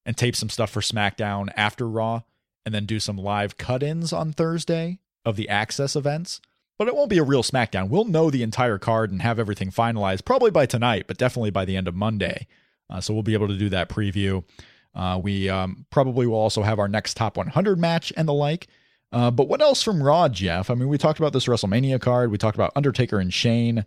and 0.04 0.16
tape 0.16 0.36
some 0.36 0.50
stuff 0.50 0.70
for 0.70 0.80
SmackDown 0.80 1.48
after 1.56 1.88
Raw 1.88 2.22
and 2.66 2.74
then 2.74 2.84
do 2.84 3.00
some 3.00 3.16
live 3.16 3.56
cut 3.56 3.82
ins 3.82 4.12
on 4.12 4.32
Thursday 4.32 4.98
of 5.24 5.36
the 5.36 5.48
Axxess 5.50 5.96
events 5.96 6.40
but 6.78 6.88
it 6.88 6.94
won't 6.94 7.10
be 7.10 7.18
a 7.18 7.24
real 7.24 7.42
SmackDown. 7.42 7.88
We'll 7.88 8.04
know 8.04 8.30
the 8.30 8.42
entire 8.42 8.78
card 8.78 9.10
and 9.10 9.22
have 9.22 9.38
everything 9.38 9.70
finalized 9.70 10.24
probably 10.24 10.50
by 10.50 10.66
tonight, 10.66 11.04
but 11.06 11.16
definitely 11.16 11.50
by 11.50 11.64
the 11.64 11.76
end 11.76 11.88
of 11.88 11.94
Monday. 11.94 12.46
Uh, 12.90 13.00
so 13.00 13.14
we'll 13.14 13.22
be 13.22 13.34
able 13.34 13.48
to 13.48 13.56
do 13.56 13.68
that 13.70 13.88
preview. 13.88 14.44
Uh, 14.94 15.20
we 15.22 15.48
um, 15.48 15.86
probably 15.90 16.26
will 16.26 16.38
also 16.38 16.62
have 16.62 16.78
our 16.78 16.88
next 16.88 17.14
top 17.14 17.36
100 17.36 17.78
match 17.78 18.12
and 18.16 18.28
the 18.28 18.32
like. 18.32 18.68
Uh, 19.12 19.30
but 19.30 19.48
what 19.48 19.60
else 19.60 19.82
from 19.82 20.02
Raw, 20.02 20.28
Jeff? 20.28 20.70
I 20.70 20.74
mean, 20.74 20.88
we 20.88 20.98
talked 20.98 21.18
about 21.18 21.32
this 21.32 21.46
WrestleMania 21.46 22.00
card. 22.00 22.30
We 22.30 22.38
talked 22.38 22.56
about 22.56 22.72
Undertaker 22.76 23.18
and 23.18 23.32
Shane. 23.32 23.84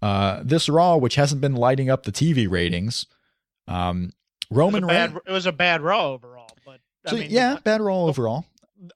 Uh, 0.00 0.40
this 0.44 0.68
Raw, 0.68 0.96
which 0.96 1.14
hasn't 1.14 1.40
been 1.40 1.54
lighting 1.54 1.90
up 1.90 2.04
the 2.04 2.12
TV 2.12 2.50
ratings. 2.50 3.06
Um, 3.68 4.12
Roman 4.50 4.84
it 4.84 4.86
was, 4.86 4.92
bad, 4.92 5.16
it 5.26 5.32
was 5.32 5.46
a 5.46 5.52
bad 5.52 5.80
Raw 5.82 6.12
overall, 6.12 6.50
but 6.66 6.80
so, 7.06 7.16
I 7.16 7.20
mean, 7.20 7.30
yeah, 7.30 7.58
bad 7.62 7.80
Raw 7.80 8.04
overall. 8.04 8.44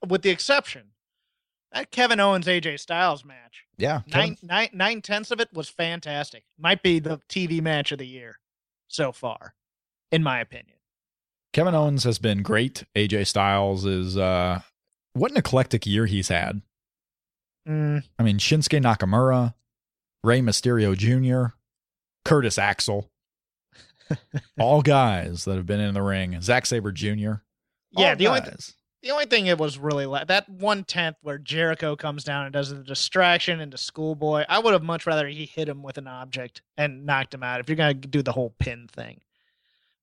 With 0.05 0.21
the 0.21 0.29
exception 0.29 0.83
that 1.71 1.91
Kevin 1.91 2.19
Owens 2.19 2.47
AJ 2.47 2.79
Styles 2.79 3.25
match. 3.25 3.65
Yeah. 3.77 4.01
Nine, 4.07 4.37
nine, 4.41 4.69
nine 4.73 5.01
tenths 5.01 5.31
of 5.31 5.39
it 5.39 5.49
was 5.53 5.69
fantastic. 5.69 6.43
Might 6.57 6.81
be 6.81 6.99
the 6.99 7.19
TV 7.29 7.61
match 7.61 7.91
of 7.91 7.99
the 7.99 8.07
year 8.07 8.39
so 8.87 9.11
far, 9.11 9.53
in 10.11 10.23
my 10.23 10.39
opinion. 10.39 10.77
Kevin 11.53 11.75
Owens 11.75 12.03
has 12.03 12.19
been 12.19 12.41
great. 12.43 12.83
AJ 12.95 13.27
Styles 13.27 13.85
is 13.85 14.17
uh 14.17 14.61
what 15.13 15.31
an 15.31 15.37
eclectic 15.37 15.85
year 15.85 16.05
he's 16.05 16.27
had. 16.27 16.61
Mm. 17.67 18.03
I 18.17 18.23
mean, 18.23 18.37
Shinsuke 18.37 18.81
Nakamura, 18.81 19.53
Rey 20.23 20.39
Mysterio 20.41 20.95
Jr., 20.95 21.55
Curtis 22.23 22.57
Axel, 22.57 23.09
all 24.59 24.81
guys 24.81 25.45
that 25.45 25.55
have 25.55 25.65
been 25.65 25.79
in 25.79 25.93
the 25.93 26.01
ring. 26.01 26.39
Zack 26.41 26.65
Sabre 26.65 26.91
Jr. 26.91 27.41
Yeah, 27.91 28.15
the 28.15 28.25
guys. 28.25 28.27
only 28.27 28.41
th- 28.41 28.71
the 29.03 29.11
only 29.11 29.25
thing 29.25 29.45
it 29.47 29.57
was 29.57 29.77
really 29.77 30.05
la- 30.05 30.25
that 30.25 30.49
one 30.49 30.83
tenth 30.83 31.17
where 31.21 31.37
Jericho 31.37 31.95
comes 31.95 32.23
down 32.23 32.45
and 32.45 32.53
does 32.53 32.69
the 32.69 32.83
distraction 32.83 33.59
into 33.59 33.77
Schoolboy. 33.77 34.45
I 34.49 34.59
would 34.59 34.73
have 34.73 34.83
much 34.83 35.05
rather 35.05 35.27
he 35.27 35.45
hit 35.45 35.69
him 35.69 35.83
with 35.83 35.97
an 35.97 36.07
object 36.07 36.61
and 36.77 37.05
knocked 37.05 37.33
him 37.33 37.43
out 37.43 37.59
if 37.59 37.69
you're 37.69 37.75
gonna 37.75 37.93
do 37.93 38.21
the 38.21 38.31
whole 38.31 38.53
pin 38.59 38.87
thing, 38.87 39.21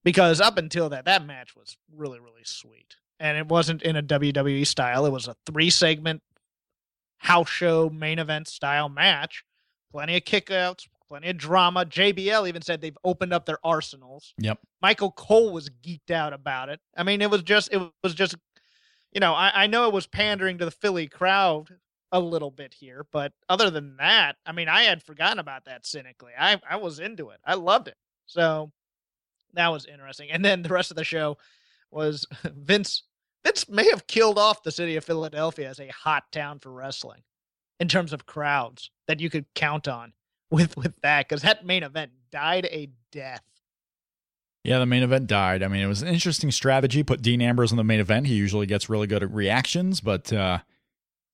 because 0.05 0.41
up 0.41 0.59
until 0.59 0.89
that, 0.91 1.05
that 1.07 1.27
match 1.27 1.57
was 1.57 1.77
really 1.95 2.21
really 2.21 2.45
sweet, 2.45 2.97
and 3.19 3.37
it 3.37 3.49
wasn't 3.49 3.83
in 3.83 3.97
a 3.97 4.03
WWE 4.03 4.67
style. 4.67 5.07
It 5.07 5.13
was 5.13 5.29
a 5.29 5.37
three 5.47 5.71
segment 5.71 6.23
house 7.19 7.49
show 7.49 7.91
main 7.91 8.19
event 8.19 8.49
style 8.49 8.89
match. 8.89 9.45
Plenty 9.91 10.17
of 10.17 10.25
kickouts, 10.25 10.87
plenty 11.09 11.31
of 11.31 11.37
drama. 11.37 11.85
JBL 11.85 12.49
even 12.49 12.63
said 12.63 12.81
they've 12.81 12.99
opened 13.05 13.33
up 13.33 13.47
their 13.47 13.59
arsenals. 13.65 14.35
Yep. 14.39 14.59
Michael 14.83 15.13
Cole 15.13 15.53
was 15.53 15.71
geeked 15.83 16.11
out 16.11 16.33
about 16.33 16.69
it. 16.69 16.81
I 16.97 17.03
mean, 17.03 17.23
it 17.23 17.31
was 17.31 17.43
just 17.43 17.73
it 17.73 17.81
was 18.03 18.15
just 18.15 18.37
you 19.15 19.21
know, 19.21 19.33
I, 19.33 19.65
I 19.65 19.67
know 19.67 19.87
it 19.87 19.95
was 19.95 20.07
pandering 20.07 20.59
to 20.59 20.65
the 20.65 20.71
Philly 20.71 21.07
crowd 21.07 21.69
a 22.13 22.21
little 22.21 22.51
bit 22.51 22.75
here, 22.75 23.07
but 23.11 23.33
other 23.49 23.71
than 23.71 23.97
that, 23.97 24.37
I 24.45 24.53
mean, 24.53 24.69
I 24.69 24.83
had 24.83 25.03
forgotten 25.03 25.39
about 25.39 25.65
that 25.65 25.87
cynically. 25.87 26.33
I, 26.39 26.61
I 26.69 26.77
was 26.77 26.99
into 26.99 27.31
it. 27.31 27.41
I 27.45 27.55
loved 27.55 27.89
it. 27.89 27.97
So 28.27 28.71
that 29.55 29.69
was 29.69 29.87
interesting. 29.87 30.31
And 30.31 30.45
then 30.45 30.63
the 30.63 30.69
rest 30.69 30.91
of 30.91 30.97
the 30.97 31.05
show 31.05 31.39
was 31.91 32.27
Vince. 32.45 33.05
Vince 33.45 33.69
may 33.69 33.89
have 33.91 34.07
killed 34.07 34.39
off 34.39 34.63
the 34.63 34.73
city 34.73 34.97
of 34.97 35.05
Philadelphia 35.05 35.69
as 35.69 35.81
a 35.81 35.89
hot 35.89 36.25
town 36.33 36.59
for 36.59 36.73
wrestling 36.73 37.23
in 37.79 37.89
terms 37.89 38.13
of 38.13 38.27
crowds 38.27 38.91
that 39.07 39.21
you 39.21 39.29
could 39.31 39.47
count 39.55 39.87
on 39.87 40.13
with 40.51 40.77
with 40.77 41.01
that 41.03 41.29
because 41.29 41.43
that 41.43 41.67
main 41.67 41.83
event 41.83 42.13
died 42.31 42.67
a 42.67 42.89
death. 43.13 43.43
Yeah, 44.65 44.79
the 44.79 44.87
main 44.87 45.03
event 45.03 45.27
died. 45.27 45.63
I 45.63 45.69
mean, 45.69 45.83
it 45.83 45.87
was 45.87 46.01
an 46.01 46.09
interesting 46.09 46.51
strategy. 46.51 47.03
Put 47.03 47.21
Dean 47.21 47.43
Ambrose 47.43 47.71
in 47.71 47.77
the 47.77 47.85
main 47.85 48.01
event. 48.01 48.27
He 48.27 48.35
usually 48.35 48.67
gets 48.67 48.89
really 48.89 49.07
good 49.07 49.23
at 49.23 49.31
reactions, 49.31 50.01
but 50.01 50.33
uh, 50.33 50.61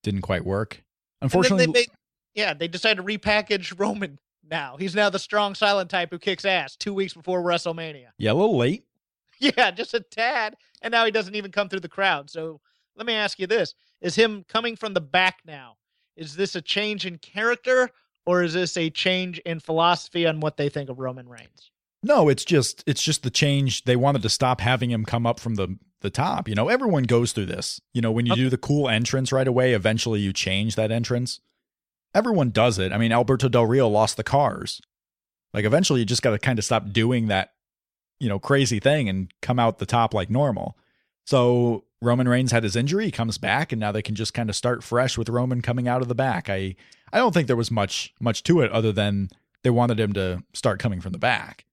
didn't 0.03 0.23
quite 0.23 0.45
work. 0.45 0.83
Unfortunately, 1.23 1.67
they, 1.67 1.73
they, 1.73 1.87
yeah, 2.35 2.55
they 2.55 2.67
decided 2.67 2.97
to 2.97 3.03
repackage 3.05 3.79
Roman. 3.79 4.19
Now 4.51 4.77
he's 4.77 4.97
now 4.97 5.11
the 5.11 5.19
strong, 5.21 5.55
silent 5.55 5.91
type 5.91 6.11
who 6.11 6.19
kicks 6.19 6.45
ass. 6.45 6.75
Two 6.75 6.93
weeks 6.93 7.15
before 7.15 7.41
WrestleMania. 7.41 8.09
Yeah, 8.19 8.33
a 8.33 8.35
little 8.35 8.59
late. 8.59 8.85
Yeah, 9.43 9.71
just 9.71 9.95
a 9.95 10.01
tad, 10.01 10.55
and 10.83 10.93
now 10.93 11.07
he 11.07 11.11
doesn't 11.11 11.35
even 11.35 11.51
come 11.51 11.71
through 11.71 11.81
the 11.81 11.89
crowd. 11.89 12.29
So 12.29 12.61
let 12.95 13.07
me 13.07 13.15
ask 13.15 13.39
you 13.39 13.47
this: 13.47 13.73
Is 14.03 14.15
him 14.15 14.45
coming 14.47 14.77
from 14.77 14.93
the 14.93 15.01
back 15.01 15.39
now? 15.47 15.79
Is 16.15 16.37
this 16.37 16.55
a 16.57 16.61
change 16.61 17.07
in 17.07 17.17
character, 17.17 17.89
or 18.27 18.43
is 18.43 18.53
this 18.53 18.77
a 18.77 18.91
change 18.91 19.39
in 19.47 19.59
philosophy 19.59 20.27
on 20.27 20.41
what 20.41 20.59
they 20.59 20.69
think 20.69 20.91
of 20.91 20.99
Roman 20.99 21.27
Reigns? 21.27 21.71
No, 22.03 22.29
it's 22.29 22.45
just 22.45 22.83
it's 22.87 23.03
just 23.03 23.23
the 23.23 23.31
change. 23.31 23.85
They 23.85 23.97
wanted 23.97 24.23
to 24.23 24.29
stop 24.29 24.61
having 24.61 24.91
him 24.91 25.05
come 25.05 25.27
up 25.27 25.39
from 25.39 25.57
the 25.57 25.79
the 26.01 26.11
top. 26.11 26.49
You 26.49 26.55
know, 26.55 26.69
everyone 26.69 27.05
goes 27.05 27.33
through 27.33 27.47
this. 27.47 27.81
You 27.93 28.01
know, 28.01 28.11
when 28.11 28.27
you 28.27 28.33
okay. 28.33 28.43
do 28.43 28.51
the 28.51 28.57
cool 28.59 28.89
entrance 28.89 29.33
right 29.33 29.47
away, 29.47 29.75
eventually 29.75 30.21
you 30.21 30.33
change 30.33 30.77
that 30.77 30.91
entrance. 30.91 31.41
Everyone 32.15 32.51
does 32.51 32.79
it. 32.79 32.93
I 32.93 32.99
mean, 32.99 33.13
Alberto 33.13 33.49
Del 33.49 33.67
Rio 33.67 33.87
lost 33.89 34.17
the 34.17 34.25
cars. 34.25 34.81
Like 35.53 35.65
eventually 35.65 36.01
you 36.01 36.07
just 36.07 36.23
got 36.23 36.31
to 36.31 36.39
kind 36.39 36.59
of 36.59 36.65
stop 36.65 36.91
doing 36.91 37.29
that, 37.29 37.53
you 38.19 38.29
know, 38.29 38.39
crazy 38.39 38.81
thing 38.81 39.09
and 39.09 39.33
come 39.43 39.59
out 39.59 39.79
the 39.79 39.87
top 39.87 40.15
like 40.15 40.31
normal. 40.31 40.77
So 41.27 41.85
Roman 42.01 42.29
Reigns 42.29 42.53
had 42.53 42.65
his 42.65 42.77
injury, 42.77 43.07
he 43.07 43.11
comes 43.11 43.37
back 43.37 43.73
and 43.73 43.81
now 43.81 43.93
they 43.93 44.03
can 44.03 44.15
just 44.15 44.35
kind 44.35 44.49
of 44.49 44.57
start 44.57 44.83
fresh 44.83 45.19
with 45.19 45.29
Roman 45.29 45.61
coming 45.61 45.87
out 45.87 46.03
of 46.03 46.09
the 46.09 46.15
back. 46.15 46.49
I 46.49 46.77
I 47.13 47.19
don't 47.19 47.33
think 47.33 47.47
there 47.47 47.57
was 47.57 47.71
much 47.71 48.15
much 48.21 48.43
to 48.45 48.61
it 48.61 48.73
other 48.73 48.93
than 48.93 49.29
they 49.63 49.71
wanted 49.71 50.01
him 50.01 50.13
to 50.15 50.43
start 50.55 50.81
coming 50.81 51.01
from 51.01 51.13
the 51.13 51.19
back. 51.19 51.67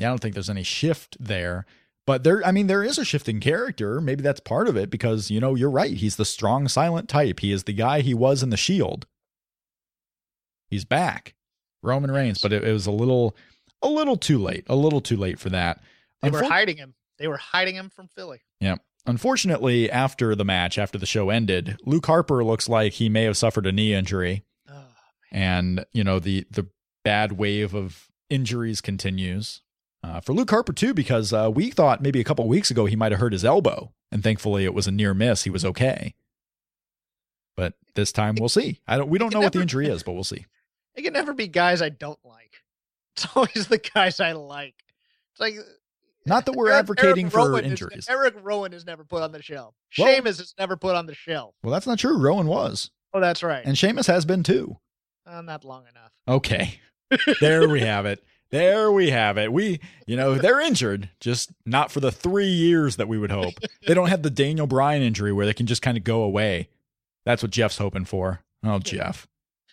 Yeah, 0.00 0.08
I 0.08 0.10
don't 0.10 0.18
think 0.18 0.34
there's 0.34 0.50
any 0.50 0.62
shift 0.62 1.16
there. 1.20 1.66
But 2.06 2.24
there, 2.24 2.44
I 2.44 2.50
mean, 2.50 2.66
there 2.66 2.82
is 2.82 2.98
a 2.98 3.04
shift 3.04 3.28
in 3.28 3.38
character. 3.38 4.00
Maybe 4.00 4.22
that's 4.22 4.40
part 4.40 4.66
of 4.66 4.76
it 4.76 4.90
because, 4.90 5.30
you 5.30 5.38
know, 5.38 5.54
you're 5.54 5.70
right. 5.70 5.92
He's 5.92 6.16
the 6.16 6.24
strong, 6.24 6.66
silent 6.66 7.08
type. 7.08 7.40
He 7.40 7.52
is 7.52 7.64
the 7.64 7.74
guy 7.74 8.00
he 8.00 8.14
was 8.14 8.42
in 8.42 8.50
The 8.50 8.56
Shield. 8.56 9.06
He's 10.68 10.84
back. 10.84 11.34
Roman 11.82 12.10
Reigns, 12.10 12.40
but 12.40 12.52
it, 12.52 12.64
it 12.64 12.72
was 12.72 12.86
a 12.86 12.90
little, 12.90 13.36
a 13.82 13.88
little 13.88 14.16
too 14.16 14.38
late. 14.38 14.64
A 14.68 14.74
little 14.74 15.00
too 15.00 15.16
late 15.16 15.38
for 15.38 15.50
that. 15.50 15.82
They 16.22 16.30
Unfor- 16.30 16.42
were 16.42 16.48
hiding 16.48 16.78
him. 16.78 16.94
They 17.18 17.28
were 17.28 17.36
hiding 17.36 17.74
him 17.74 17.90
from 17.90 18.08
Philly. 18.08 18.40
Yeah. 18.58 18.76
Unfortunately, 19.06 19.90
after 19.90 20.34
the 20.34 20.44
match, 20.44 20.78
after 20.78 20.98
the 20.98 21.06
show 21.06 21.30
ended, 21.30 21.78
Luke 21.84 22.06
Harper 22.06 22.42
looks 22.42 22.68
like 22.68 22.94
he 22.94 23.08
may 23.08 23.24
have 23.24 23.36
suffered 23.36 23.66
a 23.66 23.72
knee 23.72 23.94
injury. 23.94 24.44
Oh, 24.68 24.84
and, 25.30 25.84
you 25.92 26.04
know, 26.04 26.18
the 26.18 26.46
the 26.50 26.66
bad 27.04 27.32
wave 27.32 27.74
of 27.74 28.08
injuries 28.28 28.80
continues. 28.80 29.62
Uh, 30.02 30.20
for 30.20 30.32
Luke 30.32 30.50
Harper 30.50 30.72
too, 30.72 30.94
because 30.94 31.32
uh, 31.32 31.50
we 31.52 31.70
thought 31.70 32.00
maybe 32.00 32.20
a 32.20 32.24
couple 32.24 32.46
weeks 32.48 32.70
ago 32.70 32.86
he 32.86 32.96
might 32.96 33.12
have 33.12 33.20
hurt 33.20 33.32
his 33.32 33.44
elbow, 33.44 33.92
and 34.10 34.22
thankfully 34.22 34.64
it 34.64 34.72
was 34.72 34.86
a 34.86 34.90
near 34.90 35.12
miss. 35.12 35.44
He 35.44 35.50
was 35.50 35.64
okay. 35.64 36.14
But 37.56 37.74
this 37.94 38.10
time 38.10 38.36
we'll 38.38 38.48
see. 38.48 38.80
I 38.88 38.96
don't. 38.96 39.10
We 39.10 39.18
don't 39.18 39.32
know 39.32 39.40
never, 39.40 39.46
what 39.46 39.52
the 39.52 39.60
injury 39.60 39.88
is, 39.88 40.02
but 40.02 40.12
we'll 40.12 40.24
see. 40.24 40.46
It 40.96 41.02
can 41.02 41.12
never 41.12 41.32
be 41.32 41.46
guys 41.46 41.80
I 41.82 41.88
don't 41.88 42.18
like. 42.24 42.50
It's 43.16 43.26
always 43.36 43.68
the 43.68 43.78
guys 43.78 44.18
I 44.18 44.32
like. 44.32 44.74
It's 45.32 45.40
like 45.40 45.54
not 46.26 46.46
that 46.46 46.52
we're 46.56 46.68
Eric, 46.68 46.80
advocating 46.80 47.24
Eric 47.26 47.32
for 47.32 47.48
Rowan 47.48 47.64
injuries. 47.64 48.00
Is, 48.00 48.08
Erick 48.08 48.34
Rowan 48.42 48.72
is 48.72 48.84
never 48.84 49.04
put 49.04 49.22
on 49.22 49.32
the 49.32 49.42
shelf. 49.42 49.74
Well, 49.98 50.08
Sheamus 50.08 50.40
is 50.40 50.54
never 50.58 50.76
put 50.76 50.96
on 50.96 51.06
the 51.06 51.14
shelf. 51.14 51.54
Well, 51.62 51.72
that's 51.72 51.86
not 51.86 51.98
true. 51.98 52.18
Rowan 52.18 52.46
was. 52.46 52.90
Oh, 53.12 53.20
that's 53.20 53.42
right. 53.42 53.64
And 53.64 53.78
Sheamus 53.78 54.06
has 54.06 54.24
been 54.24 54.42
too. 54.42 54.78
Uh, 55.26 55.42
not 55.42 55.64
long 55.64 55.84
enough. 55.88 56.12
Okay. 56.26 56.80
there 57.40 57.68
we 57.68 57.80
have 57.80 58.06
it. 58.06 58.22
There 58.50 58.90
we 58.90 59.10
have 59.10 59.38
it. 59.38 59.52
We, 59.52 59.80
you 60.06 60.16
know, 60.16 60.34
they're 60.34 60.60
injured, 60.60 61.08
just 61.20 61.52
not 61.64 61.92
for 61.92 62.00
the 62.00 62.10
three 62.10 62.48
years 62.48 62.96
that 62.96 63.08
we 63.08 63.18
would 63.18 63.30
hope. 63.30 63.54
They 63.86 63.94
don't 63.94 64.08
have 64.08 64.22
the 64.22 64.30
Daniel 64.30 64.66
Bryan 64.66 65.02
injury 65.02 65.32
where 65.32 65.46
they 65.46 65.54
can 65.54 65.66
just 65.66 65.82
kind 65.82 65.96
of 65.96 66.04
go 66.04 66.22
away. 66.22 66.68
That's 67.24 67.42
what 67.42 67.50
Jeff's 67.50 67.78
hoping 67.78 68.04
for. 68.04 68.42
Oh, 68.62 68.78
Jeff. 68.78 69.26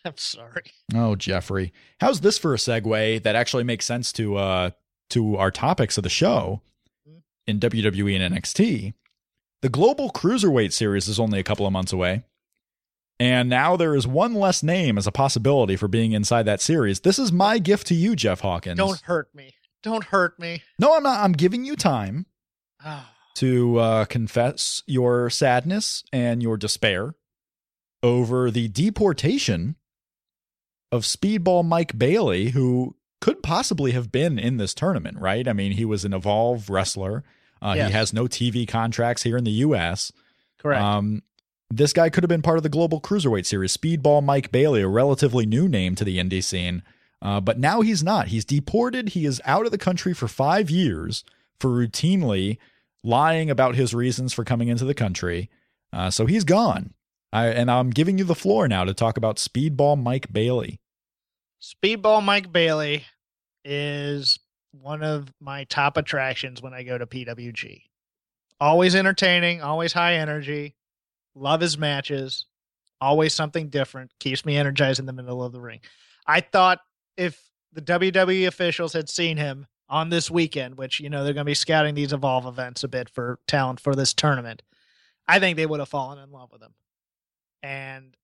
I'm 0.06 0.18
sorry. 0.18 0.72
Oh, 0.96 1.16
Jeffrey. 1.16 1.74
How's 2.00 2.22
this 2.22 2.38
for 2.38 2.54
a 2.54 2.58
segue 2.58 3.22
that 3.24 3.36
actually 3.36 3.66
makes 3.66 3.86
sense 3.86 4.12
to 4.14 4.38
uh 4.38 4.70
to 5.10 5.38
our 5.38 5.52
topics 5.52 5.98
of 5.98 6.04
the 6.04 6.10
show 6.10 6.62
mm-hmm. 7.08 7.20
in 7.46 7.60
WWE 7.60 8.20
and 8.20 8.36
NXT? 8.36 8.94
The 9.62 9.70
Global 9.70 10.10
Cruiserweight 10.12 10.72
Series 10.72 11.08
is 11.08 11.20
only 11.20 11.40
a 11.40 11.44
couple 11.44 11.66
of 11.66 11.74
months 11.74 11.92
away. 11.92 12.24
And 13.20 13.50
now 13.50 13.76
there 13.76 13.96
is 13.96 14.06
one 14.06 14.36
less 14.36 14.62
name 14.62 14.98
as 14.98 15.08
a 15.08 15.12
possibility 15.12 15.76
for 15.76 15.88
being 15.88 16.12
inside 16.12 16.44
that 16.44 16.62
series. 16.62 17.00
This 17.00 17.18
is 17.18 17.32
my 17.32 17.58
gift 17.58 17.88
to 17.88 17.96
you, 17.96 18.16
Jeff 18.16 18.42
Hawkins. 18.42 18.78
Don't 18.78 19.02
hurt 19.02 19.34
me. 19.34 19.54
Don't 19.82 20.04
hurt 20.04 20.38
me. 20.40 20.64
No, 20.80 20.96
I'm 20.96 21.04
not. 21.04 21.24
I'm 21.24 21.32
giving 21.32 21.66
you 21.66 21.76
time 21.76 22.28
to 23.36 23.78
uh, 23.80 24.06
confess 24.06 24.84
your 24.86 25.30
sadness 25.30 26.04
and 26.12 26.44
your 26.44 26.58
despair 26.58 27.16
over 28.04 28.52
the 28.52 28.68
deportation 28.68 29.76
of 30.92 31.04
Speedball 31.04 31.66
Mike 31.66 31.98
Bailey, 31.98 32.50
who 32.50 32.96
could 33.20 33.42
possibly 33.42 33.92
have 33.92 34.12
been 34.12 34.38
in 34.38 34.58
this 34.58 34.74
tournament, 34.74 35.18
right? 35.20 35.48
I 35.48 35.54
mean, 35.54 35.74
he 35.74 35.86
was 35.86 36.06
an 36.06 36.14
Evolve 36.14 36.70
wrestler. 36.70 37.24
Uh. 37.62 37.74
He 37.74 37.80
has 37.80 38.14
no 38.14 38.26
TV 38.26 38.68
contracts 38.68 39.24
here 39.24 39.38
in 39.38 39.44
the 39.44 39.52
U.S. 39.52 40.12
Correct. 40.60 40.82
Um, 40.82 41.24
this 41.70 41.94
guy 41.94 42.10
could 42.10 42.24
have 42.24 42.30
been 42.30 42.42
part 42.42 42.58
of 42.58 42.64
the 42.64 42.70
global 42.70 43.02
cruiserweight 43.02 43.46
series. 43.46 43.76
Speedball 43.76 44.24
Mike 44.24 44.52
Bailey, 44.52 44.82
a 44.82 44.88
relatively 44.88 45.46
new 45.46 45.68
name 45.68 45.96
to 45.96 46.04
the 46.04 46.18
indie 46.18 46.44
scene, 46.44 46.84
uh, 47.22 47.42
but 47.42 47.60
now 47.60 47.82
he's 47.82 48.04
not. 48.04 48.28
He's 48.28 48.46
deported. 48.46 49.10
He 49.10 49.26
is 49.26 49.42
out 49.46 49.66
of 49.66 49.72
the 49.72 49.78
country 49.78 50.14
for 50.14 50.28
five 50.28 50.70
years 50.70 51.24
for 51.60 51.70
routinely 51.70 52.58
lying 53.04 53.50
about 53.50 53.76
his 53.76 53.94
reasons 53.94 54.34
for 54.34 54.44
coming 54.44 54.68
into 54.68 54.86
the 54.86 54.94
country. 54.94 55.50
Uh, 55.92 56.10
so 56.10 56.26
he's 56.26 56.44
gone. 56.44 56.94
I, 57.34 57.48
and 57.48 57.70
I'm 57.70 57.90
giving 57.90 58.18
you 58.18 58.24
the 58.24 58.36
floor 58.36 58.68
now 58.68 58.86
to 58.86 58.94
talk 58.94 59.18
about 59.18 59.38
Speedball 59.38 60.02
Mike 60.02 60.32
Bailey. 60.32 60.80
Speedball 61.62 62.24
Mike 62.24 62.52
Bailey 62.52 63.06
is 63.66 64.40
one 64.72 65.04
of 65.04 65.34
my 65.42 65.66
top 65.66 65.98
attractions 65.98 66.62
when 66.62 66.74
I 66.74 66.84
go 66.84 66.98
to 66.98 67.06
PWG. 67.06 67.82
Always 68.60 68.96
entertaining, 68.96 69.62
always 69.62 69.94
high 69.94 70.16
energy. 70.16 70.77
Love 71.38 71.62
his 71.62 71.78
matches. 71.78 72.46
Always 73.00 73.34
something 73.34 73.70
different. 73.70 74.12
Keeps 74.20 74.46
me 74.46 74.58
energized 74.58 75.00
in 75.00 75.06
the 75.06 75.14
middle 75.14 75.44
of 75.44 75.52
the 75.52 75.62
ring. 75.62 75.82
I 76.26 76.42
thought 76.42 76.80
if 77.16 77.40
the 77.74 77.82
WWE 77.82 78.48
officials 78.48 78.94
had 78.94 79.10
seen 79.10 79.38
him 79.38 79.68
on 79.90 80.10
this 80.10 80.30
weekend, 80.32 80.76
which, 80.78 81.00
you 81.00 81.10
know, 81.10 81.24
they're 81.24 81.34
going 81.34 81.46
to 81.46 81.50
be 81.50 81.54
scouting 81.54 81.96
these 81.96 82.12
Evolve 82.14 82.46
events 82.46 82.84
a 82.84 82.88
bit 82.88 83.10
for 83.10 83.40
talent 83.48 83.80
for 83.80 83.96
this 83.96 84.14
tournament, 84.14 84.62
I 85.28 85.40
think 85.40 85.58
they 85.58 85.66
would 85.66 85.80
have 85.80 85.90
fallen 85.90 86.20
in 86.20 86.32
love 86.32 86.52
with 86.52 86.62
him. 86.62 86.74
And 87.64 88.16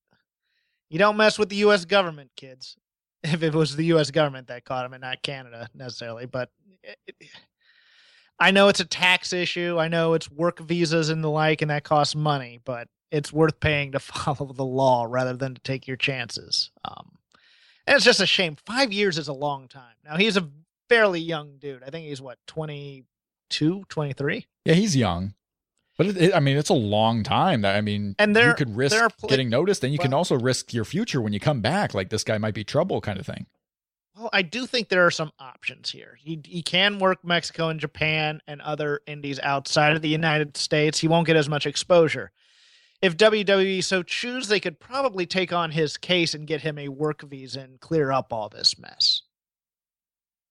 you 0.89 0.99
don't 0.99 1.17
mess 1.17 1.37
with 1.39 1.49
the 1.49 1.55
U.S. 1.57 1.85
government, 1.85 2.31
kids 2.35 2.75
if 3.23 3.43
it 3.43 3.53
was 3.53 3.75
the 3.75 3.85
U.S. 3.85 4.11
government 4.11 4.47
that 4.47 4.65
caught 4.65 4.85
him 4.85 4.93
and 4.93 5.01
not 5.01 5.21
Canada 5.21 5.69
necessarily. 5.73 6.25
But 6.25 6.49
it, 6.83 6.97
it- 7.19 7.29
I 8.39 8.49
know 8.51 8.67
it's 8.67 8.79
a 8.79 8.85
tax 8.85 9.31
issue. 9.31 9.77
I 9.79 9.87
know 9.87 10.13
it's 10.15 10.29
work 10.29 10.59
visas 10.59 11.09
and 11.09 11.23
the 11.23 11.29
like, 11.29 11.61
and 11.61 11.69
that 11.71 11.83
costs 11.83 12.15
money. 12.15 12.59
But 12.65 12.87
it's 13.13 13.31
worth 13.31 13.59
paying 13.61 13.91
to 13.93 13.99
follow 13.99 14.51
the 14.51 14.65
law 14.65 15.05
rather 15.07 15.33
than 15.37 15.53
to 15.55 15.61
take 15.61 15.87
your 15.87 15.95
chances. 15.97 16.71
Um, 16.83 17.17
and 17.87 17.95
it's 17.95 18.03
just 18.05 18.19
a 18.19 18.25
shame. 18.25 18.57
Five 18.65 18.91
years 18.91 19.17
is 19.17 19.27
a 19.29 19.33
long 19.33 19.67
time. 19.69 19.95
Now 20.03 20.17
he's 20.17 20.35
a 20.35 20.49
fairly 20.89 21.19
young 21.21 21.57
dude. 21.59 21.83
I 21.83 21.89
think 21.89 22.07
he's 22.07 22.21
what 22.21 22.39
22, 22.47 23.83
23? 23.87 24.47
Yeah, 24.65 24.73
he's 24.73 24.95
young. 24.95 25.33
But 25.97 26.07
it, 26.07 26.17
it- 26.17 26.35
I 26.35 26.39
mean, 26.39 26.57
it's 26.57 26.69
a 26.69 26.73
long 26.73 27.23
time. 27.23 27.61
That 27.61 27.75
I 27.75 27.81
mean, 27.81 28.15
And 28.19 28.35
there- 28.35 28.49
you 28.49 28.55
could 28.55 28.75
risk 28.75 28.95
are 28.95 29.09
getting 29.27 29.49
noticed, 29.49 29.83
and 29.83 29.93
you 29.93 29.99
can 29.99 30.13
also 30.13 30.35
risk 30.37 30.73
your 30.73 30.85
future 30.85 31.21
when 31.21 31.33
you 31.33 31.39
come 31.39 31.61
back. 31.61 31.93
Like 31.93 32.09
this 32.09 32.23
guy 32.23 32.37
might 32.37 32.53
be 32.55 32.63
trouble, 32.63 32.99
kind 33.01 33.19
of 33.19 33.25
thing. 33.25 33.45
Well, 34.17 34.29
I 34.31 34.43
do 34.43 34.65
think 34.67 34.89
there 34.89 35.05
are 35.05 35.11
some 35.11 35.31
options 35.39 35.89
here. 35.89 36.17
He 36.19 36.39
he 36.45 36.61
can 36.61 36.99
work 36.99 37.23
Mexico 37.25 37.69
and 37.69 37.79
Japan 37.79 38.41
and 38.47 38.61
other 38.61 39.01
indies 39.07 39.39
outside 39.41 39.95
of 39.95 40.01
the 40.03 40.09
United 40.09 40.55
States. 40.57 40.99
He 40.99 41.07
won't 41.07 41.25
get 41.27 41.35
as 41.35 41.49
much 41.49 41.65
exposure. 41.65 42.31
If 43.03 43.17
WWE 43.17 43.83
so 43.83 44.01
choose, 44.01 44.47
they 44.47 44.61
could 44.61 44.79
probably 44.79 45.25
take 45.25 45.51
on 45.51 45.71
his 45.71 45.97
case 45.97 46.33
and 46.33 46.47
get 46.47 46.61
him 46.61 46.79
a 46.79 46.87
work 46.87 47.21
visa 47.23 47.59
and 47.59 47.79
clear 47.81 48.13
up 48.13 48.31
all 48.31 48.47
this 48.47 48.79
mess. 48.79 49.23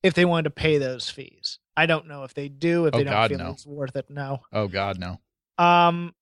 If 0.02 0.12
they 0.12 0.26
wanted 0.26 0.44
to 0.44 0.50
pay 0.50 0.76
those 0.78 1.08
fees. 1.08 1.58
I 1.76 1.86
don't 1.86 2.06
know 2.06 2.24
if 2.24 2.34
they 2.34 2.48
do, 2.48 2.84
if 2.84 2.94
Oh, 2.94 2.98
they 2.98 3.04
don't 3.04 3.12
God, 3.14 3.30
feel 3.30 3.38
no. 3.38 3.50
it's 3.52 3.66
worth 3.66 3.96
it. 3.96 4.10
No. 4.10 4.40
Oh 4.52 4.68
God, 4.68 4.98
no. 4.98 5.18
Um, 5.64 6.14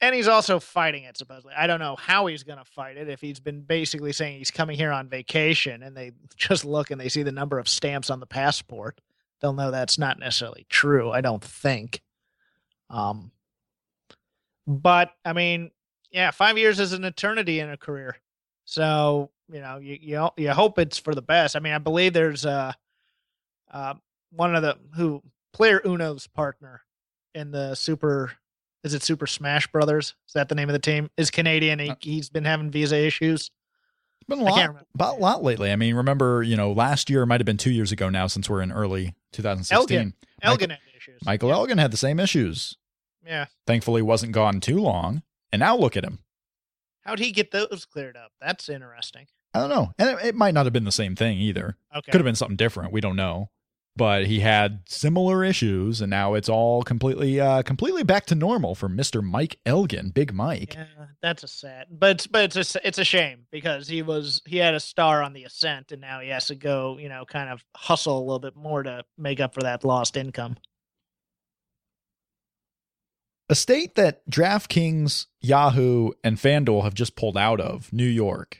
and 0.00 0.14
he's 0.14 0.26
also 0.26 0.58
fighting 0.58 1.04
it 1.04 1.16
supposedly. 1.16 1.54
I 1.56 1.68
don't 1.68 1.78
know 1.78 1.94
how 1.94 2.26
he's 2.26 2.42
going 2.42 2.58
to 2.58 2.64
fight 2.64 2.96
it. 2.96 3.08
If 3.08 3.20
he's 3.20 3.38
been 3.38 3.60
basically 3.60 4.12
saying 4.12 4.38
he's 4.38 4.50
coming 4.50 4.76
here 4.76 4.90
on 4.90 5.08
vacation, 5.08 5.84
and 5.84 5.96
they 5.96 6.10
just 6.36 6.64
look 6.64 6.90
and 6.90 7.00
they 7.00 7.08
see 7.08 7.22
the 7.22 7.30
number 7.30 7.58
of 7.60 7.68
stamps 7.68 8.10
on 8.10 8.18
the 8.18 8.26
passport, 8.26 9.00
they'll 9.40 9.52
know 9.52 9.70
that's 9.70 9.98
not 9.98 10.18
necessarily 10.18 10.66
true. 10.68 11.12
I 11.12 11.20
don't 11.20 11.44
think. 11.44 12.02
Um, 12.90 13.30
but 14.68 15.12
I 15.24 15.32
mean, 15.32 15.70
yeah, 16.12 16.30
five 16.30 16.58
years 16.58 16.78
is 16.78 16.92
an 16.92 17.02
eternity 17.02 17.58
in 17.58 17.70
a 17.70 17.76
career. 17.76 18.18
So 18.66 19.30
you 19.50 19.60
know, 19.60 19.78
you 19.78 19.98
you 20.00 20.28
you 20.36 20.50
hope 20.50 20.78
it's 20.78 20.98
for 20.98 21.14
the 21.14 21.22
best. 21.22 21.56
I 21.56 21.60
mean, 21.60 21.72
I 21.72 21.78
believe 21.78 22.12
there's 22.12 22.44
uh, 22.44 22.72
uh, 23.72 23.94
one 24.30 24.54
of 24.54 24.62
the 24.62 24.78
who 24.94 25.22
player 25.54 25.80
Uno's 25.84 26.26
partner 26.26 26.82
in 27.34 27.50
the 27.50 27.74
Super. 27.74 28.32
Is 28.84 28.94
it 28.94 29.02
Super 29.02 29.26
Smash 29.26 29.66
Brothers? 29.68 30.14
Is 30.28 30.34
that 30.34 30.48
the 30.48 30.54
name 30.54 30.68
of 30.68 30.74
the 30.74 30.78
team? 30.78 31.10
Is 31.16 31.30
Canadian. 31.30 31.78
He, 31.80 31.90
Uh, 31.90 31.96
he's 32.00 32.28
been 32.30 32.44
having 32.44 32.70
visa 32.70 32.96
issues. 32.96 33.50
It's 34.20 34.28
been 34.28 34.38
a 34.38 34.44
lot, 34.44 34.86
about 34.94 35.16
a 35.16 35.20
lot 35.20 35.42
lately. 35.42 35.72
I 35.72 35.76
mean, 35.76 35.94
remember, 35.94 36.42
you 36.42 36.56
know, 36.56 36.72
last 36.72 37.10
year 37.10 37.26
might 37.26 37.40
have 37.40 37.46
been 37.46 37.56
two 37.56 37.72
years 37.72 37.90
ago 37.90 38.08
now, 38.08 38.26
since 38.28 38.48
we're 38.48 38.62
in 38.62 38.70
early 38.70 39.14
2016. 39.32 39.98
Elgin. 39.98 40.14
Elgin 40.42 40.70
had 40.70 40.78
issues. 40.96 41.20
Michael 41.24 41.48
yeah. 41.48 41.56
Elgin 41.56 41.78
had 41.78 41.90
the 41.90 41.96
same 41.96 42.20
issues. 42.20 42.76
Yeah. 43.28 43.46
Thankfully, 43.66 44.00
wasn't 44.00 44.32
gone 44.32 44.60
too 44.60 44.78
long, 44.78 45.22
and 45.52 45.60
now 45.60 45.76
look 45.76 45.96
at 45.96 46.04
him. 46.04 46.20
How'd 47.02 47.18
he 47.18 47.30
get 47.30 47.50
those 47.50 47.86
cleared 47.90 48.16
up? 48.16 48.32
That's 48.40 48.68
interesting. 48.68 49.26
I 49.52 49.60
don't 49.60 49.70
know, 49.70 49.92
and 49.98 50.08
it, 50.10 50.26
it 50.28 50.34
might 50.34 50.54
not 50.54 50.66
have 50.66 50.72
been 50.72 50.84
the 50.84 50.92
same 50.92 51.14
thing 51.14 51.38
either. 51.38 51.76
Okay. 51.94 52.10
Could 52.10 52.20
have 52.20 52.24
been 52.24 52.34
something 52.34 52.56
different. 52.56 52.92
We 52.92 53.00
don't 53.00 53.16
know. 53.16 53.50
But 53.96 54.26
he 54.26 54.38
had 54.38 54.82
similar 54.86 55.42
issues, 55.42 56.00
and 56.00 56.08
now 56.08 56.34
it's 56.34 56.48
all 56.48 56.84
completely, 56.84 57.40
uh, 57.40 57.62
completely 57.62 58.04
back 58.04 58.26
to 58.26 58.36
normal 58.36 58.76
for 58.76 58.88
Mister 58.88 59.20
Mike 59.20 59.58
Elgin, 59.66 60.10
Big 60.10 60.32
Mike. 60.32 60.74
Yeah, 60.76 61.06
that's 61.20 61.42
a 61.42 61.48
sad, 61.48 61.86
but 61.90 62.24
but 62.30 62.56
it's 62.56 62.76
a 62.76 62.86
it's 62.86 62.98
a 62.98 63.04
shame 63.04 63.46
because 63.50 63.88
he 63.88 64.02
was 64.02 64.40
he 64.46 64.58
had 64.58 64.74
a 64.74 64.80
star 64.80 65.20
on 65.24 65.32
the 65.32 65.42
ascent, 65.42 65.90
and 65.90 66.00
now 66.00 66.20
he 66.20 66.28
has 66.28 66.46
to 66.46 66.54
go, 66.54 66.96
you 66.98 67.08
know, 67.08 67.24
kind 67.24 67.50
of 67.50 67.64
hustle 67.76 68.18
a 68.18 68.20
little 68.20 68.38
bit 68.38 68.54
more 68.54 68.84
to 68.84 69.02
make 69.16 69.40
up 69.40 69.52
for 69.52 69.62
that 69.62 69.82
lost 69.82 70.16
income. 70.16 70.56
A 73.48 73.54
state 73.54 73.94
that 73.94 74.28
DraftKings, 74.30 75.26
Yahoo, 75.40 76.10
and 76.22 76.36
FanDuel 76.36 76.82
have 76.84 76.94
just 76.94 77.16
pulled 77.16 77.38
out 77.38 77.60
of, 77.60 77.90
New 77.92 78.04
York, 78.06 78.58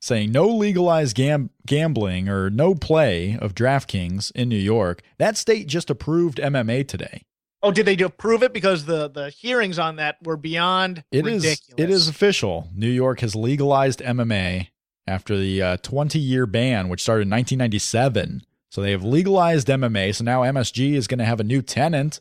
saying 0.00 0.32
no 0.32 0.48
legalized 0.48 1.14
gam- 1.14 1.50
gambling 1.66 2.28
or 2.28 2.50
no 2.50 2.74
play 2.74 3.38
of 3.40 3.54
DraftKings 3.54 4.32
in 4.32 4.48
New 4.48 4.56
York. 4.56 5.02
That 5.18 5.36
state 5.36 5.68
just 5.68 5.88
approved 5.88 6.38
MMA 6.38 6.88
today. 6.88 7.22
Oh, 7.62 7.70
did 7.70 7.86
they 7.86 7.96
approve 8.02 8.42
it 8.42 8.52
because 8.52 8.84
the 8.84 9.08
the 9.08 9.30
hearings 9.30 9.78
on 9.78 9.96
that 9.96 10.16
were 10.22 10.36
beyond 10.36 11.04
It 11.10 11.26
is 11.26 11.44
ridiculous? 11.44 11.74
it 11.78 11.90
is 11.90 12.08
official. 12.08 12.68
New 12.74 12.90
York 12.90 13.20
has 13.20 13.34
legalized 13.34 14.00
MMA 14.00 14.68
after 15.06 15.38
the 15.38 15.62
uh, 15.62 15.76
20 15.78 16.18
year 16.18 16.46
ban, 16.46 16.88
which 16.88 17.00
started 17.02 17.22
in 17.22 17.30
1997. 17.30 18.42
So 18.70 18.82
they 18.82 18.90
have 18.90 19.04
legalized 19.04 19.68
MMA. 19.68 20.14
So 20.14 20.24
now 20.24 20.42
MSG 20.42 20.94
is 20.94 21.06
going 21.06 21.18
to 21.18 21.24
have 21.24 21.40
a 21.40 21.44
new 21.44 21.62
tenant 21.62 22.20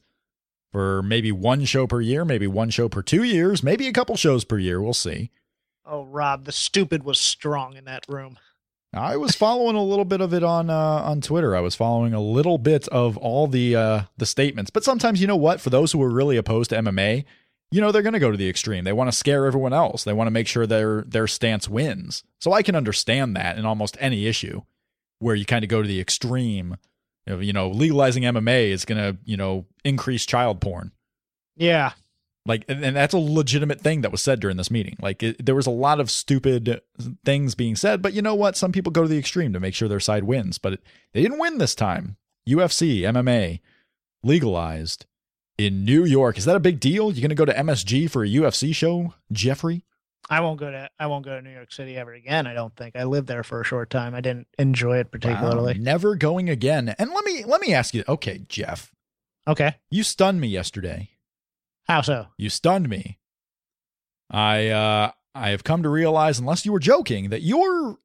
for 0.75 1.01
maybe 1.01 1.31
one 1.31 1.63
show 1.63 1.87
per 1.87 2.01
year, 2.01 2.25
maybe 2.25 2.47
one 2.47 2.69
show 2.69 2.89
per 2.89 3.01
two 3.01 3.23
years, 3.23 3.63
maybe 3.63 3.87
a 3.87 3.93
couple 3.93 4.17
shows 4.17 4.43
per 4.43 4.57
year. 4.57 4.81
We'll 4.81 4.93
see. 4.93 5.31
Oh, 5.85 6.03
Rob, 6.03 6.43
the 6.43 6.51
stupid 6.51 7.05
was 7.05 7.17
strong 7.17 7.77
in 7.77 7.85
that 7.85 8.03
room. 8.09 8.37
I 8.93 9.15
was 9.15 9.37
following 9.37 9.77
a 9.77 9.83
little 9.83 10.03
bit 10.03 10.19
of 10.19 10.33
it 10.33 10.43
on 10.43 10.69
uh, 10.69 10.75
on 10.75 11.21
Twitter. 11.21 11.55
I 11.55 11.61
was 11.61 11.75
following 11.75 12.13
a 12.13 12.19
little 12.19 12.57
bit 12.57 12.89
of 12.89 13.15
all 13.15 13.47
the 13.47 13.73
uh, 13.73 14.01
the 14.17 14.25
statements. 14.25 14.69
But 14.69 14.83
sometimes, 14.83 15.21
you 15.21 15.27
know 15.27 15.37
what? 15.37 15.61
For 15.61 15.69
those 15.69 15.93
who 15.93 16.03
are 16.03 16.09
really 16.09 16.35
opposed 16.35 16.71
to 16.71 16.75
MMA, 16.75 17.23
you 17.71 17.79
know 17.79 17.93
they're 17.93 18.01
going 18.01 18.11
to 18.11 18.19
go 18.19 18.31
to 18.31 18.37
the 18.37 18.49
extreme. 18.49 18.83
They 18.83 18.91
want 18.91 19.09
to 19.09 19.17
scare 19.17 19.45
everyone 19.45 19.71
else. 19.71 20.03
They 20.03 20.11
want 20.11 20.27
to 20.27 20.31
make 20.31 20.47
sure 20.47 20.67
their 20.67 21.03
their 21.03 21.27
stance 21.27 21.69
wins. 21.69 22.25
So 22.41 22.51
I 22.51 22.63
can 22.63 22.75
understand 22.75 23.33
that 23.37 23.57
in 23.57 23.65
almost 23.65 23.95
any 24.01 24.27
issue 24.27 24.63
where 25.19 25.35
you 25.35 25.45
kind 25.45 25.63
of 25.63 25.69
go 25.69 25.81
to 25.81 25.87
the 25.87 26.01
extreme. 26.01 26.75
You 27.27 27.53
know, 27.53 27.69
legalizing 27.69 28.23
MMA 28.23 28.69
is 28.69 28.85
going 28.85 28.99
to 28.99 29.17
you 29.25 29.37
know 29.37 29.65
increase 29.83 30.25
child 30.25 30.61
porn. 30.61 30.91
Yeah, 31.55 31.93
Like, 32.47 32.65
and 32.67 32.85
and 32.85 32.95
that's 32.95 33.13
a 33.13 33.19
legitimate 33.19 33.81
thing 33.81 34.01
that 34.01 34.11
was 34.11 34.21
said 34.21 34.39
during 34.39 34.57
this 34.57 34.69
meeting. 34.69 34.97
Like, 35.01 35.23
it, 35.23 35.43
there 35.43 35.55
was 35.55 35.65
a 35.65 35.71
lot 35.71 35.99
of 35.99 36.11
stupid 36.11 36.81
things 37.23 37.55
being 37.55 37.75
said, 37.75 38.01
but 38.01 38.13
you 38.13 38.21
know 38.21 38.35
what? 38.35 38.55
Some 38.55 38.71
people 38.71 38.91
go 38.91 39.01
to 39.01 39.07
the 39.07 39.17
extreme 39.17 39.51
to 39.53 39.59
make 39.59 39.73
sure 39.73 39.87
their 39.87 39.99
side 39.99 40.25
wins, 40.25 40.59
but 40.59 40.73
it, 40.73 40.83
they 41.13 41.23
didn't 41.23 41.39
win 41.39 41.57
this 41.57 41.73
time. 41.73 42.17
UFC, 42.47 42.99
MMA, 42.99 43.61
legalized 44.21 45.07
in 45.57 45.83
New 45.83 46.05
York. 46.05 46.37
Is 46.37 46.45
that 46.45 46.55
a 46.55 46.59
big 46.59 46.79
deal? 46.79 47.11
You're 47.11 47.21
going 47.21 47.29
to 47.29 47.35
go 47.35 47.45
to 47.45 47.53
MSG 47.53 48.11
for 48.11 48.23
a 48.23 48.29
UFC 48.29 48.75
show, 48.75 49.15
Jeffrey? 49.31 49.83
I 50.29 50.39
won't 50.41 50.59
go 50.59 50.71
to 50.71 50.89
I 50.99 51.07
won't 51.07 51.23
go 51.25 51.35
to 51.35 51.41
New 51.41 51.51
York 51.53 51.71
City 51.71 51.95
ever 51.97 52.13
again. 52.13 52.47
I 52.47 52.53
don't 52.53 52.75
think 52.75 52.95
I 52.95 53.03
lived 53.03 53.27
there 53.27 53.43
for 53.43 53.61
a 53.61 53.65
short 53.65 53.89
time. 53.89 54.15
I 54.15 54.21
didn't 54.21 54.47
enjoy 54.57 54.97
it 54.97 55.07
Wow, 55.07 55.11
particularly. 55.11 55.73
never 55.75 56.15
going 56.15 56.49
again. 56.49 56.93
And 56.97 57.11
let 57.11 57.23
me 57.25 57.43
let 57.45 57.61
me 57.61 57.73
ask 57.73 57.93
you. 57.93 58.03
Okay, 58.07 58.41
Jeff, 58.49 58.91
Okay, 59.47 59.75
you 59.91 60.01
stunned 60.03 60.41
me 60.41 60.47
yesterday. 60.47 61.09
how 61.87 62.01
so? 62.01 62.27
You 62.37 62.49
stunned 62.49 62.89
me. 62.89 63.19
I 64.31 64.69
uh 64.69 65.11
I 65.35 65.49
have 65.49 65.63
come 65.63 65.83
to 65.83 65.89
realize, 65.89 66.39
unless 66.39 66.65
you 66.65 66.71
were 66.71 66.79
joking, 66.79 67.29
that 67.29 67.41
your 67.43 67.97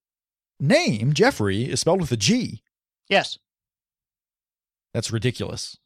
name, 0.59 1.13
Jeffrey, 1.15 1.63
is 1.71 1.81
spelled 1.81 2.01
with 2.01 2.13
a 2.13 2.17
G. 2.17 2.63
Yes, 3.09 3.39
That's 4.93 5.11
ridiculous. 5.13 5.79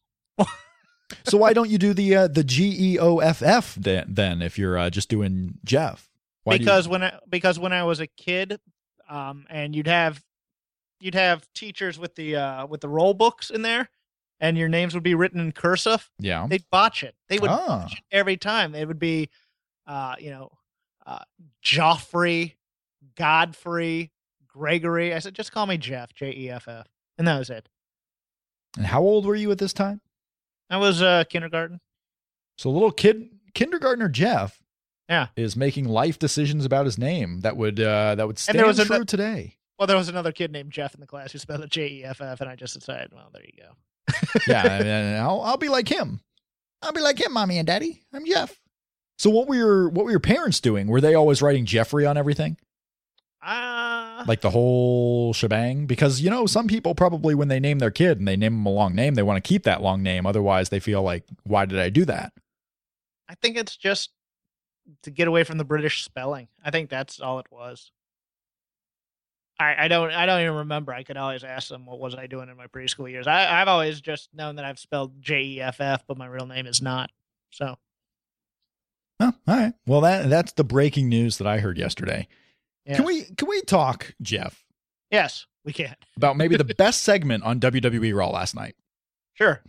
so 1.25 1.39
why 1.39 1.53
don't 1.53 1.71
you 1.71 1.79
do 1.79 1.95
the 1.95 2.17
uh, 2.17 2.29
the 2.29 2.43
G 2.45 2.75
E 2.95 2.99
O 2.99 3.19
F 3.19 3.41
F 3.43 3.75
then? 3.77 4.07
Then 4.09 4.43
if 4.43 4.59
you're 4.59 4.77
uh, 4.77 4.91
just 4.91 5.09
doing 5.09 5.59
Jeff, 5.65 6.09
why 6.45 6.57
do 6.57 6.63
you- 6.63 6.67
because 6.67 6.89
when 6.89 7.03
I 7.03 7.19
because 7.29 7.59
when 7.59 7.73
I 7.73 7.83
was 7.85 8.01
a 8.01 8.07
kid, 8.07 8.59
um, 9.09 9.47
and 9.51 9.75
you'd 9.75 9.87
have 9.87 10.23
you'd 11.01 11.15
have 11.15 11.47
teachers 11.55 11.99
with 11.99 12.15
the 12.15 12.37
uh 12.37 12.67
with 12.67 12.81
the 12.81 12.89
roll 12.89 13.13
books 13.15 13.51
in 13.51 13.63
there, 13.63 13.89
and 14.41 14.57
your 14.57 14.69
names 14.69 14.95
would 14.95 15.03
be 15.03 15.15
written 15.15 15.41
in 15.41 15.53
cursive. 15.53 16.11
Yeah. 16.19 16.47
They'd 16.49 16.65
botch 16.71 17.03
it. 17.03 17.15
They 17.29 17.39
would 17.39 17.51
Ah. 17.51 17.67
botch 17.83 17.93
it 17.99 18.05
every 18.11 18.37
time. 18.37 18.75
It 18.75 18.87
would 18.87 18.99
be, 18.99 19.29
uh, 19.87 20.17
you 20.19 20.31
know, 20.31 20.51
uh, 21.07 21.25
Joffrey, 21.63 22.55
Godfrey, 23.17 24.13
Gregory. 24.47 25.13
I 25.15 25.19
said, 25.19 25.35
just 25.35 25.53
call 25.53 25.67
me 25.67 25.77
Jeff, 25.79 26.15
J 26.15 26.33
E 26.35 26.51
F 26.51 26.69
F, 26.69 26.87
and 27.19 27.27
that 27.29 27.39
was 27.39 27.51
it. 27.51 27.69
And 28.77 28.87
how 28.87 29.03
old 29.03 29.27
were 29.27 29.35
you 29.37 29.51
at 29.51 29.59
this 29.59 29.73
time? 29.73 30.01
I 30.71 30.77
was 30.79 31.03
uh 31.03 31.25
kindergarten. 31.25 31.81
So 32.57 32.71
little 32.71 32.91
kid 32.93 33.29
kindergartner 33.55 34.09
Jeff 34.09 34.63
Yeah. 35.09 35.29
is 35.37 35.55
making 35.57 35.87
life 35.87 36.19
decisions 36.19 36.65
about 36.65 36.87
his 36.87 36.97
name 36.99 37.41
that 37.41 37.57
would 37.57 37.79
uh 37.79 38.15
that 38.15 38.27
would 38.27 38.39
stand 38.39 38.59
there 38.59 38.67
was 38.67 38.79
true 38.85 38.95
ano- 38.97 39.05
today. 39.05 39.57
Well, 39.79 39.87
there 39.87 39.97
was 39.97 40.09
another 40.09 40.33
kid 40.33 40.51
named 40.53 40.71
Jeff 40.73 40.95
in 40.95 41.01
the 41.01 41.07
class 41.07 41.33
who 41.33 41.39
spelled 41.39 41.61
it 41.63 41.71
J 41.71 41.89
E 41.89 42.05
F 42.05 42.21
F, 42.21 42.41
and 42.41 42.49
I 42.49 42.57
just 42.57 42.75
decided, 42.75 43.13
well, 43.13 43.29
there 43.33 43.43
you 43.45 43.53
go. 43.63 43.73
yeah, 44.47 44.81
and 44.83 45.17
I'll 45.23 45.41
I'll 45.43 45.57
be 45.57 45.69
like 45.69 45.89
him. 45.89 46.21
I'll 46.83 46.93
be 46.93 47.01
like 47.01 47.19
him, 47.21 47.33
mommy 47.33 47.59
and 47.59 47.67
daddy. 47.67 48.03
I'm 48.13 48.25
Jeff. 48.25 48.61
So 49.19 49.31
what 49.31 49.47
were 49.49 49.55
your 49.57 49.89
what 49.89 50.05
were 50.05 50.11
your 50.11 50.21
parents 50.21 50.61
doing? 50.61 50.87
Were 50.87 51.01
they 51.01 51.15
always 51.15 51.43
writing 51.43 51.67
Jeffrey 51.67 52.07
on 52.07 52.17
everything? 52.17 52.57
Ah, 53.43 54.25
Like 54.27 54.41
the 54.41 54.51
whole 54.51 55.33
shebang? 55.35 55.87
Because 55.87 56.21
you 56.23 56.31
know, 56.31 56.47
some 56.47 56.67
people 56.67 56.95
probably 56.95 57.35
when 57.35 57.49
they 57.49 57.61
name 57.61 57.79
their 57.79 57.91
kid 57.91 58.19
and 58.19 58.27
they 58.27 58.37
name 58.37 58.55
them 58.55 58.67
a 58.67 58.71
long 58.71 58.95
name, 58.95 59.15
they 59.15 59.23
want 59.23 59.43
to 59.43 59.47
keep 59.47 59.65
that 59.65 59.83
long 59.83 60.03
name. 60.03 60.25
Otherwise, 60.25 60.71
they 60.71 60.81
feel 60.81 61.03
like, 61.03 61.25
why 61.43 61.67
did 61.67 61.79
I 61.79 61.91
do 61.91 62.05
that? 62.07 62.33
I 63.29 63.35
think 63.35 63.57
it's 63.59 63.77
just 63.77 64.11
to 65.03 65.11
get 65.11 65.29
away 65.29 65.45
from 65.45 65.59
the 65.59 65.65
British 65.65 66.05
spelling. 66.05 66.49
I 66.65 66.71
think 66.71 66.91
that's 66.91 67.21
all 67.21 67.39
it 67.39 67.47
was. 67.51 67.91
I, 69.59 69.85
I 69.85 69.89
don't 69.89 70.11
I 70.11 70.27
don't 70.27 70.41
even 70.43 70.55
remember. 70.55 70.93
I 70.93 71.05
could 71.05 71.17
always 71.17 71.45
ask 71.45 71.69
them 71.69 71.87
what 71.87 72.01
was 72.01 72.15
I 72.15 72.27
doing 72.27 72.49
in 72.49 72.57
my 72.57 72.67
preschool 72.67 73.09
years. 73.11 73.27
I, 73.29 73.61
I've 73.61 73.69
always 73.69 74.01
just 74.01 74.29
known 74.35 74.57
that 74.57 74.65
I've 74.65 74.81
spelled 74.81 75.21
J 75.23 75.43
E 75.45 75.61
F 75.61 75.81
F, 75.81 76.05
but 76.09 76.19
my 76.19 76.27
real 76.27 76.47
name 76.47 76.67
is 76.67 76.83
not. 76.83 77.11
So 77.51 77.77
Oh, 79.21 79.33
all 79.47 79.57
right. 79.57 79.73
Well, 79.87 80.01
that 80.01 80.29
that's 80.29 80.53
the 80.55 80.65
breaking 80.65 81.09
news 81.09 81.39
that 81.39 81.47
I 81.47 81.59
heard 81.59 81.79
yesterday. 81.79 82.27
yeah. 82.85 82.97
Can 82.97 83.05
we 83.05 83.23
can 83.23 83.49
we 83.49 83.61
talk, 83.63 84.15
Jeff, 84.21 84.65
Yes, 85.13 85.47
we 85.65 85.73
can. 85.73 85.95
about 86.17 86.37
maybe 86.37 86.57
the 86.57 86.65
best 86.65 87.03
segment 87.03 87.45
on 87.45 87.61
WWE 87.61 88.13
Raw 88.13 88.31
last 88.31 88.57
night? 88.57 88.75
Sure. 89.35 89.63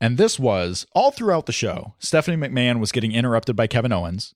And 0.00 0.18
this 0.18 0.38
was 0.38 0.86
all 0.92 1.10
throughout 1.10 1.46
the 1.46 1.52
show. 1.52 1.94
Stephanie 1.98 2.36
McMahon 2.36 2.78
was 2.78 2.92
getting 2.92 3.10
interrupted 3.12 3.56
by 3.56 3.66
Kevin 3.66 3.92
Owens 3.92 4.34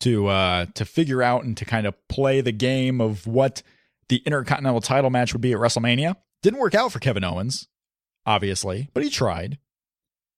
to 0.00 0.26
uh 0.28 0.66
to 0.74 0.84
figure 0.84 1.22
out 1.22 1.44
and 1.44 1.56
to 1.56 1.64
kind 1.64 1.86
of 1.86 1.94
play 2.08 2.40
the 2.40 2.52
game 2.52 3.00
of 3.00 3.26
what 3.26 3.62
the 4.08 4.22
Intercontinental 4.26 4.80
title 4.80 5.10
match 5.10 5.32
would 5.32 5.42
be 5.42 5.52
at 5.52 5.58
WrestleMania. 5.58 6.16
Didn't 6.42 6.60
work 6.60 6.74
out 6.74 6.90
for 6.90 6.98
Kevin 6.98 7.24
Owens, 7.24 7.68
obviously, 8.26 8.88
but 8.92 9.02
he 9.02 9.10
tried. 9.10 9.58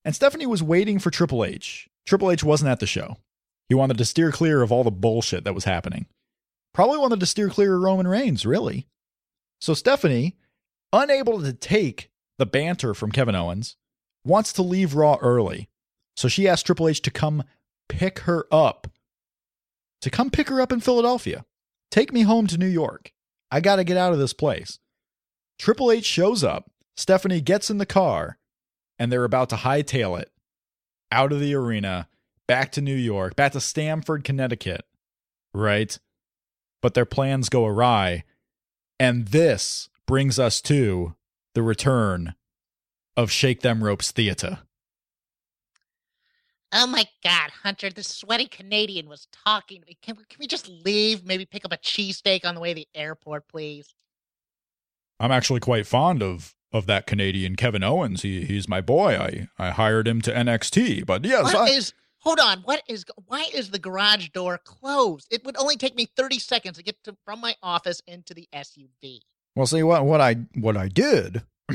And 0.04 0.14
Stephanie 0.14 0.46
was 0.46 0.62
waiting 0.62 0.98
for 0.98 1.10
Triple 1.10 1.44
H. 1.44 1.88
Triple 2.04 2.30
H 2.30 2.42
wasn't 2.42 2.70
at 2.70 2.80
the 2.80 2.86
show. 2.86 3.18
He 3.68 3.74
wanted 3.74 3.98
to 3.98 4.04
steer 4.04 4.32
clear 4.32 4.62
of 4.62 4.72
all 4.72 4.84
the 4.84 4.90
bullshit 4.90 5.44
that 5.44 5.54
was 5.54 5.64
happening. 5.64 6.06
Probably 6.74 6.98
wanted 6.98 7.20
to 7.20 7.26
steer 7.26 7.48
clear 7.48 7.76
of 7.76 7.82
Roman 7.82 8.08
Reigns, 8.08 8.44
really. 8.44 8.88
So 9.60 9.74
Stephanie, 9.74 10.36
unable 10.92 11.40
to 11.40 11.52
take 11.52 12.10
the 12.38 12.46
banter 12.46 12.94
from 12.94 13.12
Kevin 13.12 13.36
Owens, 13.36 13.76
wants 14.24 14.52
to 14.54 14.62
leave 14.62 14.94
Raw 14.94 15.18
early. 15.20 15.68
So 16.16 16.28
she 16.28 16.48
asked 16.48 16.66
Triple 16.66 16.88
H 16.88 17.00
to 17.02 17.10
come 17.10 17.44
pick 17.88 18.20
her 18.20 18.46
up. 18.50 18.88
To 20.03 20.11
come 20.11 20.30
pick 20.30 20.48
her 20.48 20.61
up 20.61 20.72
in 20.72 20.80
Philadelphia. 20.80 21.44
Take 21.90 22.12
me 22.12 22.22
home 22.22 22.46
to 22.48 22.59
New 22.59 22.66
York. 22.66 23.12
I 23.50 23.61
got 23.61 23.76
to 23.76 23.84
get 23.84 23.96
out 23.96 24.12
of 24.12 24.18
this 24.18 24.32
place. 24.32 24.78
Triple 25.59 25.90
H 25.90 26.05
shows 26.05 26.42
up. 26.42 26.70
Stephanie 26.96 27.40
gets 27.40 27.70
in 27.70 27.78
the 27.78 27.86
car, 27.86 28.38
and 28.98 29.11
they're 29.11 29.24
about 29.24 29.48
to 29.50 29.57
hightail 29.57 30.20
it 30.20 30.30
out 31.11 31.32
of 31.32 31.40
the 31.40 31.55
arena, 31.55 32.09
back 32.48 32.72
to 32.72 32.80
New 32.80 32.96
York, 32.96 33.36
back 33.36 33.53
to 33.53 33.61
Stamford, 33.61 34.24
Connecticut. 34.24 34.84
Right? 35.55 35.98
But 36.80 36.94
their 36.94 37.05
plans 37.05 37.48
go 37.48 37.66
awry. 37.66 38.24
And 38.98 39.28
this 39.28 39.88
brings 40.07 40.38
us 40.38 40.61
to 40.62 41.14
the 41.55 41.62
return 41.62 42.34
of 43.16 43.30
Shake 43.30 43.61
Them 43.61 43.84
Ropes 43.84 44.11
Theater. 44.11 44.61
Oh 46.75 46.87
my 46.87 47.05
God, 47.23 47.51
Hunter, 47.62 47.91
the 47.91 48.03
sweaty 48.03 48.47
Canadian 48.47 49.09
was 49.09 49.27
talking 49.45 49.81
to 49.83 49.87
me. 49.87 49.99
Can, 50.03 50.16
we- 50.16 50.25
can 50.29 50.39
we 50.41 50.47
just 50.47 50.68
leave? 50.68 51.25
Maybe 51.25 51.45
pick 51.45 51.64
up 51.64 51.73
a 51.73 51.77
cheesesteak 51.77 52.45
on 52.47 52.55
the 52.55 52.61
way 52.61 52.70
to 52.70 52.77
the 52.77 52.89
airport, 52.95 53.47
please? 53.49 53.95
I'm 55.20 55.31
actually 55.31 55.61
quite 55.61 55.87
fond 55.87 56.23
of 56.23 56.55
of 56.73 56.87
that 56.87 57.07
Canadian 57.07 57.55
Kevin 57.55 57.83
Owens. 57.85 58.23
He 58.23 58.45
he's 58.45 58.68
my 58.68 58.81
boy. 58.81 59.16
I 59.16 59.49
I 59.59 59.70
hired 59.70 60.09
him 60.09 60.20
to 60.23 60.33
NXT. 60.33 61.05
But 61.07 61.25
yes, 61.25 61.45
What 61.45 61.55
I, 61.57 61.68
is? 61.68 61.93
Hold 62.20 62.41
on. 62.41 62.61
What 62.61 62.83
is? 62.89 63.05
Why 63.27 63.47
is 63.53 63.70
the 63.70 63.79
garage 63.79 64.29
door 64.31 64.59
closed? 64.59 65.29
It 65.31 65.45
would 65.45 65.57
only 65.59 65.77
take 65.77 65.95
me 65.95 66.07
thirty 66.16 66.39
seconds 66.39 66.79
to 66.79 66.83
get 66.83 66.97
to, 67.05 67.16
from 67.25 67.41
my 67.41 67.55
office 67.62 68.01
into 68.07 68.33
the 68.35 68.49
SUV. 68.55 69.20
well, 69.55 69.66
see 69.66 69.83
what 69.83 70.05
what 70.07 70.20
I 70.20 70.35
what 70.55 70.77
I 70.77 70.89
did, 70.89 71.43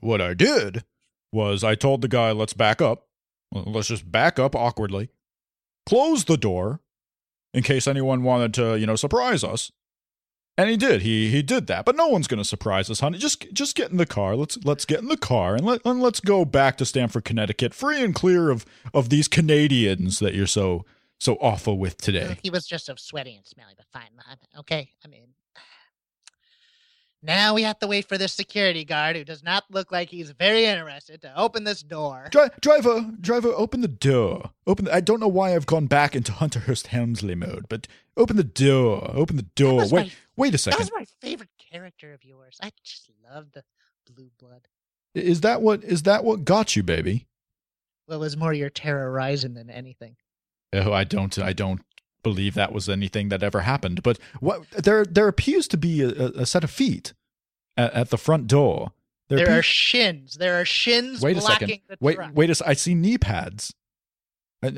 what 0.00 0.20
I 0.20 0.32
did 0.34 0.84
was 1.32 1.62
I 1.64 1.74
told 1.74 2.00
the 2.00 2.08
guy, 2.08 2.30
let's 2.32 2.52
back 2.54 2.80
up. 2.80 3.08
Let's 3.52 3.88
just 3.88 4.10
back 4.10 4.38
up 4.38 4.54
awkwardly, 4.54 5.10
close 5.86 6.24
the 6.24 6.36
door, 6.36 6.80
in 7.52 7.62
case 7.62 7.86
anyone 7.86 8.22
wanted 8.22 8.54
to 8.54 8.76
you 8.78 8.86
know 8.86 8.96
surprise 8.96 9.42
us. 9.42 9.72
And 10.58 10.68
he 10.68 10.76
did. 10.76 11.02
He 11.02 11.30
he 11.30 11.42
did 11.42 11.68
that. 11.68 11.84
But 11.84 11.96
no 11.96 12.08
one's 12.08 12.26
going 12.26 12.38
to 12.38 12.44
surprise 12.44 12.90
us, 12.90 13.00
honey. 13.00 13.18
Just 13.18 13.50
just 13.52 13.74
get 13.74 13.90
in 13.90 13.96
the 13.96 14.06
car. 14.06 14.36
Let's 14.36 14.58
let's 14.64 14.84
get 14.84 15.00
in 15.00 15.08
the 15.08 15.16
car 15.16 15.54
and 15.54 15.64
let 15.64 15.80
and 15.84 16.02
let's 16.02 16.20
go 16.20 16.44
back 16.44 16.76
to 16.78 16.84
Stamford, 16.84 17.24
Connecticut, 17.24 17.72
free 17.72 18.02
and 18.02 18.14
clear 18.14 18.50
of 18.50 18.66
of 18.92 19.08
these 19.08 19.26
Canadians 19.26 20.18
that 20.18 20.34
you're 20.34 20.46
so 20.46 20.84
so 21.18 21.36
awful 21.40 21.78
with 21.78 21.96
today. 21.98 22.38
He 22.42 22.50
was 22.50 22.66
just 22.66 22.86
so 22.86 22.94
sweaty 22.96 23.36
and 23.36 23.46
smelly, 23.46 23.72
but 23.76 23.86
fine. 23.92 24.08
Okay, 24.58 24.90
I 25.04 25.08
mean, 25.08 25.29
now 27.22 27.54
we 27.54 27.62
have 27.62 27.78
to 27.80 27.86
wait 27.86 28.08
for 28.08 28.16
this 28.16 28.32
security 28.32 28.84
guard 28.84 29.16
who 29.16 29.24
does 29.24 29.42
not 29.42 29.64
look 29.70 29.92
like 29.92 30.08
he's 30.08 30.30
very 30.30 30.64
interested 30.64 31.20
to 31.22 31.38
open 31.38 31.64
this 31.64 31.82
door. 31.82 32.28
Dri- 32.30 32.48
driver, 32.60 33.10
driver, 33.20 33.48
open 33.48 33.80
the 33.82 33.88
door. 33.88 34.50
Open. 34.66 34.86
The, 34.86 34.94
I 34.94 35.00
don't 35.00 35.20
know 35.20 35.28
why 35.28 35.54
I've 35.54 35.66
gone 35.66 35.86
back 35.86 36.16
into 36.16 36.32
Hunter 36.32 36.60
Hearst 36.60 36.88
Helmsley 36.88 37.34
mode, 37.34 37.66
but 37.68 37.86
open 38.16 38.36
the 38.36 38.44
door. 38.44 39.10
Open 39.14 39.36
the 39.36 39.42
door. 39.42 39.80
Wait, 39.80 39.92
my- 39.92 40.10
wait 40.36 40.54
a 40.54 40.58
second. 40.58 40.78
That 40.78 40.92
was 40.92 40.92
my 40.94 41.06
favorite 41.20 41.50
character 41.70 42.12
of 42.12 42.24
yours. 42.24 42.58
I 42.62 42.70
just 42.84 43.10
love 43.30 43.52
the 43.52 43.62
blue 44.12 44.30
blood. 44.38 44.66
Is 45.14 45.40
that 45.42 45.60
what 45.60 45.82
is 45.84 46.04
that 46.04 46.24
what 46.24 46.44
got 46.44 46.76
you, 46.76 46.82
baby? 46.82 47.26
Well, 48.06 48.18
it 48.18 48.20
was 48.20 48.36
more 48.36 48.52
your 48.52 48.70
terrorizing 48.70 49.54
than 49.54 49.70
anything. 49.70 50.16
Oh, 50.72 50.92
I 50.92 51.02
don't. 51.04 51.36
I 51.38 51.52
don't 51.52 51.80
believe 52.22 52.54
that 52.54 52.72
was 52.72 52.88
anything 52.88 53.28
that 53.30 53.42
ever 53.42 53.60
happened. 53.60 54.02
But 54.02 54.18
what 54.40 54.68
there 54.70 55.04
there 55.04 55.28
appears 55.28 55.66
to 55.68 55.76
be 55.76 56.02
a, 56.02 56.08
a- 56.08 56.32
a 56.42 56.46
set 56.46 56.64
of 56.64 56.70
feet 56.70 57.12
at, 57.76 57.92
at 57.94 58.10
the 58.10 58.18
front 58.18 58.46
door. 58.46 58.92
There, 59.28 59.38
appear- 59.44 59.58
are 59.60 59.62
shins. 59.62 60.34
There 60.34 60.60
are 60.60 60.64
shins 60.64 61.20
wait 61.20 61.36
a 61.36 61.40
second. 61.40 61.78
Wait, 62.00 62.14
truck. 62.16 62.32
wait 62.34 62.50
a 62.50 62.52
s- 62.52 62.62
I 62.62 62.72
see 62.74 62.94
knee 62.94 63.16
pads. 63.18 63.72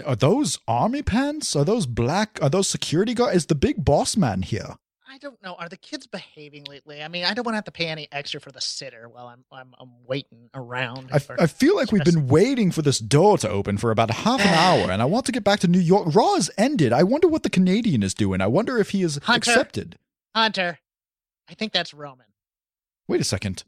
Are 0.06 0.14
those 0.14 0.60
army 0.68 1.02
pants? 1.02 1.56
Are 1.56 1.64
those 1.64 1.86
black? 1.86 2.38
Are 2.40 2.48
those 2.50 2.68
security 2.68 3.14
guards? 3.14 3.34
Is 3.36 3.46
the 3.46 3.54
big 3.56 3.84
boss 3.84 4.16
man 4.16 4.42
here? 4.42 4.76
I 5.12 5.18
don't 5.18 5.42
know. 5.42 5.56
Are 5.58 5.68
the 5.68 5.76
kids 5.76 6.06
behaving 6.06 6.64
lately? 6.64 7.02
I 7.02 7.08
mean, 7.08 7.24
I 7.24 7.34
don't 7.34 7.44
want 7.44 7.52
to 7.52 7.56
have 7.56 7.66
to 7.66 7.70
pay 7.70 7.88
any 7.88 8.08
extra 8.10 8.40
for 8.40 8.50
the 8.50 8.62
sitter 8.62 9.10
while 9.10 9.26
I'm 9.26 9.44
I'm, 9.52 9.74
I'm 9.78 9.90
waiting 10.06 10.48
around. 10.54 11.10
I, 11.12 11.20
I 11.38 11.46
feel 11.48 11.76
like 11.76 11.92
we've 11.92 12.02
been 12.02 12.28
waiting 12.28 12.70
for 12.70 12.80
this 12.80 12.98
door 12.98 13.36
to 13.38 13.48
open 13.48 13.76
for 13.76 13.90
about 13.90 14.10
half 14.10 14.40
an 14.40 14.54
hour, 14.54 14.90
and 14.90 15.02
I 15.02 15.04
want 15.04 15.26
to 15.26 15.32
get 15.32 15.44
back 15.44 15.60
to 15.60 15.68
New 15.68 15.80
York. 15.80 16.14
Raw 16.14 16.36
has 16.36 16.50
ended. 16.56 16.94
I 16.94 17.02
wonder 17.02 17.28
what 17.28 17.42
the 17.42 17.50
Canadian 17.50 18.02
is 18.02 18.14
doing. 18.14 18.40
I 18.40 18.46
wonder 18.46 18.78
if 18.78 18.90
he 18.90 19.02
is 19.02 19.16
Hunter. 19.24 19.50
accepted. 19.50 19.98
Hunter. 20.34 20.78
I 21.46 21.52
think 21.52 21.72
that's 21.72 21.92
Roman. 21.92 22.26
Wait 23.06 23.20
a 23.20 23.24
second. 23.24 23.64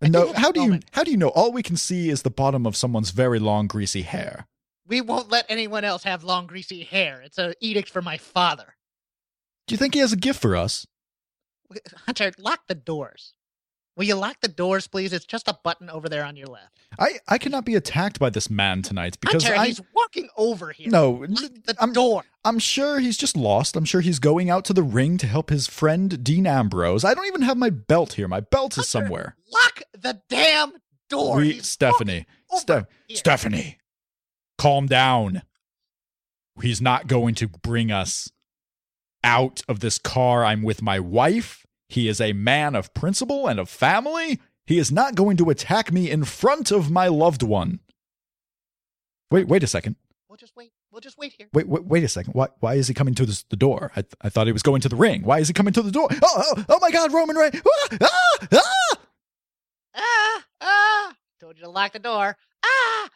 No, 0.00 0.32
how 0.32 0.50
do 0.50 0.62
you 0.62 0.80
how 0.92 1.04
do 1.04 1.10
you 1.10 1.18
know? 1.18 1.28
All 1.28 1.52
we 1.52 1.62
can 1.62 1.76
see 1.76 2.08
is 2.08 2.22
the 2.22 2.30
bottom 2.30 2.64
of 2.64 2.74
someone's 2.74 3.10
very 3.10 3.38
long, 3.38 3.66
greasy 3.66 4.00
hair. 4.00 4.46
We 4.86 5.02
won't 5.02 5.28
let 5.28 5.44
anyone 5.50 5.84
else 5.84 6.04
have 6.04 6.24
long, 6.24 6.46
greasy 6.46 6.84
hair. 6.84 7.20
It's 7.20 7.36
an 7.36 7.52
edict 7.60 7.90
from 7.90 8.06
my 8.06 8.16
father. 8.16 8.76
Do 9.70 9.74
you 9.74 9.78
think 9.78 9.94
he 9.94 10.00
has 10.00 10.12
a 10.12 10.16
gift 10.16 10.42
for 10.42 10.56
us? 10.56 10.84
Hunter, 12.06 12.32
lock 12.38 12.62
the 12.66 12.74
doors. 12.74 13.34
Will 13.96 14.02
you 14.02 14.16
lock 14.16 14.38
the 14.42 14.48
doors, 14.48 14.88
please? 14.88 15.12
It's 15.12 15.24
just 15.24 15.46
a 15.46 15.56
button 15.62 15.88
over 15.88 16.08
there 16.08 16.24
on 16.24 16.34
your 16.34 16.48
left. 16.48 16.80
I 16.98 17.20
I 17.28 17.38
cannot 17.38 17.64
be 17.64 17.76
attacked 17.76 18.18
by 18.18 18.30
this 18.30 18.50
man 18.50 18.82
tonight 18.82 19.18
because 19.20 19.44
Hunter, 19.44 19.60
I 19.60 19.66
he's 19.68 19.80
walking 19.94 20.28
over 20.36 20.72
here. 20.72 20.90
no. 20.90 21.24
Lock 21.28 21.52
the 21.64 21.76
I'm 21.78 21.92
door. 21.92 22.24
I'm 22.44 22.58
sure 22.58 22.98
he's 22.98 23.16
just 23.16 23.36
lost. 23.36 23.76
I'm 23.76 23.84
sure 23.84 24.00
he's 24.00 24.18
going 24.18 24.50
out 24.50 24.64
to 24.64 24.72
the 24.72 24.82
ring 24.82 25.18
to 25.18 25.28
help 25.28 25.50
his 25.50 25.68
friend 25.68 26.24
Dean 26.24 26.48
Ambrose. 26.48 27.04
I 27.04 27.14
don't 27.14 27.26
even 27.26 27.42
have 27.42 27.56
my 27.56 27.70
belt 27.70 28.14
here. 28.14 28.26
My 28.26 28.40
belt 28.40 28.76
is 28.76 28.88
somewhere. 28.88 29.36
Lock 29.52 29.82
the 29.92 30.20
damn 30.28 30.72
door. 31.08 31.36
We, 31.36 31.52
He's 31.52 31.68
Stephanie, 31.68 32.26
Ste- 32.56 32.88
Stephanie, 33.12 33.78
calm 34.58 34.86
down. 34.86 35.42
He's 36.60 36.80
not 36.80 37.06
going 37.06 37.36
to 37.36 37.46
bring 37.46 37.92
us 37.92 38.28
out 39.22 39.62
of 39.68 39.80
this 39.80 39.98
car. 39.98 40.44
I'm 40.44 40.62
with 40.62 40.82
my 40.82 40.98
wife. 41.00 41.66
He 41.88 42.08
is 42.08 42.20
a 42.20 42.32
man 42.32 42.74
of 42.74 42.94
principle 42.94 43.46
and 43.46 43.58
of 43.58 43.68
family. 43.68 44.40
He 44.66 44.78
is 44.78 44.92
not 44.92 45.14
going 45.14 45.36
to 45.38 45.50
attack 45.50 45.92
me 45.92 46.10
in 46.10 46.24
front 46.24 46.70
of 46.70 46.90
my 46.90 47.08
loved 47.08 47.42
one. 47.42 47.80
Wait, 49.30 49.48
wait 49.48 49.62
a 49.62 49.66
second. 49.66 49.96
We'll 50.28 50.36
just 50.36 50.54
wait. 50.56 50.72
We'll 50.92 51.00
just 51.00 51.18
wait 51.18 51.34
here. 51.36 51.48
Wait, 51.52 51.68
wait, 51.68 51.84
wait 51.84 52.04
a 52.04 52.08
second. 52.08 52.34
Why, 52.34 52.48
why 52.60 52.74
is 52.74 52.88
he 52.88 52.94
coming 52.94 53.14
to 53.14 53.26
this, 53.26 53.42
the 53.44 53.56
door? 53.56 53.92
I, 53.96 54.04
I 54.20 54.28
thought 54.28 54.46
he 54.46 54.52
was 54.52 54.62
going 54.62 54.80
to 54.82 54.88
the 54.88 54.96
ring. 54.96 55.22
Why 55.22 55.38
is 55.38 55.48
he 55.48 55.54
coming 55.54 55.72
to 55.72 55.82
the 55.82 55.90
door? 55.90 56.08
Oh, 56.10 56.54
oh, 56.56 56.64
oh 56.68 56.78
my 56.80 56.90
God, 56.90 57.12
Roman 57.12 57.36
Reigns! 57.36 57.60
Ah, 57.64 57.96
ah, 58.02 58.48
ah! 58.52 58.96
Ah, 59.94 60.44
ah. 60.60 61.12
Told 61.40 61.56
you 61.58 61.64
to 61.64 61.70
lock 61.70 61.92
the 61.92 61.98
door. 61.98 62.36
Ah. 62.64 63.08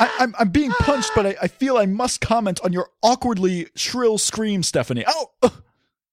I, 0.00 0.10
I'm, 0.18 0.34
I'm 0.38 0.48
being 0.48 0.70
punched, 0.72 1.12
but 1.14 1.26
I, 1.26 1.36
I 1.42 1.48
feel 1.48 1.76
I 1.76 1.86
must 1.86 2.20
comment 2.20 2.60
on 2.64 2.72
your 2.72 2.90
awkwardly 3.02 3.68
shrill 3.74 4.18
scream, 4.18 4.62
Stephanie. 4.62 5.04
Oh, 5.06 5.30
uh, 5.42 5.50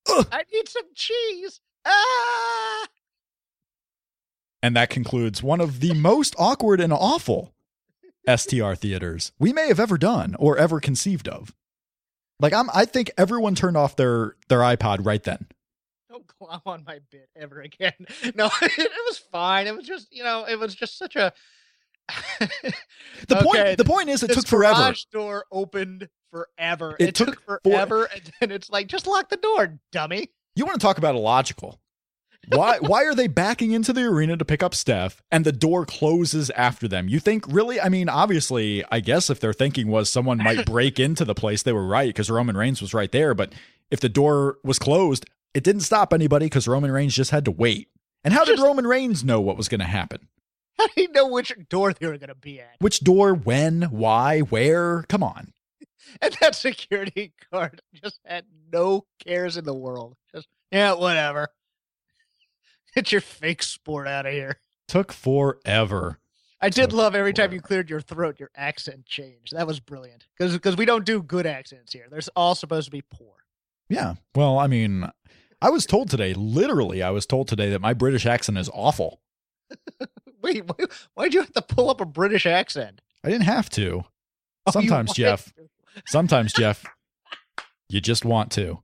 uh. 0.09 0.23
I 0.31 0.43
need 0.53 0.67
some 0.67 0.83
cheese. 0.93 1.59
Ah. 1.85 2.87
And 4.61 4.75
that 4.75 4.89
concludes 4.89 5.41
one 5.41 5.61
of 5.61 5.79
the 5.79 5.93
most 5.93 6.35
awkward 6.37 6.81
and 6.81 6.91
awful 6.91 7.53
STR 8.27 8.73
theaters 8.73 9.31
we 9.39 9.53
may 9.53 9.67
have 9.67 9.79
ever 9.79 9.97
done 9.97 10.35
or 10.37 10.57
ever 10.57 10.79
conceived 10.79 11.27
of. 11.27 11.53
Like 12.39 12.53
I'm 12.53 12.69
I 12.73 12.85
think 12.85 13.11
everyone 13.17 13.55
turned 13.55 13.77
off 13.77 13.95
their 13.95 14.35
their 14.49 14.59
iPod 14.59 15.05
right 15.05 15.23
then. 15.23 15.47
Don't 16.09 16.25
glom 16.39 16.61
on 16.65 16.83
my 16.85 16.99
bit 17.11 17.29
ever 17.35 17.61
again. 17.61 17.93
No, 18.35 18.49
it, 18.61 18.91
was 19.07 19.17
fine. 19.17 19.67
It 19.67 19.75
was 19.75 19.85
just, 19.85 20.07
you 20.11 20.23
know, 20.23 20.45
it 20.45 20.57
was 20.57 20.75
just 20.75 20.97
such 20.97 21.15
a. 21.15 21.33
The 23.27 23.37
Okay, 23.37 23.43
point 23.43 23.77
the 23.77 23.85
point 23.85 24.09
is 24.09 24.23
it 24.23 24.27
this 24.27 24.37
took 24.37 24.47
forever. 24.47 24.75
garage 24.79 25.03
door 25.11 25.45
opened 25.51 26.07
forever. 26.31 26.95
It 26.99 27.09
It, 27.09 27.15
took 27.15 27.27
took, 27.29 27.45
for- 27.45 27.61
forever, 27.63 28.05
and 28.13 28.31
then 28.39 28.51
it's 28.51 28.69
like, 28.69 28.87
just 28.87 29.07
lock 29.07 29.29
the 29.29 29.37
door, 29.37 29.79
dummy. 29.91 30.29
You 30.55 30.65
want 30.65 30.79
to 30.79 30.85
talk 30.85 30.97
about 30.97 31.15
illogical. 31.15 31.79
Why 32.47 32.77
why 32.81 33.03
are 33.05 33.13
they 33.13 33.27
backing 33.27 33.71
into 33.71 33.91
the 33.93 34.03
arena 34.05 34.37
to 34.37 34.45
pick 34.45 34.63
up 34.63 34.73
Steph 34.73 35.21
and 35.31 35.45
the 35.45 35.51
door 35.51 35.85
closes 35.85 36.49
after 36.51 36.87
them? 36.87 37.07
You 37.09 37.19
think 37.19 37.45
really? 37.47 37.79
I 37.81 37.89
mean, 37.89 38.09
obviously, 38.09 38.83
I 38.91 38.99
guess 39.01 39.29
if 39.29 39.39
their 39.39 39.53
thinking 39.53 39.87
was 39.89 40.09
someone 40.09 40.37
might 40.37 40.65
break 40.65 40.99
into 40.99 41.25
the 41.25 41.35
place, 41.35 41.63
they 41.63 41.73
were 41.73 41.85
right 41.85 42.07
because 42.09 42.29
Roman 42.29 42.55
Reigns 42.57 42.81
was 42.81 42.93
right 42.93 43.11
there. 43.11 43.33
But 43.33 43.53
if 43.91 43.99
the 43.99 44.09
door 44.09 44.57
was 44.63 44.79
closed, 44.79 45.25
it 45.53 45.63
didn't 45.63 45.81
stop 45.81 46.13
anybody 46.13 46.45
because 46.45 46.67
Roman 46.67 46.91
Reigns 46.91 47.15
just 47.15 47.31
had 47.31 47.43
to 47.45 47.51
wait. 47.51 47.89
And 48.23 48.33
how 48.33 48.43
did 48.45 48.59
Roman 48.59 48.85
Reigns 48.87 49.23
know 49.23 49.39
what 49.41 49.57
was 49.57 49.67
going 49.69 49.79
to 49.79 49.85
happen? 49.85 50.27
How 50.79 50.87
do 50.87 51.01
you 51.01 51.11
know 51.11 51.27
which 51.27 51.53
door 51.67 51.91
they 51.91 52.07
were 52.07 52.17
going 52.17 52.29
to 52.29 52.35
be 52.35 52.61
at? 52.61 52.77
Which 52.79 53.01
door, 53.01 53.33
when, 53.33 53.81
why, 53.83 54.39
where? 54.39 55.03
Come 55.03 55.23
on. 55.23 55.53
And 56.23 56.35
that 56.41 56.55
security 56.55 57.33
guard 57.53 57.83
just 57.93 58.19
had 58.25 58.45
no 58.73 59.05
cares 59.23 59.57
in 59.57 59.65
the 59.65 59.75
world. 59.75 60.15
Just, 60.33 60.47
yeah, 60.71 60.93
whatever. 60.93 61.49
Get 62.95 63.11
your 63.11 63.21
fake 63.21 63.61
sport 63.61 64.07
out 64.07 64.25
of 64.25 64.33
here. 64.33 64.59
Took 64.87 65.11
forever. 65.11 66.19
I 66.61 66.69
did 66.69 66.89
Took 66.89 66.97
love 66.97 67.15
every 67.15 67.33
time 67.33 67.53
you 67.53 67.61
cleared 67.61 67.91
your 67.91 68.01
throat, 68.01 68.39
your 68.39 68.49
accent 68.55 69.05
changed. 69.05 69.55
That 69.55 69.67
was 69.67 69.79
brilliant. 69.79 70.25
Because 70.39 70.77
we 70.77 70.85
don't 70.85 71.05
do 71.05 71.21
good 71.21 71.45
accents 71.45 71.93
here. 71.93 72.07
They're 72.09 72.21
all 72.35 72.55
supposed 72.55 72.85
to 72.85 72.91
be 72.91 73.03
poor. 73.03 73.35
Yeah. 73.87 74.15
Well, 74.33 74.57
I 74.57 74.65
mean, 74.65 75.11
I 75.61 75.69
was 75.69 75.85
told 75.85 76.09
today, 76.09 76.33
literally, 76.33 77.03
I 77.03 77.11
was 77.11 77.27
told 77.27 77.49
today 77.49 77.69
that 77.69 77.81
my 77.81 77.93
British 77.93 78.25
accent 78.25 78.57
is 78.57 78.69
awful. 78.73 79.21
Wait, 80.53 80.63
why, 80.65 80.85
why'd 81.15 81.33
you 81.33 81.41
have 81.41 81.53
to 81.53 81.61
pull 81.61 81.89
up 81.89 82.01
a 82.01 82.05
British 82.05 82.45
accent? 82.45 83.01
I 83.23 83.29
didn't 83.29 83.45
have 83.45 83.69
to. 83.71 84.03
Oh, 84.65 84.71
Sometimes, 84.71 85.13
Jeff. 85.13 85.53
to. 85.55 85.69
Sometimes, 86.07 86.53
Jeff, 86.53 86.85
you 87.89 88.01
just 88.01 88.25
want 88.25 88.51
to. 88.53 88.79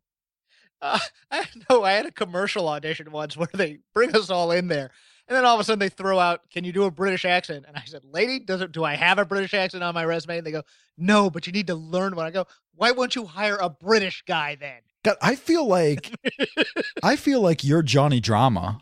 Uh, 0.81 0.99
I 1.31 1.45
know. 1.69 1.83
I 1.83 1.93
had 1.93 2.05
a 2.05 2.11
commercial 2.11 2.67
audition 2.67 3.11
once 3.11 3.35
where 3.37 3.49
they 3.53 3.79
bring 3.93 4.15
us 4.15 4.29
all 4.29 4.51
in 4.51 4.67
there, 4.67 4.91
and 5.27 5.35
then 5.35 5.45
all 5.45 5.55
of 5.55 5.59
a 5.61 5.63
sudden 5.63 5.79
they 5.79 5.89
throw 5.89 6.19
out, 6.19 6.49
"Can 6.51 6.63
you 6.63 6.71
do 6.71 6.83
a 6.83 6.91
British 6.91 7.25
accent?" 7.25 7.65
And 7.67 7.77
I 7.77 7.83
said, 7.85 8.03
"Lady, 8.03 8.39
does 8.39 8.61
it? 8.61 8.71
Do 8.71 8.83
I 8.83 8.95
have 8.95 9.17
a 9.17 9.25
British 9.25 9.53
accent 9.53 9.83
on 9.83 9.93
my 9.93 10.05
resume?" 10.05 10.37
And 10.37 10.45
they 10.47 10.51
go, 10.51 10.63
"No, 10.97 11.29
but 11.29 11.47
you 11.47 11.53
need 11.53 11.67
to 11.67 11.75
learn 11.75 12.15
one." 12.15 12.25
I 12.25 12.31
go, 12.31 12.45
"Why 12.75 12.91
won't 12.91 13.15
you 13.15 13.25
hire 13.25 13.57
a 13.57 13.69
British 13.69 14.23
guy 14.27 14.55
then?" 14.55 14.81
God, 15.03 15.17
I 15.21 15.35
feel 15.35 15.67
like 15.67 16.13
I 17.03 17.15
feel 17.15 17.41
like 17.41 17.63
you're 17.63 17.83
Johnny 17.83 18.19
Drama 18.19 18.79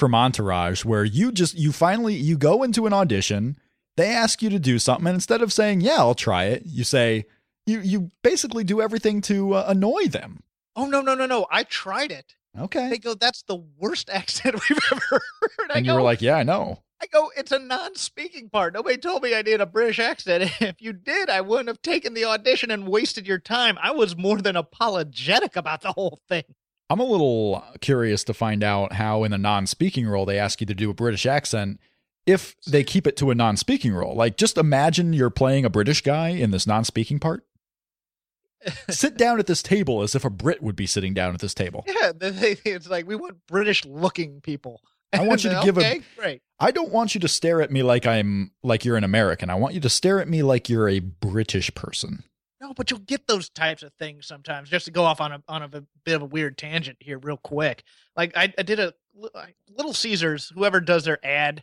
from 0.00 0.14
Entourage, 0.14 0.84
where 0.84 1.04
you 1.04 1.30
just 1.30 1.54
you 1.56 1.70
finally 1.70 2.14
you 2.14 2.36
go 2.36 2.64
into 2.64 2.86
an 2.86 2.92
audition, 2.92 3.56
they 3.96 4.08
ask 4.08 4.42
you 4.42 4.50
to 4.50 4.58
do 4.58 4.80
something, 4.80 5.06
and 5.06 5.14
instead 5.14 5.42
of 5.42 5.52
saying 5.52 5.82
"Yeah, 5.82 5.98
I'll 5.98 6.14
try 6.16 6.44
it," 6.46 6.62
you 6.66 6.82
say 6.82 7.26
you 7.66 7.80
you 7.80 8.10
basically 8.22 8.64
do 8.64 8.80
everything 8.80 9.20
to 9.22 9.54
uh, 9.54 9.64
annoy 9.68 10.06
them. 10.08 10.42
Oh 10.74 10.86
no, 10.86 11.02
no, 11.02 11.14
no, 11.14 11.26
no! 11.26 11.46
I 11.52 11.62
tried 11.64 12.10
it. 12.10 12.34
Okay, 12.58 12.88
They 12.88 12.98
go, 12.98 13.14
"That's 13.14 13.42
the 13.42 13.62
worst 13.78 14.10
accent 14.12 14.56
we've 14.68 14.80
ever 14.90 15.22
heard." 15.42 15.70
I 15.70 15.76
and 15.76 15.86
you 15.86 15.92
go, 15.92 15.96
were 15.96 16.02
like, 16.02 16.22
"Yeah, 16.22 16.34
I 16.34 16.42
know." 16.42 16.82
I 17.02 17.06
go, 17.06 17.30
it's 17.34 17.50
a 17.50 17.58
non-speaking 17.58 18.50
part. 18.50 18.74
Nobody 18.74 18.98
told 18.98 19.22
me 19.22 19.34
I 19.34 19.40
did 19.40 19.62
a 19.62 19.66
British 19.66 19.98
accent. 19.98 20.52
If 20.60 20.82
you 20.82 20.92
did, 20.92 21.30
I 21.30 21.40
wouldn't 21.40 21.68
have 21.68 21.80
taken 21.80 22.12
the 22.12 22.26
audition 22.26 22.70
and 22.70 22.86
wasted 22.86 23.26
your 23.26 23.38
time. 23.38 23.78
I 23.80 23.92
was 23.92 24.18
more 24.18 24.36
than 24.36 24.54
apologetic 24.54 25.56
about 25.56 25.80
the 25.80 25.92
whole 25.92 26.20
thing. 26.28 26.44
I'm 26.90 26.98
a 26.98 27.04
little 27.04 27.64
curious 27.80 28.24
to 28.24 28.34
find 28.34 28.64
out 28.64 28.94
how, 28.94 29.22
in 29.22 29.32
a 29.32 29.38
non 29.38 29.66
speaking 29.68 30.08
role, 30.08 30.26
they 30.26 30.38
ask 30.38 30.60
you 30.60 30.66
to 30.66 30.74
do 30.74 30.90
a 30.90 30.94
British 30.94 31.24
accent 31.24 31.78
if 32.26 32.56
they 32.66 32.82
keep 32.82 33.06
it 33.06 33.16
to 33.18 33.30
a 33.30 33.34
non 33.34 33.56
speaking 33.56 33.94
role. 33.94 34.14
Like, 34.14 34.36
just 34.36 34.58
imagine 34.58 35.12
you're 35.12 35.30
playing 35.30 35.64
a 35.64 35.70
British 35.70 36.02
guy 36.02 36.30
in 36.30 36.50
this 36.50 36.66
non 36.66 36.84
speaking 36.84 37.20
part. 37.20 37.46
Sit 38.90 39.16
down 39.16 39.38
at 39.38 39.46
this 39.46 39.62
table 39.62 40.02
as 40.02 40.14
if 40.14 40.24
a 40.24 40.30
Brit 40.30 40.62
would 40.62 40.76
be 40.76 40.86
sitting 40.86 41.14
down 41.14 41.32
at 41.32 41.40
this 41.40 41.54
table. 41.54 41.84
Yeah, 41.86 42.12
it's 42.20 42.88
like 42.90 43.06
we 43.06 43.14
want 43.16 43.38
British-looking 43.46 44.40
people. 44.42 44.82
I 45.12 45.26
want 45.26 45.44
you 45.44 45.50
to 45.50 45.60
give 45.64 45.78
a- 45.78 45.80
okay, 45.80 46.00
great. 46.18 46.42
I 46.58 46.70
don't 46.70 46.92
want 46.92 47.14
you 47.14 47.20
to 47.20 47.28
stare 47.28 47.62
at 47.62 47.70
me 47.70 47.82
like 47.82 48.06
I'm 48.06 48.50
like 48.62 48.84
you're 48.84 48.96
an 48.96 49.04
American. 49.04 49.48
I 49.48 49.54
want 49.54 49.74
you 49.74 49.80
to 49.80 49.88
stare 49.88 50.20
at 50.20 50.28
me 50.28 50.42
like 50.42 50.68
you're 50.68 50.88
a 50.88 50.98
British 50.98 51.74
person. 51.74 52.24
No, 52.60 52.74
but 52.74 52.90
you'll 52.90 53.00
get 53.00 53.26
those 53.26 53.48
types 53.48 53.82
of 53.82 53.92
things 53.94 54.26
sometimes. 54.26 54.68
Just 54.68 54.84
to 54.84 54.90
go 54.90 55.04
off 55.04 55.20
on 55.20 55.32
a 55.32 55.42
on 55.48 55.62
a 55.62 55.68
bit 55.68 56.16
of 56.16 56.22
a 56.22 56.26
weird 56.26 56.58
tangent 56.58 56.98
here, 57.00 57.18
real 57.18 57.38
quick. 57.38 57.84
Like 58.16 58.36
I, 58.36 58.52
I 58.58 58.62
did 58.62 58.78
a 58.78 58.92
Little 59.76 59.94
Caesars. 59.94 60.52
Whoever 60.54 60.80
does 60.80 61.04
their 61.04 61.24
ad 61.24 61.62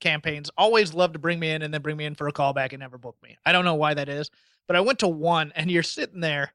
campaigns 0.00 0.50
always 0.58 0.92
love 0.92 1.14
to 1.14 1.18
bring 1.18 1.40
me 1.40 1.50
in 1.50 1.62
and 1.62 1.72
then 1.72 1.80
bring 1.80 1.96
me 1.96 2.04
in 2.04 2.14
for 2.14 2.28
a 2.28 2.32
callback 2.32 2.72
and 2.72 2.80
never 2.80 2.98
book 2.98 3.16
me. 3.22 3.38
I 3.46 3.52
don't 3.52 3.64
know 3.64 3.74
why 3.74 3.94
that 3.94 4.08
is, 4.08 4.30
but 4.66 4.76
I 4.76 4.80
went 4.80 4.98
to 4.98 5.08
one 5.08 5.52
and 5.56 5.70
you're 5.70 5.82
sitting 5.82 6.20
there. 6.20 6.52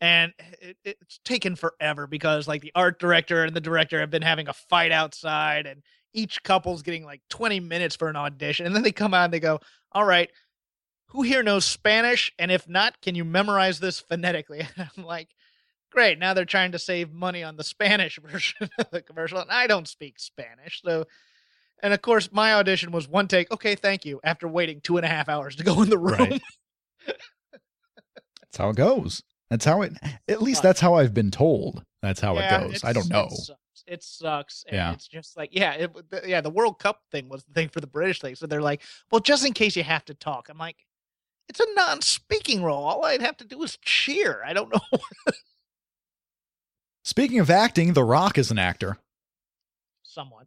And 0.00 0.32
it, 0.60 0.76
it's 0.84 1.20
taken 1.24 1.54
forever 1.54 2.08
because, 2.08 2.48
like, 2.48 2.60
the 2.60 2.72
art 2.74 2.98
director 2.98 3.44
and 3.44 3.54
the 3.54 3.60
director 3.60 4.00
have 4.00 4.10
been 4.10 4.20
having 4.20 4.48
a 4.48 4.52
fight 4.52 4.90
outside, 4.90 5.64
and 5.64 5.80
each 6.12 6.42
couple's 6.42 6.82
getting 6.82 7.04
like 7.04 7.20
20 7.30 7.60
minutes 7.60 7.94
for 7.94 8.08
an 8.08 8.16
audition. 8.16 8.66
And 8.66 8.74
then 8.74 8.82
they 8.82 8.90
come 8.90 9.14
out 9.14 9.26
and 9.26 9.32
they 9.32 9.38
go, 9.38 9.60
All 9.92 10.04
right, 10.04 10.28
who 11.12 11.22
here 11.22 11.42
knows 11.42 11.64
Spanish? 11.64 12.32
And 12.38 12.50
if 12.50 12.68
not, 12.68 13.00
can 13.00 13.14
you 13.14 13.24
memorize 13.24 13.80
this 13.80 14.00
phonetically? 14.00 14.60
And 14.60 14.88
I'm 14.96 15.04
like, 15.04 15.28
great. 15.90 16.18
Now 16.18 16.34
they're 16.34 16.44
trying 16.44 16.72
to 16.72 16.78
save 16.78 17.12
money 17.12 17.42
on 17.42 17.56
the 17.56 17.64
Spanish 17.64 18.18
version 18.22 18.70
of 18.78 18.90
the 18.90 19.02
commercial. 19.02 19.38
And 19.38 19.50
I 19.50 19.66
don't 19.66 19.88
speak 19.88 20.18
Spanish. 20.18 20.80
So, 20.84 21.04
and 21.82 21.92
of 21.92 22.00
course, 22.02 22.30
my 22.32 22.54
audition 22.54 22.92
was 22.92 23.08
one 23.08 23.28
take. 23.28 23.50
Okay, 23.50 23.74
thank 23.74 24.04
you. 24.04 24.20
After 24.24 24.48
waiting 24.48 24.80
two 24.80 24.96
and 24.96 25.04
a 25.06 25.08
half 25.08 25.28
hours 25.28 25.56
to 25.56 25.64
go 25.64 25.82
in 25.82 25.90
the 25.90 25.98
room. 25.98 26.18
Right. 26.18 26.42
That's 27.06 28.58
how 28.58 28.70
it 28.70 28.76
goes. 28.76 29.22
That's 29.50 29.64
how 29.64 29.82
it. 29.82 29.92
At 30.28 30.42
least 30.42 30.62
that's 30.62 30.80
how 30.80 30.94
I've 30.94 31.14
been 31.14 31.30
told. 31.30 31.82
That's 32.00 32.20
how 32.20 32.34
Yeah, 32.34 32.64
it 32.64 32.70
goes. 32.70 32.84
I 32.84 32.92
don't 32.92 33.08
know. 33.08 33.26
It 33.26 33.32
sucks. 33.32 33.84
It 33.86 34.02
sucks. 34.02 34.64
And 34.68 34.76
Yeah. 34.76 34.92
It's 34.92 35.08
just 35.08 35.36
like, 35.36 35.50
yeah, 35.52 35.72
it, 35.72 35.90
yeah, 36.26 36.40
the 36.40 36.50
World 36.50 36.78
Cup 36.78 37.00
thing 37.10 37.28
was 37.28 37.44
the 37.44 37.52
thing 37.52 37.68
for 37.68 37.80
the 37.80 37.86
British 37.86 38.20
thing. 38.20 38.34
So 38.34 38.46
they're 38.46 38.62
like, 38.62 38.82
well, 39.10 39.20
just 39.20 39.44
in 39.44 39.52
case 39.52 39.76
you 39.76 39.82
have 39.82 40.04
to 40.06 40.14
talk. 40.14 40.48
I'm 40.48 40.58
like, 40.58 40.76
it's 41.52 41.60
a 41.60 41.74
non 41.74 42.00
speaking 42.00 42.62
role. 42.62 42.82
All 42.82 43.04
I'd 43.04 43.20
have 43.20 43.36
to 43.36 43.44
do 43.44 43.62
is 43.62 43.76
cheer. 43.82 44.42
I 44.44 44.54
don't 44.54 44.72
know. 44.74 44.80
Speaking 47.04 47.40
of 47.40 47.50
acting, 47.50 47.92
The 47.92 48.04
Rock 48.04 48.38
is 48.38 48.50
an 48.50 48.58
actor. 48.58 48.96
Somewhat. 50.02 50.46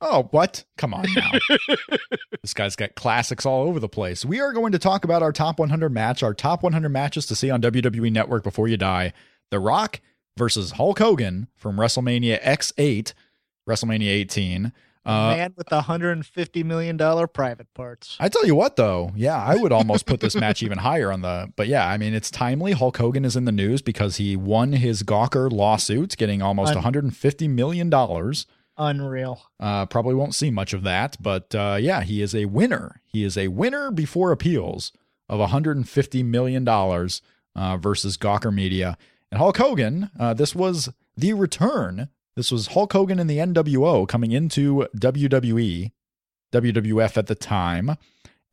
Oh, 0.00 0.28
what? 0.30 0.64
Come 0.78 0.94
on 0.94 1.06
now. 1.14 1.30
this 2.42 2.54
guy's 2.54 2.76
got 2.76 2.94
classics 2.94 3.46
all 3.46 3.64
over 3.66 3.80
the 3.80 3.88
place. 3.88 4.24
We 4.24 4.40
are 4.40 4.52
going 4.52 4.72
to 4.72 4.78
talk 4.78 5.04
about 5.04 5.22
our 5.22 5.32
top 5.32 5.58
100 5.58 5.90
match, 5.90 6.22
our 6.22 6.34
top 6.34 6.62
100 6.62 6.88
matches 6.88 7.26
to 7.26 7.36
see 7.36 7.50
on 7.50 7.62
WWE 7.62 8.12
Network 8.12 8.44
before 8.44 8.68
you 8.68 8.76
die. 8.76 9.12
The 9.50 9.60
Rock 9.60 10.00
versus 10.36 10.72
Hulk 10.72 10.98
Hogan 10.98 11.48
from 11.56 11.76
WrestleMania 11.76 12.42
X8, 12.42 13.12
WrestleMania 13.68 14.08
18. 14.08 14.72
Uh, 15.04 15.34
man 15.36 15.54
with 15.56 15.68
the 15.68 15.76
150 15.76 16.62
million 16.62 16.96
dollar 16.96 17.26
private 17.26 17.72
parts. 17.74 18.16
I 18.20 18.28
tell 18.28 18.46
you 18.46 18.54
what, 18.54 18.76
though, 18.76 19.10
yeah, 19.16 19.36
I 19.36 19.56
would 19.56 19.72
almost 19.72 20.06
put 20.06 20.20
this 20.20 20.36
match 20.36 20.62
even 20.62 20.78
higher 20.78 21.10
on 21.10 21.22
the. 21.22 21.52
But 21.56 21.66
yeah, 21.66 21.88
I 21.88 21.96
mean, 21.98 22.14
it's 22.14 22.30
timely. 22.30 22.72
Hulk 22.72 22.96
Hogan 22.96 23.24
is 23.24 23.34
in 23.36 23.44
the 23.44 23.52
news 23.52 23.82
because 23.82 24.16
he 24.16 24.36
won 24.36 24.72
his 24.72 25.02
Gawker 25.02 25.50
lawsuit, 25.50 26.16
getting 26.16 26.40
almost 26.40 26.70
Un- 26.70 26.76
150 26.76 27.48
million 27.48 27.90
dollars. 27.90 28.46
Unreal. 28.78 29.42
Uh, 29.60 29.86
probably 29.86 30.14
won't 30.14 30.34
see 30.34 30.50
much 30.50 30.72
of 30.72 30.82
that, 30.84 31.16
but 31.20 31.54
uh, 31.54 31.76
yeah, 31.80 32.02
he 32.02 32.22
is 32.22 32.34
a 32.34 32.46
winner. 32.46 33.02
He 33.04 33.22
is 33.24 33.36
a 33.36 33.48
winner 33.48 33.90
before 33.90 34.32
appeals 34.32 34.92
of 35.28 35.40
150 35.40 36.22
million 36.22 36.64
dollars 36.64 37.22
uh, 37.56 37.76
versus 37.76 38.16
Gawker 38.16 38.52
Media 38.54 38.96
and 39.30 39.38
Hulk 39.38 39.56
Hogan. 39.58 40.10
Uh, 40.18 40.32
this 40.34 40.54
was 40.54 40.88
the 41.16 41.32
return 41.34 42.08
This 42.34 42.50
was 42.50 42.68
Hulk 42.68 42.92
Hogan 42.92 43.18
and 43.18 43.28
the 43.28 43.38
NWO 43.38 44.08
coming 44.08 44.32
into 44.32 44.86
WWE, 44.96 45.92
WWF 46.52 47.16
at 47.16 47.26
the 47.26 47.34
time, 47.34 47.96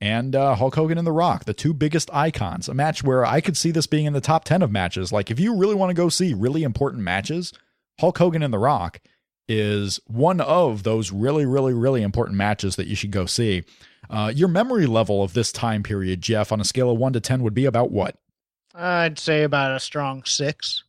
and 0.02 0.36
uh, 0.36 0.56
Hulk 0.56 0.76
Hogan 0.76 0.98
and 0.98 1.08
The 1.08 1.14
Rock, 1.14 1.46
the 1.46 1.54
two 1.54 1.74
biggest 1.74 2.10
icons. 2.14 2.68
A 2.68 2.74
match 2.74 3.04
where 3.04 3.26
I 3.26 3.40
could 3.40 3.56
see 3.56 3.72
this 3.72 3.88
being 3.88 4.06
in 4.06 4.14
the 4.14 4.22
top 4.22 4.44
10 4.44 4.62
of 4.62 4.72
matches. 4.72 5.12
Like, 5.12 5.32
if 5.32 5.40
you 5.40 5.56
really 5.56 5.76
want 5.76 5.92
to 5.92 5.94
go 5.94 6.10
see 6.10 6.34
really 6.34 6.64
important 6.64 7.04
matches, 7.04 7.54
Hulk 8.00 8.18
Hogan 8.18 8.44
and 8.44 8.54
The 8.54 8.60
Rock 8.60 9.00
is 9.48 10.00
one 10.08 10.42
of 10.42 10.84
those 10.84 11.12
really, 11.12 11.46
really, 11.46 11.74
really 11.74 12.04
important 12.04 12.38
matches 12.38 12.76
that 12.76 12.88
you 12.88 12.96
should 12.96 13.12
go 13.12 13.26
see. 13.26 13.64
Uh, 14.10 14.32
your 14.34 14.48
memory 14.48 14.86
level 14.86 15.24
of 15.24 15.34
this 15.34 15.52
time 15.52 15.84
period, 15.84 16.22
Jeff, 16.22 16.52
on 16.52 16.62
a 16.62 16.66
scale 16.66 16.92
of 16.92 16.98
1 16.98 17.14
to 17.14 17.20
10 17.20 17.44
would 17.44 17.54
be 17.54 17.66
about 17.66 17.92
what? 17.92 18.16
I'd 18.76 19.18
say 19.18 19.44
about 19.44 19.76
a 19.76 19.80
strong 19.80 20.24
six. 20.24 20.84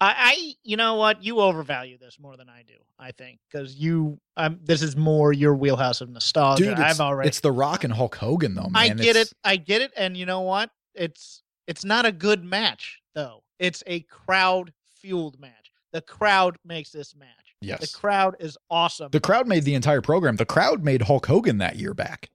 I, 0.00 0.14
I 0.18 0.52
you 0.62 0.76
know 0.76 0.94
what? 0.94 1.22
You 1.22 1.40
overvalue 1.40 1.98
this 1.98 2.18
more 2.18 2.36
than 2.36 2.48
I 2.48 2.62
do. 2.66 2.74
I 2.98 3.12
think 3.12 3.38
because 3.50 3.74
you, 3.74 4.18
um, 4.36 4.58
this 4.62 4.82
is 4.82 4.96
more 4.96 5.32
your 5.32 5.54
wheelhouse 5.54 6.00
of 6.00 6.08
nostalgia. 6.10 6.64
Dude, 6.64 6.74
I've 6.78 7.00
already. 7.00 7.28
it's 7.28 7.40
The 7.40 7.52
Rock 7.52 7.84
and 7.84 7.92
Hulk 7.92 8.16
Hogan, 8.16 8.54
though. 8.54 8.68
Man. 8.68 8.76
I 8.76 8.88
get 8.88 9.16
It's- 9.16 9.26
it. 9.32 9.34
I 9.44 9.56
get 9.56 9.82
it. 9.82 9.92
And 9.96 10.16
you 10.16 10.26
know 10.26 10.40
what? 10.40 10.70
It's 10.94 11.42
it's 11.66 11.84
not 11.84 12.06
a 12.06 12.12
good 12.12 12.42
match 12.44 13.00
though. 13.14 13.42
It's 13.58 13.82
a 13.86 14.00
crowd 14.00 14.72
fueled 15.00 15.38
match. 15.38 15.70
The 15.92 16.00
crowd 16.00 16.56
makes 16.64 16.90
this 16.90 17.14
match. 17.14 17.28
Yes. 17.60 17.80
The 17.80 17.98
crowd 17.98 18.36
is 18.40 18.56
awesome. 18.70 19.10
The 19.10 19.20
crowd 19.20 19.46
made 19.46 19.64
the 19.64 19.74
entire 19.74 20.00
program. 20.00 20.36
The 20.36 20.46
crowd 20.46 20.82
made 20.82 21.02
Hulk 21.02 21.26
Hogan 21.26 21.58
that 21.58 21.76
year 21.76 21.92
back. 21.92 22.30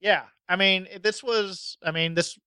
Yeah, 0.00 0.22
I 0.48 0.56
mean, 0.56 0.88
this 1.02 1.22
was, 1.22 1.78
I 1.84 1.90
mean, 1.92 2.14
this, 2.14 2.38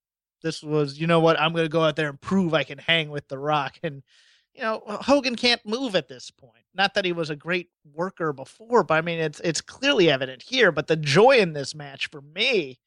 this 0.44 0.62
was, 0.62 1.00
you 1.00 1.08
know 1.08 1.20
what? 1.20 1.40
I'm 1.40 1.54
going 1.54 1.66
to 1.66 1.70
go 1.70 1.84
out 1.84 1.96
there 1.96 2.10
and 2.10 2.20
prove 2.20 2.54
I 2.54 2.64
can 2.64 2.78
hang 2.78 3.10
with 3.10 3.28
The 3.28 3.38
Rock, 3.38 3.78
and 3.84 4.04
you 4.54 4.62
know, 4.62 4.82
uh, 4.86 5.02
Hogan 5.02 5.36
can't 5.36 5.66
move 5.66 5.96
at 5.96 6.08
this 6.08 6.32
point. 6.32 6.64
Not 6.74 6.94
that 6.94 7.06
he 7.06 7.12
was 7.12 7.30
a 7.30 7.36
great 7.36 7.70
worker 7.94 8.34
before, 8.34 8.84
but 8.84 8.96
I 8.96 9.02
mean, 9.02 9.20
it's 9.20 9.40
it's 9.42 9.62
clearly 9.62 10.10
evident 10.10 10.42
here. 10.42 10.72
But 10.72 10.88
the 10.88 10.96
joy 10.96 11.38
in 11.38 11.54
this 11.54 11.74
match 11.76 12.08
for 12.08 12.22
me, 12.22 12.80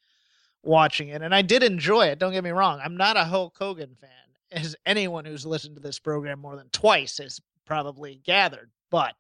watching 0.63 1.09
it, 1.09 1.23
and 1.23 1.35
I 1.35 1.43
did 1.43 1.63
enjoy 1.63 2.07
it. 2.07 2.19
Don't 2.19 2.33
get 2.33 2.45
me 2.45 2.51
wrong. 2.51 2.81
I'm 2.83 2.97
not 2.97 3.17
a 3.17 3.25
Hulk 3.25 3.57
Hogan 3.59 3.97
fan, 4.01 4.11
as 4.51 4.77
anyone 4.87 5.25
who's 5.25 5.47
listened 5.47 5.77
to 5.77 5.83
this 5.83 5.99
program 5.99 6.41
more 6.41 6.57
than 6.57 6.69
twice 6.73 7.19
has 7.19 7.41
probably 7.65 8.21
gathered, 8.25 8.71
but 8.91 9.15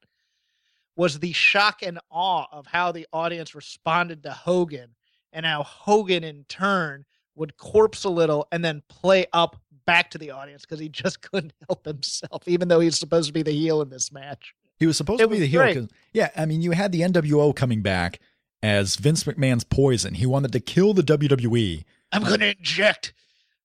was 0.96 1.18
the 1.18 1.32
shock 1.32 1.82
and 1.82 1.98
awe 2.10 2.46
of 2.52 2.66
how 2.66 2.92
the 2.92 3.06
audience 3.12 3.54
responded 3.54 4.22
to 4.22 4.30
Hogan 4.30 4.94
and 5.32 5.46
how 5.46 5.62
Hogan 5.62 6.24
in 6.24 6.44
turn 6.48 7.04
would 7.34 7.56
corpse 7.56 8.04
a 8.04 8.10
little 8.10 8.46
and 8.52 8.64
then 8.64 8.82
play 8.88 9.26
up 9.32 9.56
back 9.86 10.10
to 10.10 10.18
the 10.18 10.30
audience 10.30 10.62
because 10.62 10.80
he 10.80 10.88
just 10.88 11.20
couldn't 11.30 11.52
help 11.68 11.84
himself, 11.84 12.46
even 12.46 12.68
though 12.68 12.80
he's 12.80 12.98
supposed 12.98 13.26
to 13.28 13.32
be 13.32 13.42
the 13.42 13.52
heel 13.52 13.82
in 13.82 13.88
this 13.90 14.12
match. 14.12 14.54
He 14.78 14.86
was 14.86 14.96
supposed 14.96 15.20
It 15.20 15.24
to 15.24 15.30
be 15.30 15.38
the 15.38 15.46
heel. 15.46 15.60
great. 15.60 15.76
'cause- 15.76 15.88
Yeah, 16.12 16.30
I 16.36 16.46
mean, 16.46 16.62
you 16.62 16.72
had 16.72 16.92
the 16.92 17.02
NWO 17.02 17.54
coming 17.54 17.82
back 17.82 18.18
as 18.62 18.96
Vince 18.96 19.24
McMahon's 19.24 19.64
poison. 19.64 20.14
He 20.14 20.26
wanted 20.26 20.52
to 20.52 20.60
kill 20.60 20.94
the 20.94 21.02
WWE. 21.02 21.84
I'm 22.12 22.22
going 22.24 22.40
to 22.40 22.56
inject, 22.56 23.12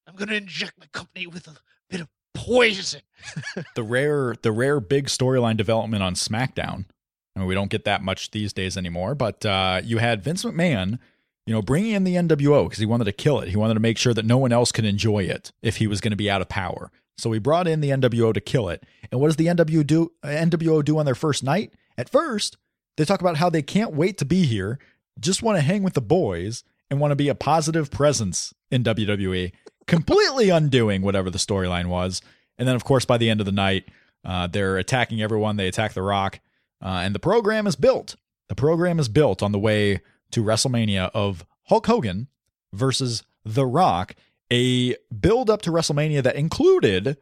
I'm 0.06 0.14
going 0.16 0.28
to 0.28 0.36
inject 0.36 0.78
my 0.78 0.86
company 0.92 1.26
with 1.26 1.46
a 1.48 1.56
bit 1.90 2.00
of 2.00 2.08
poison. 2.34 3.00
The 3.74 3.82
rare, 3.82 4.34
the 4.42 4.52
rare 4.52 4.78
big 4.80 5.06
storyline 5.06 5.56
development 5.56 6.02
on 6.04 6.14
SmackDown. 6.14 6.84
I 7.34 7.40
mean, 7.40 7.48
we 7.48 7.54
don't 7.54 7.70
get 7.70 7.84
that 7.84 8.02
much 8.02 8.30
these 8.30 8.52
days 8.52 8.76
anymore. 8.76 9.14
But 9.16 9.44
uh, 9.44 9.80
you 9.84 9.98
had 9.98 10.22
Vince 10.22 10.44
McMahon, 10.44 10.98
you 11.48 11.54
know, 11.54 11.62
bringing 11.62 11.92
in 11.92 12.04
the 12.04 12.16
NWO 12.16 12.64
because 12.64 12.78
he 12.78 12.84
wanted 12.84 13.04
to 13.04 13.12
kill 13.12 13.40
it. 13.40 13.48
He 13.48 13.56
wanted 13.56 13.72
to 13.72 13.80
make 13.80 13.96
sure 13.96 14.12
that 14.12 14.26
no 14.26 14.36
one 14.36 14.52
else 14.52 14.70
could 14.70 14.84
enjoy 14.84 15.20
it 15.20 15.50
if 15.62 15.78
he 15.78 15.86
was 15.86 16.02
going 16.02 16.10
to 16.10 16.16
be 16.16 16.30
out 16.30 16.42
of 16.42 16.50
power. 16.50 16.92
So 17.16 17.32
he 17.32 17.38
brought 17.38 17.66
in 17.66 17.80
the 17.80 17.88
NWO 17.88 18.34
to 18.34 18.40
kill 18.42 18.68
it. 18.68 18.84
And 19.10 19.18
what 19.18 19.28
does 19.28 19.36
the 19.36 19.46
NWO 19.46 19.86
do? 19.86 20.12
NWO 20.22 20.84
do 20.84 20.98
on 20.98 21.06
their 21.06 21.14
first 21.14 21.42
night? 21.42 21.72
At 21.96 22.10
first, 22.10 22.58
they 22.98 23.06
talk 23.06 23.22
about 23.22 23.38
how 23.38 23.48
they 23.48 23.62
can't 23.62 23.94
wait 23.94 24.18
to 24.18 24.26
be 24.26 24.44
here, 24.44 24.78
just 25.18 25.42
want 25.42 25.56
to 25.56 25.62
hang 25.62 25.82
with 25.82 25.94
the 25.94 26.02
boys, 26.02 26.64
and 26.90 27.00
want 27.00 27.12
to 27.12 27.16
be 27.16 27.30
a 27.30 27.34
positive 27.34 27.90
presence 27.90 28.52
in 28.70 28.84
WWE, 28.84 29.52
completely 29.86 30.50
undoing 30.50 31.00
whatever 31.00 31.30
the 31.30 31.38
storyline 31.38 31.86
was. 31.86 32.20
And 32.58 32.68
then, 32.68 32.76
of 32.76 32.84
course, 32.84 33.06
by 33.06 33.16
the 33.16 33.30
end 33.30 33.40
of 33.40 33.46
the 33.46 33.52
night, 33.52 33.88
uh, 34.22 34.48
they're 34.48 34.76
attacking 34.76 35.22
everyone. 35.22 35.56
They 35.56 35.68
attack 35.68 35.94
The 35.94 36.02
Rock, 36.02 36.40
uh, 36.82 37.00
and 37.04 37.14
the 37.14 37.20
program 37.20 37.66
is 37.66 37.74
built. 37.74 38.16
The 38.50 38.54
program 38.54 38.98
is 38.98 39.08
built 39.08 39.42
on 39.42 39.52
the 39.52 39.58
way 39.58 40.02
to 40.32 40.42
WrestleMania 40.42 41.10
of 41.14 41.44
Hulk 41.64 41.86
Hogan 41.86 42.28
versus 42.72 43.22
The 43.44 43.66
Rock, 43.66 44.14
a 44.52 44.96
build 45.20 45.50
up 45.50 45.62
to 45.62 45.70
WrestleMania 45.70 46.22
that 46.22 46.36
included 46.36 47.16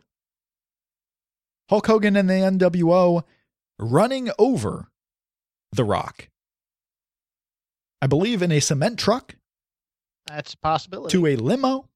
Hulk 1.69 1.87
Hogan 1.87 2.17
and 2.17 2.29
the 2.31 2.35
NWO 2.35 3.25
running 3.79 4.31
over 4.39 4.89
The 5.73 5.85
Rock. 5.85 6.29
I 8.01 8.07
believe 8.07 8.43
in 8.43 8.53
a 8.53 8.61
cement 8.61 8.99
truck 8.99 9.37
That's 10.27 10.55
a 10.55 10.59
possibility. 10.59 11.11
to 11.13 11.27
a 11.27 11.37
limo, 11.37 11.89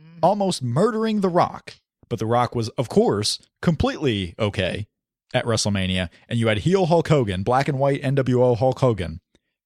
Mhm. 0.00 0.18
almost 0.22 0.62
murdering 0.62 1.20
The 1.20 1.28
Rock. 1.28 1.74
But 2.08 2.18
The 2.18 2.26
Rock 2.26 2.54
was, 2.54 2.68
of 2.70 2.88
course, 2.88 3.38
completely 3.62 4.34
okay 4.38 4.86
at 5.34 5.44
WrestleMania. 5.44 6.08
And 6.28 6.38
you 6.38 6.48
had 6.48 6.58
heel 6.58 6.86
Hulk 6.86 7.08
Hogan, 7.08 7.42
black 7.42 7.68
and 7.68 7.78
white 7.78 8.02
NWO 8.02 8.54
Hulk 8.54 8.78
Hogan, 8.80 9.20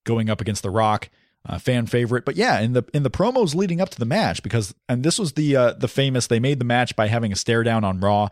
going 0.05 0.30
up 0.30 0.40
against 0.40 0.62
The 0.62 0.70
Rock, 0.70 1.11
uh, 1.46 1.59
fan 1.59 1.86
favorite. 1.86 2.24
But 2.24 2.36
yeah, 2.36 2.61
in 2.61 2.72
the 2.72 2.84
in 2.92 3.03
the 3.03 3.11
promos 3.11 3.55
leading 3.55 3.80
up 3.80 3.90
to 3.90 3.98
the 3.98 4.05
match, 4.05 4.42
because 4.42 4.74
and 4.88 5.05
this 5.05 5.18
was 5.18 5.32
the 5.32 5.57
uh, 5.57 5.72
the 5.74 5.88
famous 5.88 6.26
they 6.26 6.40
made 6.40 6.59
the 6.59 6.64
match 6.64 6.94
by 6.96 7.09
having 7.09 7.32
a 7.32 7.36
stare 7.36 7.62
down 7.62 7.84
on 7.84 8.00
Raw, 8.00 8.28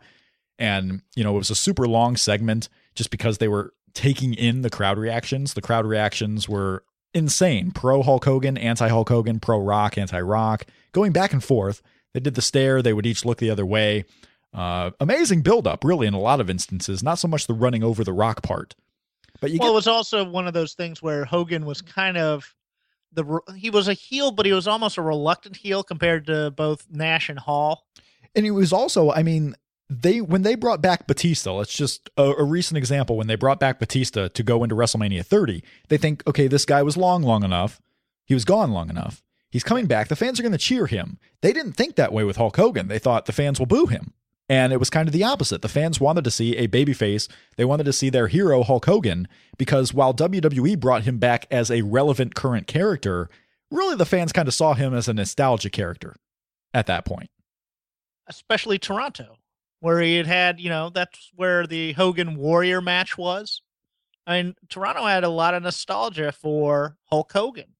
and 0.59 1.03
you 1.15 1.25
know 1.25 1.35
it 1.35 1.39
was 1.39 1.51
a 1.51 1.55
super 1.55 1.87
long 1.87 2.17
segment 2.17 2.69
just 2.95 3.11
because 3.11 3.39
they 3.39 3.49
were 3.49 3.73
taking 3.95 4.35
in 4.35 4.63
the 4.63 4.71
crowd 4.71 4.99
reactions. 4.99 5.55
The 5.55 5.63
crowd 5.63 5.87
reactions 5.87 6.49
were 6.49 6.85
insane. 7.15 7.71
Pro 7.73 8.03
Hulk 8.03 8.25
Hogan, 8.25 8.57
anti 8.57 8.89
Hulk 8.89 9.09
Hogan, 9.09 9.41
pro 9.41 9.59
Rock, 9.59 9.99
anti 9.99 10.21
Rock, 10.21 10.67
going 10.93 11.13
back 11.13 11.33
and 11.33 11.43
forth. 11.43 11.83
They 12.13 12.21
did 12.21 12.35
the 12.35 12.43
stare. 12.43 12.83
They 12.83 12.93
would 12.93 13.07
each 13.07 13.25
look 13.25 13.39
the 13.39 13.51
other 13.51 13.67
way. 13.67 14.05
Uh, 14.53 14.91
amazing 14.99 15.43
build 15.43 15.67
up, 15.67 15.85
really, 15.85 16.07
in 16.07 16.15
a 16.15 16.21
lot 16.21 16.41
of 16.41 16.51
instances. 16.51 17.03
Not 17.03 17.19
so 17.19 17.29
much 17.29 17.47
the 17.47 17.55
running 17.55 17.85
over 17.85 18.03
the 18.03 18.13
rock 18.13 18.43
part, 18.43 18.75
but 19.41 19.51
you 19.51 19.59
well, 19.59 19.71
it 19.71 19.75
was 19.75 19.87
also 19.87 20.25
one 20.25 20.47
of 20.47 20.55
those 20.55 20.75
things 20.75 21.03
where 21.03 21.25
Hogan 21.25 21.65
was 21.65 21.83
kind 21.83 22.17
of 22.17 22.55
the 23.13 23.41
he 23.57 23.71
was 23.71 23.89
a 23.89 23.95
heel, 23.95 24.31
but 24.31 24.47
he 24.47 24.53
was 24.53 24.69
almost 24.69 24.97
a 24.97 25.03
reluctant 25.03 25.57
heel 25.57 25.83
compared 25.83 26.27
to 26.27 26.51
both 26.53 26.87
Nash 26.91 27.29
and 27.29 27.39
Hall. 27.39 27.87
and 28.35 28.47
it 28.47 28.53
was 28.53 28.73
also, 28.73 29.11
I 29.11 29.23
mean, 29.23 29.55
they 29.89 30.21
when 30.21 30.43
they 30.43 30.55
brought 30.55 30.81
back 30.81 31.07
Batista, 31.07 31.53
let's 31.53 31.75
just 31.75 32.09
a, 32.17 32.23
a 32.23 32.45
recent 32.45 32.79
example 32.79 33.17
when 33.17 33.27
they 33.27 33.35
brought 33.35 33.59
back 33.59 33.81
Batista 33.81 34.29
to 34.29 34.43
go 34.43 34.63
into 34.63 34.77
WrestleMania 34.77 35.27
30, 35.27 35.63
they 35.89 35.97
think, 35.97 36.23
okay, 36.27 36.47
this 36.47 36.65
guy 36.65 36.83
was 36.83 36.97
long 36.97 37.23
long 37.23 37.43
enough, 37.43 37.81
he 38.25 38.35
was 38.35 38.45
gone 38.45 38.71
long 38.71 38.89
enough, 38.89 39.23
he's 39.51 39.65
coming 39.65 39.87
back, 39.87 40.09
the 40.09 40.17
fans 40.17 40.39
are 40.39 40.45
going 40.45 40.53
to 40.53 40.59
cheer 40.59 40.87
him. 40.87 41.19
They 41.43 41.53
didn't 41.53 41.73
think 41.73 41.97
that 41.97 42.13
way 42.13 42.23
with 42.23 42.37
Hulk 42.37 42.57
Hogan. 42.57 42.87
They 42.89 43.01
thought 43.01 43.27
the 43.27 43.33
fans 43.33 43.59
will 43.59 43.67
boo 43.67 43.87
him. 43.87 44.13
And 44.51 44.73
it 44.73 44.79
was 44.79 44.91
kind 44.91 45.09
of 45.09 45.13
the 45.13 45.23
opposite. 45.23 45.63
The 45.63 45.69
fans 45.69 46.01
wanted 46.01 46.25
to 46.25 46.31
see 46.31 46.57
a 46.57 46.67
babyface. 46.67 47.29
They 47.57 47.65
wanted 47.65 47.85
to 47.85 47.93
see 47.93 48.11
their 48.11 48.27
hero, 48.27 48.65
Hulk 48.65 48.85
Hogan, 48.85 49.29
because 49.57 49.95
while 49.95 50.13
WWE 50.13 50.81
brought 50.81 51.05
him 51.05 51.19
back 51.19 51.47
as 51.53 51.71
a 51.71 51.83
relevant 51.83 52.35
current 52.35 52.67
character, 52.67 53.31
really 53.71 53.95
the 53.95 54.05
fans 54.05 54.33
kind 54.33 54.49
of 54.49 54.55
saw 54.55 54.75
him 54.75 54.93
as 54.93 55.07
a 55.07 55.15
nostalgia 55.15 55.71
character 55.71 56.17
at 56.75 56.87
that 56.87 57.05
point. 57.05 57.31
especially 58.27 58.79
Toronto, 58.79 59.39
where 59.79 60.01
he 60.01 60.17
had 60.17 60.27
had, 60.27 60.59
you 60.61 60.69
know, 60.69 60.91
that's 60.91 61.31
where 61.37 61.65
the 61.67 61.93
Hogan 61.93 62.35
Warrior 62.37 62.81
match 62.81 63.17
was. 63.17 63.63
I 64.27 64.43
mean, 64.43 64.55
Toronto 64.69 65.05
had 65.07 65.23
a 65.25 65.29
lot 65.29 65.55
of 65.55 65.63
nostalgia 65.63 66.33
for 66.33 66.97
Hulk 67.07 67.33
Hogan, 67.33 67.75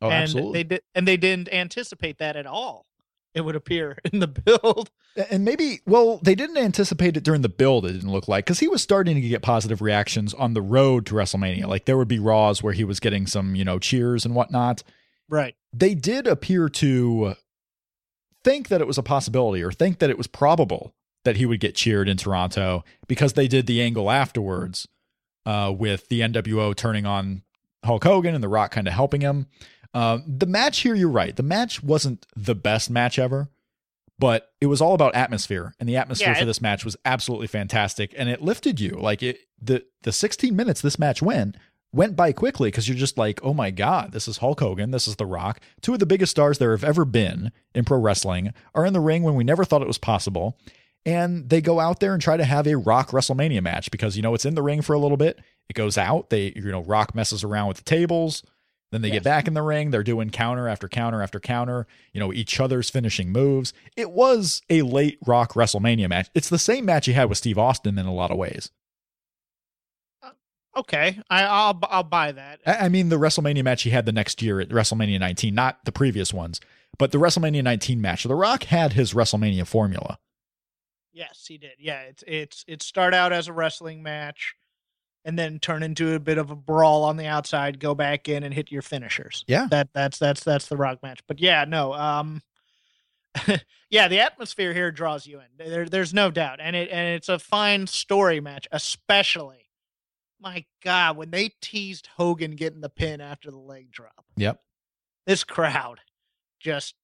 Oh, 0.00 0.10
and 0.10 0.28
they 0.52 0.64
did, 0.64 0.82
and 0.96 1.06
they 1.06 1.16
didn't 1.16 1.52
anticipate 1.52 2.18
that 2.18 2.34
at 2.36 2.46
all. 2.46 2.86
It 3.34 3.42
would 3.42 3.56
appear 3.56 3.98
in 4.12 4.20
the 4.20 4.26
build. 4.26 4.90
And 5.30 5.44
maybe, 5.44 5.80
well, 5.86 6.18
they 6.22 6.34
didn't 6.34 6.56
anticipate 6.56 7.16
it 7.16 7.24
during 7.24 7.42
the 7.42 7.48
build, 7.48 7.86
it 7.86 7.92
didn't 7.92 8.12
look 8.12 8.28
like, 8.28 8.44
because 8.46 8.60
he 8.60 8.68
was 8.68 8.82
starting 8.82 9.14
to 9.14 9.20
get 9.20 9.42
positive 9.42 9.82
reactions 9.82 10.34
on 10.34 10.54
the 10.54 10.62
road 10.62 11.06
to 11.06 11.14
WrestleMania. 11.14 11.66
Like 11.66 11.84
there 11.84 11.96
would 11.96 12.08
be 12.08 12.18
Raws 12.18 12.62
where 12.62 12.72
he 12.72 12.84
was 12.84 13.00
getting 13.00 13.26
some, 13.26 13.54
you 13.54 13.64
know, 13.64 13.78
cheers 13.78 14.24
and 14.24 14.34
whatnot. 14.34 14.82
Right. 15.28 15.54
They 15.72 15.94
did 15.94 16.26
appear 16.26 16.68
to 16.68 17.34
think 18.44 18.68
that 18.68 18.80
it 18.80 18.86
was 18.86 18.98
a 18.98 19.02
possibility 19.02 19.62
or 19.62 19.72
think 19.72 19.98
that 19.98 20.10
it 20.10 20.18
was 20.18 20.26
probable 20.26 20.94
that 21.24 21.36
he 21.36 21.46
would 21.46 21.60
get 21.60 21.74
cheered 21.74 22.08
in 22.08 22.16
Toronto 22.16 22.84
because 23.06 23.34
they 23.34 23.46
did 23.46 23.66
the 23.66 23.80
angle 23.80 24.10
afterwards 24.10 24.88
uh, 25.46 25.72
with 25.76 26.08
the 26.08 26.20
NWO 26.20 26.74
turning 26.74 27.06
on 27.06 27.42
Hulk 27.84 28.04
Hogan 28.04 28.34
and 28.34 28.42
The 28.42 28.48
Rock 28.48 28.72
kind 28.72 28.86
of 28.86 28.94
helping 28.94 29.20
him. 29.20 29.46
Uh, 29.94 30.18
the 30.26 30.46
match 30.46 30.80
here, 30.80 30.94
you're 30.94 31.08
right. 31.08 31.36
The 31.36 31.42
match 31.42 31.82
wasn't 31.82 32.26
the 32.34 32.54
best 32.54 32.88
match 32.90 33.18
ever, 33.18 33.48
but 34.18 34.52
it 34.60 34.66
was 34.66 34.80
all 34.80 34.94
about 34.94 35.14
atmosphere, 35.14 35.74
and 35.80 35.88
the 35.88 35.96
atmosphere 35.96 36.28
Yeah, 36.28 36.34
for 36.34 36.42
it- 36.42 36.46
this 36.46 36.60
match 36.62 36.84
was 36.84 36.96
absolutely 37.04 37.46
fantastic, 37.48 38.14
and 38.16 38.28
it 38.28 38.40
lifted 38.42 38.80
you. 38.80 38.90
Like 38.98 39.22
it, 39.22 39.38
the 39.60 39.84
the 40.02 40.12
16 40.12 40.54
minutes 40.56 40.80
this 40.80 40.98
match 40.98 41.20
went 41.22 41.56
went 41.94 42.16
by 42.16 42.32
quickly 42.32 42.68
because 42.68 42.88
you're 42.88 42.96
just 42.96 43.18
like, 43.18 43.38
oh 43.42 43.52
my 43.52 43.70
god, 43.70 44.12
this 44.12 44.26
is 44.26 44.38
Hulk 44.38 44.60
Hogan, 44.60 44.92
this 44.92 45.06
is 45.06 45.16
The 45.16 45.26
Rock, 45.26 45.60
two 45.82 45.92
of 45.92 45.98
the 45.98 46.06
biggest 46.06 46.30
stars 46.30 46.56
there 46.58 46.70
have 46.70 46.84
ever 46.84 47.04
been 47.04 47.52
in 47.74 47.84
pro 47.84 47.98
wrestling 47.98 48.54
are 48.74 48.86
in 48.86 48.94
the 48.94 49.00
ring 49.00 49.22
when 49.24 49.34
we 49.34 49.44
never 49.44 49.62
thought 49.64 49.82
it 49.82 49.88
was 49.88 49.98
possible. 49.98 50.56
and 51.04 51.50
they 51.50 51.60
go 51.60 51.80
out 51.80 51.98
there 52.00 52.14
and 52.14 52.22
try 52.22 52.36
to 52.36 52.44
have 52.44 52.66
a 52.66 52.76
Rock 52.76 53.10
WrestleMania 53.10 53.60
match 53.62 53.90
because 53.90 54.16
you 54.16 54.22
know 54.22 54.34
it's 54.34 54.44
in 54.46 54.54
the 54.54 54.62
ring 54.62 54.80
for 54.82 54.94
a 54.94 54.98
little 55.00 55.16
bit. 55.18 55.38
It 55.68 55.74
goes 55.74 55.98
out. 55.98 56.30
They 56.30 56.52
you 56.56 56.62
know 56.70 56.82
Rock 56.84 57.14
messes 57.14 57.42
around 57.44 57.66
with 57.68 57.78
the 57.78 57.82
tables. 57.84 58.42
Then 58.92 59.02
they 59.02 59.08
Yes. 59.08 59.14
get 59.16 59.24
back 59.24 59.48
in 59.48 59.54
the 59.54 59.62
ring. 59.62 59.90
They're 59.90 60.04
doing 60.04 60.30
counter 60.30 60.68
after 60.68 60.88
counter 60.88 61.20
after 61.22 61.40
counter. 61.40 61.88
You 62.12 62.20
know 62.20 62.32
each 62.32 62.60
other's 62.60 62.88
finishing 62.90 63.32
moves. 63.32 63.72
It 63.96 64.12
was 64.12 64.62
a 64.70 64.82
late 64.82 65.18
Rock 65.26 65.54
WrestleMania 65.54 66.08
match. 66.08 66.28
It's 66.34 66.48
the 66.48 66.58
same 66.58 66.84
match 66.84 67.06
he 67.06 67.14
had 67.14 67.28
with 67.28 67.38
Steve 67.38 67.58
Austin 67.58 67.98
in 67.98 68.06
a 68.06 68.12
lot 68.14 68.30
of 68.30 68.36
ways. 68.36 68.70
Uh, 70.22 70.30
okay, 70.76 71.18
I, 71.30 71.42
I'll 71.44 71.80
I'll 71.84 72.02
buy 72.04 72.32
that. 72.32 72.60
I 72.66 72.86
I 72.86 72.88
mean, 72.88 73.08
the 73.08 73.18
WrestleMania 73.18 73.64
match 73.64 73.82
he 73.82 73.90
had 73.90 74.06
the 74.06 74.12
next 74.12 74.42
year 74.42 74.60
at 74.60 74.68
WrestleMania 74.68 75.18
19, 75.18 75.54
not 75.54 75.84
the 75.84 75.92
previous 75.92 76.32
ones, 76.32 76.60
but 76.98 77.12
the 77.12 77.18
WrestleMania 77.18 77.64
19 77.64 78.00
match. 78.00 78.24
The 78.24 78.34
Rock 78.34 78.64
had 78.64 78.92
his 78.92 79.14
WrestleMania 79.14 79.66
formula. 79.66 80.18
Yes, 81.14 81.44
he 81.48 81.58
did. 81.58 81.72
Yeah, 81.78 82.00
it's 82.02 82.24
it's 82.26 82.64
it 82.68 82.82
start 82.82 83.14
out 83.14 83.32
as 83.32 83.48
a 83.48 83.52
wrestling 83.52 84.02
match, 84.02 84.54
and 85.24 85.38
then 85.38 85.58
turn 85.58 85.82
into 85.82 86.14
a 86.14 86.18
bit 86.20 86.38
of 86.38 86.50
a 86.50 86.56
brawl 86.56 87.04
on 87.04 87.16
the 87.16 87.26
outside. 87.26 87.78
Go 87.78 87.94
back 87.94 88.28
in 88.28 88.42
and 88.42 88.52
hit 88.52 88.70
your 88.70 88.82
finishers. 88.82 89.44
Yeah. 89.46 89.66
that 89.70 89.88
that's 89.94 90.18
that's 90.18 90.42
that's 90.44 90.66
the 90.66 90.76
Rock 90.76 91.02
match. 91.02 91.20
But 91.26 91.40
yeah, 91.40 91.64
no, 91.66 91.92
um, 91.94 92.42
yeah, 93.90 94.08
the 94.08 94.20
atmosphere 94.20 94.72
here 94.72 94.90
draws 94.90 95.26
you 95.26 95.40
in. 95.40 95.46
There, 95.70 95.88
there's 95.88 96.12
no 96.12 96.30
doubt, 96.30 96.58
and 96.60 96.76
it 96.76 96.90
and 96.90 97.14
it's 97.14 97.28
a 97.28 97.38
fine 97.38 97.86
story 97.86 98.40
match, 98.40 98.66
especially. 98.72 99.58
My 100.40 100.64
God, 100.84 101.16
when 101.16 101.30
they 101.30 101.52
teased 101.60 102.08
Hogan 102.16 102.56
getting 102.56 102.80
the 102.80 102.88
pin 102.88 103.20
after 103.20 103.48
the 103.52 103.58
leg 103.60 103.92
drop, 103.92 104.24
Yep. 104.36 104.60
this 105.24 105.44
crowd 105.44 106.00
just 106.58 106.94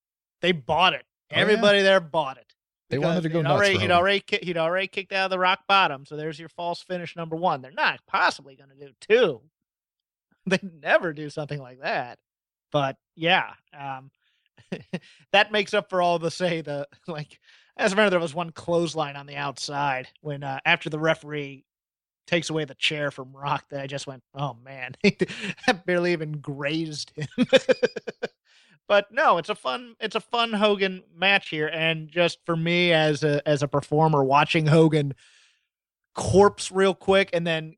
they 0.42 0.50
bought 0.50 0.92
it. 0.94 1.04
Oh, 1.30 1.36
yeah. 1.36 1.42
Everybody 1.42 1.82
there 1.82 2.00
bought 2.00 2.38
it. 2.38 2.47
They 2.90 2.98
wanted 2.98 3.22
to 3.24 3.28
go 3.28 3.38
he'd 3.38 3.44
nuts. 3.44 3.54
Already, 3.56 3.78
he'd 3.78 3.90
already 3.90 4.20
ki- 4.20 4.40
he'd 4.42 4.56
already 4.56 4.86
kicked 4.86 5.12
out 5.12 5.26
of 5.26 5.30
the 5.30 5.38
rock 5.38 5.60
bottom, 5.68 6.06
so 6.06 6.16
there's 6.16 6.38
your 6.38 6.48
false 6.48 6.82
finish 6.82 7.16
number 7.16 7.36
one. 7.36 7.60
They're 7.60 7.70
not 7.70 8.00
possibly 8.06 8.56
going 8.56 8.70
to 8.70 8.86
do 8.86 8.92
two. 9.00 9.40
They 10.46 10.60
never 10.80 11.12
do 11.12 11.28
something 11.28 11.60
like 11.60 11.82
that. 11.82 12.18
But 12.72 12.96
yeah, 13.14 13.50
um, 13.78 14.10
that 15.32 15.52
makes 15.52 15.74
up 15.74 15.90
for 15.90 16.00
all 16.00 16.18
the 16.18 16.30
say 16.30 16.62
the 16.62 16.88
like. 17.06 17.38
I 17.76 17.82
just 17.82 17.92
remember 17.92 18.10
there 18.10 18.18
was 18.18 18.34
one 18.34 18.50
clothesline 18.50 19.14
on 19.14 19.26
the 19.26 19.36
outside 19.36 20.08
when 20.20 20.42
uh, 20.42 20.58
after 20.64 20.90
the 20.90 20.98
referee 20.98 21.64
takes 22.26 22.50
away 22.50 22.64
the 22.64 22.74
chair 22.74 23.10
from 23.10 23.36
Rock 23.36 23.66
that 23.70 23.80
I 23.80 23.86
just 23.86 24.06
went, 24.06 24.22
oh 24.34 24.56
man, 24.64 24.94
that 25.02 25.86
barely 25.86 26.12
even 26.12 26.32
grazed 26.40 27.12
him. 27.14 27.26
But 28.88 29.12
no, 29.12 29.38
it's 29.38 29.50
a 29.50 29.54
fun 29.54 29.94
it's 30.00 30.16
a 30.16 30.20
fun 30.20 30.52
Hogan 30.52 31.04
match 31.14 31.50
here, 31.50 31.68
and 31.68 32.08
just 32.08 32.38
for 32.44 32.56
me 32.56 32.92
as 32.92 33.22
a 33.22 33.46
as 33.46 33.62
a 33.62 33.68
performer, 33.68 34.24
watching 34.24 34.66
Hogan 34.66 35.14
corpse 36.14 36.72
real 36.72 36.94
quick 36.94 37.30
and 37.32 37.46
then 37.46 37.76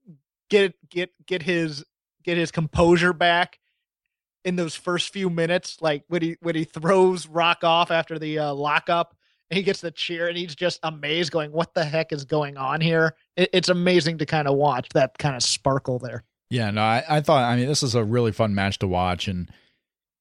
get 0.48 0.74
get 0.88 1.10
get 1.26 1.42
his 1.42 1.84
get 2.22 2.38
his 2.38 2.50
composure 2.50 3.12
back 3.12 3.58
in 4.44 4.56
those 4.56 4.74
first 4.74 5.12
few 5.12 5.28
minutes, 5.28 5.78
like 5.80 6.04
when 6.08 6.22
he 6.22 6.36
when 6.40 6.54
he 6.54 6.64
throws 6.64 7.26
Rock 7.26 7.64
off 7.64 7.90
after 7.90 8.18
the 8.18 8.38
uh, 8.38 8.54
lockup. 8.54 9.14
And 9.50 9.56
he 9.56 9.64
gets 9.64 9.80
the 9.80 9.90
cheer 9.90 10.28
and 10.28 10.38
he's 10.38 10.54
just 10.54 10.78
amazed, 10.84 11.32
going, 11.32 11.50
What 11.50 11.74
the 11.74 11.84
heck 11.84 12.12
is 12.12 12.24
going 12.24 12.56
on 12.56 12.80
here? 12.80 13.16
It, 13.36 13.50
it's 13.52 13.68
amazing 13.68 14.18
to 14.18 14.26
kind 14.26 14.46
of 14.46 14.54
watch 14.54 14.88
that 14.94 15.18
kind 15.18 15.34
of 15.34 15.42
sparkle 15.42 15.98
there. 15.98 16.22
Yeah, 16.50 16.70
no, 16.70 16.82
I, 16.82 17.02
I 17.08 17.20
thought, 17.20 17.42
I 17.42 17.56
mean, 17.56 17.66
this 17.66 17.82
is 17.82 17.96
a 17.96 18.04
really 18.04 18.30
fun 18.30 18.54
match 18.54 18.78
to 18.78 18.86
watch. 18.86 19.26
And 19.26 19.50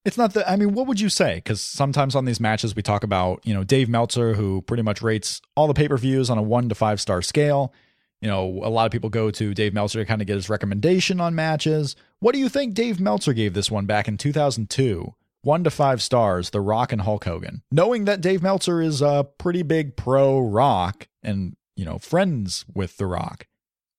it's 0.09 0.17
not 0.17 0.33
the, 0.33 0.49
I 0.49 0.55
mean, 0.55 0.73
what 0.73 0.87
would 0.87 0.99
you 0.99 1.07
say? 1.07 1.35
Because 1.35 1.61
sometimes 1.61 2.15
on 2.15 2.25
these 2.25 2.39
matches, 2.39 2.75
we 2.75 2.81
talk 2.81 3.03
about, 3.03 3.45
you 3.45 3.53
know, 3.53 3.63
Dave 3.63 3.87
Meltzer, 3.87 4.33
who 4.33 4.63
pretty 4.63 4.81
much 4.81 5.03
rates 5.03 5.39
all 5.55 5.67
the 5.67 5.75
pay 5.75 5.87
per 5.87 5.97
views 5.99 6.31
on 6.31 6.37
a 6.39 6.41
one 6.41 6.67
to 6.67 6.73
five 6.73 6.99
star 6.99 7.21
scale. 7.21 7.71
You 8.19 8.27
know, 8.27 8.43
a 8.63 8.69
lot 8.69 8.87
of 8.87 8.91
people 8.91 9.11
go 9.11 9.29
to 9.29 9.53
Dave 9.53 9.71
Meltzer 9.71 9.99
to 9.99 10.05
kind 10.05 10.19
of 10.19 10.25
get 10.25 10.33
his 10.33 10.49
recommendation 10.49 11.21
on 11.21 11.35
matches. 11.35 11.95
What 12.21 12.33
do 12.33 12.39
you 12.39 12.49
think 12.49 12.73
Dave 12.73 12.99
Meltzer 12.99 13.33
gave 13.33 13.53
this 13.53 13.69
one 13.69 13.85
back 13.85 14.07
in 14.07 14.17
2002? 14.17 15.13
One 15.43 15.63
to 15.63 15.69
five 15.69 16.01
stars, 16.01 16.49
The 16.49 16.59
Rock 16.59 16.91
and 16.91 17.01
Hulk 17.01 17.25
Hogan. 17.25 17.61
Knowing 17.71 18.05
that 18.05 18.19
Dave 18.19 18.41
Meltzer 18.41 18.81
is 18.81 19.03
a 19.03 19.27
pretty 19.37 19.61
big 19.61 19.95
pro 19.95 20.39
Rock 20.39 21.07
and, 21.21 21.55
you 21.75 21.85
know, 21.85 21.99
friends 21.99 22.65
with 22.73 22.97
The 22.97 23.05
Rock. 23.05 23.45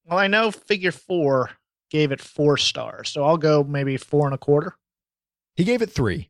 Well, 0.05 0.19
I 0.19 0.27
know 0.27 0.51
Figure 0.51 0.91
Four 0.91 1.51
gave 1.89 2.11
it 2.11 2.19
four 2.19 2.57
stars, 2.57 3.09
so 3.09 3.23
I'll 3.23 3.37
go 3.37 3.63
maybe 3.63 3.95
four 3.95 4.27
and 4.27 4.35
a 4.35 4.37
quarter, 4.37 4.75
He 5.55 5.63
gave 5.63 5.81
it 5.81 5.91
three. 5.91 6.29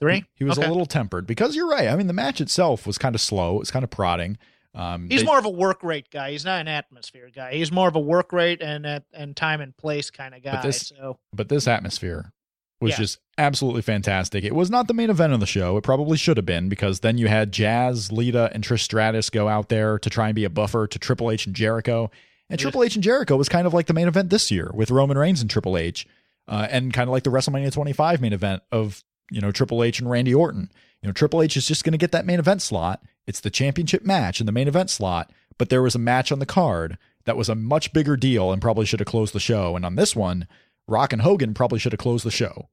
three. 0.00 0.24
He 0.34 0.44
was 0.44 0.56
Okay. 0.58 0.66
a 0.66 0.70
little 0.70 0.86
tempered 0.86 1.26
because 1.26 1.54
you're 1.54 1.68
right. 1.68 1.86
I 1.88 1.94
mean, 1.96 2.06
the 2.06 2.14
match 2.14 2.40
itself 2.40 2.86
was 2.86 2.96
kind 2.96 3.14
of 3.14 3.20
slow. 3.20 3.60
It's 3.60 3.70
kind 3.70 3.82
of 3.84 3.90
prodding. 3.90 4.38
Um, 4.74 5.10
He's 5.10 5.20
they- 5.20 5.26
more 5.26 5.38
of 5.38 5.44
a 5.44 5.50
work 5.50 5.82
rate 5.82 6.10
guy. 6.10 6.30
He's 6.30 6.44
not 6.44 6.60
an 6.60 6.68
atmosphere 6.68 7.28
guy. 7.34 7.52
He's 7.54 7.70
more 7.70 7.86
of 7.88 7.96
a 7.96 8.00
work 8.00 8.32
rate 8.32 8.62
and 8.62 8.86
at 8.86 9.04
and 9.12 9.36
time 9.36 9.60
and 9.60 9.76
place 9.76 10.10
kind 10.10 10.34
of 10.34 10.42
guy. 10.42 10.62
this- 10.62 10.86
so 10.96 11.18
but 11.34 11.48
this 11.50 11.68
atmosphere 11.68 12.32
was 12.80 12.92
Yeah. 12.92 12.96
just 12.96 13.18
absolutely 13.36 13.82
fantastic. 13.82 14.42
It 14.42 14.54
was 14.54 14.70
not 14.70 14.88
the 14.88 14.94
main 14.94 15.10
event 15.10 15.34
of 15.34 15.40
the 15.40 15.44
show. 15.46 15.76
It 15.76 15.82
probably 15.82 16.16
should 16.16 16.38
have 16.38 16.46
been 16.46 16.70
because 16.70 17.00
then 17.00 17.18
you 17.18 17.28
had 17.28 17.52
Jazz, 17.52 18.10
Lita, 18.10 18.48
and 18.54 18.64
Trish 18.64 18.80
Stratus 18.80 19.28
go 19.28 19.48
out 19.48 19.68
there 19.68 19.98
to 19.98 20.08
try 20.08 20.28
and 20.28 20.34
be 20.34 20.44
a 20.44 20.50
buffer 20.50 20.86
to 20.86 20.98
Triple 20.98 21.30
H 21.30 21.44
and 21.46 21.54
Jericho. 21.54 22.10
And. 22.48 22.58
Triple 22.58 22.82
H 22.84 22.94
and 22.94 23.04
Jericho 23.04 23.36
was 23.36 23.50
kind 23.50 23.66
of 23.66 23.74
like 23.74 23.86
the 23.86 23.92
main 23.92 24.08
event 24.08 24.30
this 24.30 24.50
year 24.50 24.70
with 24.72 24.90
Roman 24.90 25.18
Reigns 25.18 25.42
and 25.42 25.50
Triple 25.50 25.76
H, 25.76 26.06
uh, 26.48 26.66
and 26.70 26.92
kind 26.92 27.08
of 27.08 27.12
like 27.12 27.24
the 27.24 27.30
WrestleMania 27.30 27.72
25 27.72 28.20
main 28.20 28.32
event 28.32 28.62
of 28.72 29.02
you 29.30 29.40
know 29.40 29.52
Triple 29.52 29.82
H 29.84 30.00
and 30.00 30.10
Randy 30.10 30.34
Orton. 30.34 30.70
You 31.02 31.08
know 31.08 31.12
Triple 31.12 31.42
H 31.42 31.56
is 31.56 31.66
just 31.66 31.84
going 31.84 31.92
to 31.92 31.98
get 31.98 32.12
that 32.12 32.26
main 32.26 32.38
event 32.38 32.62
slot. 32.62 33.02
It's 33.26 33.40
the 33.40 33.50
championship 33.50 34.04
match 34.04 34.40
in 34.40 34.46
the 34.46 34.52
main 34.52 34.68
event 34.68 34.90
slot, 34.90 35.32
but 35.58 35.68
there 35.68 35.82
was 35.82 35.94
a 35.94 35.98
match 36.00 36.32
on 36.32 36.38
the 36.38 36.46
card 36.46 36.98
that 37.26 37.36
was 37.36 37.48
a 37.48 37.54
much 37.54 37.92
bigger 37.92 38.16
deal 38.16 38.50
and 38.50 38.60
probably 38.62 38.86
should 38.86 39.00
have 39.00 39.06
closed 39.06 39.34
the 39.34 39.40
show. 39.40 39.76
And 39.76 39.84
on 39.84 39.94
this 39.94 40.16
one, 40.16 40.48
Rock 40.88 41.12
and 41.12 41.22
Hogan 41.22 41.54
probably 41.54 41.78
should 41.78 41.92
have 41.92 42.00
closed 42.00 42.24
the 42.24 42.30
show. 42.30 42.68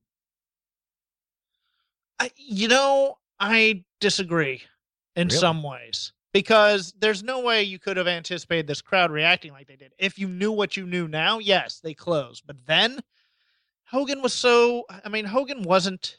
I, 2.20 2.32
you 2.36 2.68
know, 2.68 3.18
I 3.40 3.84
disagree 4.00 4.64
in 5.16 5.28
Really? 5.28 5.40
some 5.40 5.62
ways 5.64 6.14
because 6.34 6.94
there's 7.00 7.24
no 7.24 7.42
way 7.42 7.64
you 7.64 7.78
could 7.80 7.98
have 7.98 8.08
anticipated 8.08 8.68
this 8.68 8.82
crowd 8.82 9.12
reacting 9.12 9.52
like 9.52 9.68
they 9.68 9.76
did. 9.76 9.94
If 10.00 10.18
you 10.18 10.28
knew 10.28 10.52
what 10.52 10.78
you 10.78 10.86
knew 10.86 11.08
now, 11.08 11.40
yes, 11.40 11.80
they 11.80 11.94
closed. 11.94 12.44
But 12.48 12.66
then 12.66 13.02
Hogan 13.90 14.22
was 14.22 14.34
so, 14.34 14.86
I 15.04 15.10
mean, 15.10 15.26
Hogan 15.26 15.64
wasn't, 15.64 16.18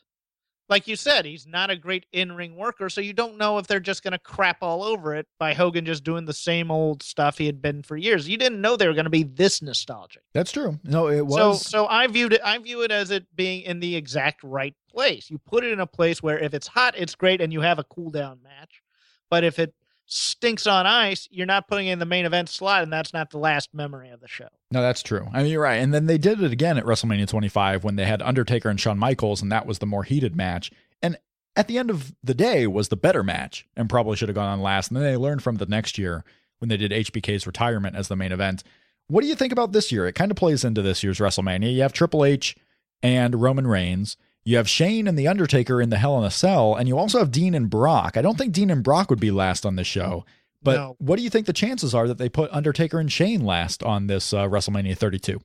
like 0.69 0.87
you 0.89 0.97
said, 0.97 1.25
he's 1.25 1.47
not 1.47 1.71
a 1.71 1.77
great 1.77 2.07
in 2.13 2.33
ring 2.33 2.57
worker. 2.57 2.89
So 2.89 3.01
you 3.01 3.13
don't 3.13 3.37
know 3.39 3.59
if 3.59 3.67
they're 3.67 3.81
just 3.81 4.03
going 4.03 4.13
to 4.13 4.19
crap 4.19 4.59
all 4.63 4.83
over 4.83 5.15
it 5.15 5.27
by 5.39 5.55
Hogan 5.55 5.85
just 5.85 6.05
doing 6.05 6.25
the 6.25 6.33
same 6.33 6.71
old 6.71 7.03
stuff 7.03 7.39
he 7.39 7.47
had 7.47 7.61
been 7.63 7.83
for 7.83 7.97
years. 7.97 8.29
You 8.29 8.37
didn't 8.37 8.61
know 8.61 8.77
they 8.77 8.87
were 8.87 8.95
going 8.95 9.05
to 9.05 9.11
be 9.11 9.23
this 9.23 9.63
nostalgic. 9.63 10.23
That's 10.35 10.53
true. 10.53 10.79
No, 10.85 11.09
it 11.09 11.19
So 11.31 11.49
was. 11.51 11.67
so 11.67 11.87
I 11.87 12.07
viewed 12.07 12.35
it 12.35 12.41
I 12.45 12.59
view 12.59 12.83
it 12.83 12.91
as 12.91 13.11
it 13.11 13.25
being 13.35 13.63
in 13.63 13.81
the 13.81 13.97
exact 13.97 14.43
right 14.43 14.75
place. 14.91 15.31
You 15.31 15.39
put 15.39 15.65
it 15.65 15.73
in 15.73 15.81
a 15.81 15.87
place 15.87 16.23
where 16.23 16.39
if 16.39 16.55
it's 16.55 16.67
hot, 16.67 16.95
it's 16.97 17.15
great 17.15 17.41
and 17.41 17.53
you 17.53 17.61
have 17.61 17.79
a 17.79 17.85
cool 17.85 18.11
down 18.11 18.41
match. 18.43 18.83
But 19.31 19.45
if 19.45 19.59
it 19.59 19.75
stinks 20.09 20.67
on 20.67 20.87
ice, 20.87 21.29
you're 21.31 21.47
not 21.47 21.69
putting 21.69 21.87
in 21.87 21.99
the 21.99 22.07
main 22.07 22.25
event 22.25 22.49
slot 22.49 22.83
and 22.83 22.93
that's 22.93 23.13
not 23.13 23.31
the 23.31 23.39
last 23.39 23.73
memory 23.75 24.09
of 24.09 24.21
the 24.21 24.29
show. 24.29 24.49
no, 24.73 24.81
that's 24.83 25.03
true. 25.03 25.29
I 25.33 25.43
mean, 25.43 25.53
you're 25.53 25.63
right. 25.63 25.77
And 25.77 25.93
then 25.95 26.07
they 26.07 26.19
did 26.19 26.43
it 26.43 26.51
again 26.51 26.79
at 26.79 26.85
WrestleMania 26.85 27.29
25 27.29 27.85
when 27.85 27.97
they 27.97 28.07
had 28.07 28.23
Undertaker 28.23 28.69
and 28.69 28.81
Shawn 28.81 28.99
Michaels, 28.99 29.43
and 29.43 29.53
that 29.53 29.67
was 29.67 29.79
the 29.79 29.87
more 29.87 30.05
heated 30.05 30.35
match. 30.35 30.73
And 31.03 31.19
at 31.55 31.69
the 31.69 31.79
end 31.79 31.91
of 31.91 32.15
the 32.23 32.35
day, 32.35 32.67
was 32.67 32.89
the 32.89 32.97
better 32.97 33.23
match, 33.23 33.67
and 33.77 33.91
probably 33.91 34.17
should 34.17 34.29
have 34.29 34.37
gone 34.37 34.49
on 34.49 34.63
last. 34.63 34.89
And 34.89 34.97
then 34.97 35.05
they 35.05 35.17
learned 35.17 35.43
from 35.43 35.57
the 35.57 35.67
next 35.67 35.99
year 35.99 36.25
when 36.59 36.69
they 36.69 36.77
did 36.77 36.91
HBK's 36.91 37.47
retirement 37.47 37.97
as 37.97 38.09
the 38.09 38.17
main 38.17 38.33
event. 38.33 38.63
What 39.09 39.23
do 39.23 39.27
you 39.27 39.35
think 39.35 39.53
about 39.53 39.73
this 39.73 39.91
year? 39.91 40.07
It 40.07 40.15
kind 40.15 40.31
of 40.31 40.37
plays 40.37 40.65
into 40.65 40.83
this 40.83 41.03
year's 41.03 41.19
WrestleMania. 41.19 41.75
You 41.75 41.83
have 41.83 41.93
Triple 41.93 42.25
H 42.25 42.57
and 43.03 43.41
Roman 43.41 43.67
Reigns. 43.67 44.17
You 44.49 44.57
have 44.57 44.67
Shane 44.67 45.07
and 45.07 45.19
The 45.19 45.29
Undertaker 45.29 45.79
in 45.83 45.91
the 45.91 45.99
Hell 45.99 46.17
in 46.19 46.25
a 46.25 46.31
Cell, 46.31 46.75
and 46.75 46.89
you 46.89 46.97
also 46.97 47.19
have 47.19 47.31
Dean 47.31 47.55
and 47.55 47.69
Brock. 47.69 48.17
I 48.17 48.23
don't 48.23 48.39
think 48.39 48.55
Dean 48.55 48.71
and 48.71 48.83
Brock 48.83 49.11
would 49.11 49.21
be 49.21 49.31
last 49.31 49.67
on 49.67 49.77
this 49.77 49.87
show. 49.87 50.25
But 50.63 50.77
No. 50.77 50.97
what 50.99 51.17
do 51.17 51.23
you 51.23 51.29
think 51.29 51.45
the 51.45 51.53
chances 51.53 51.95
are 51.95 52.09
that 52.09 52.17
they 52.17 52.31
put 52.31 52.51
Undertaker 52.51 52.99
and 52.99 53.13
Shane 53.13 53.45
last 53.45 53.83
on 53.83 54.07
this 54.07 54.33
uh, 54.33 54.47
WrestleMania 54.49 54.97
32? 54.97 55.39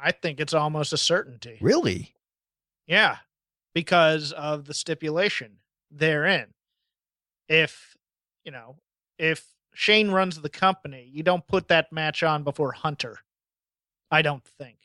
I 0.00 0.12
think 0.12 0.38
it's 0.38 0.54
almost 0.54 0.92
a 0.92 0.96
certainty. 0.96 1.58
Really? 1.60 2.14
Yeah. 2.86 3.16
Because 3.74 4.30
of 4.30 4.66
the 4.66 4.74
stipulation 4.74 5.56
therein. 5.90 6.54
If 7.48 7.96
you 8.44 8.52
know, 8.52 8.76
if 9.18 9.46
Shane 9.74 10.12
runs 10.12 10.40
the 10.40 10.48
company, 10.48 11.10
you 11.12 11.24
don't 11.24 11.44
put 11.48 11.66
that 11.68 11.92
match 11.92 12.22
on 12.22 12.44
before 12.44 12.70
Hunter. 12.70 13.18
I 14.12 14.22
don't 14.22 14.44
think. 14.44 14.76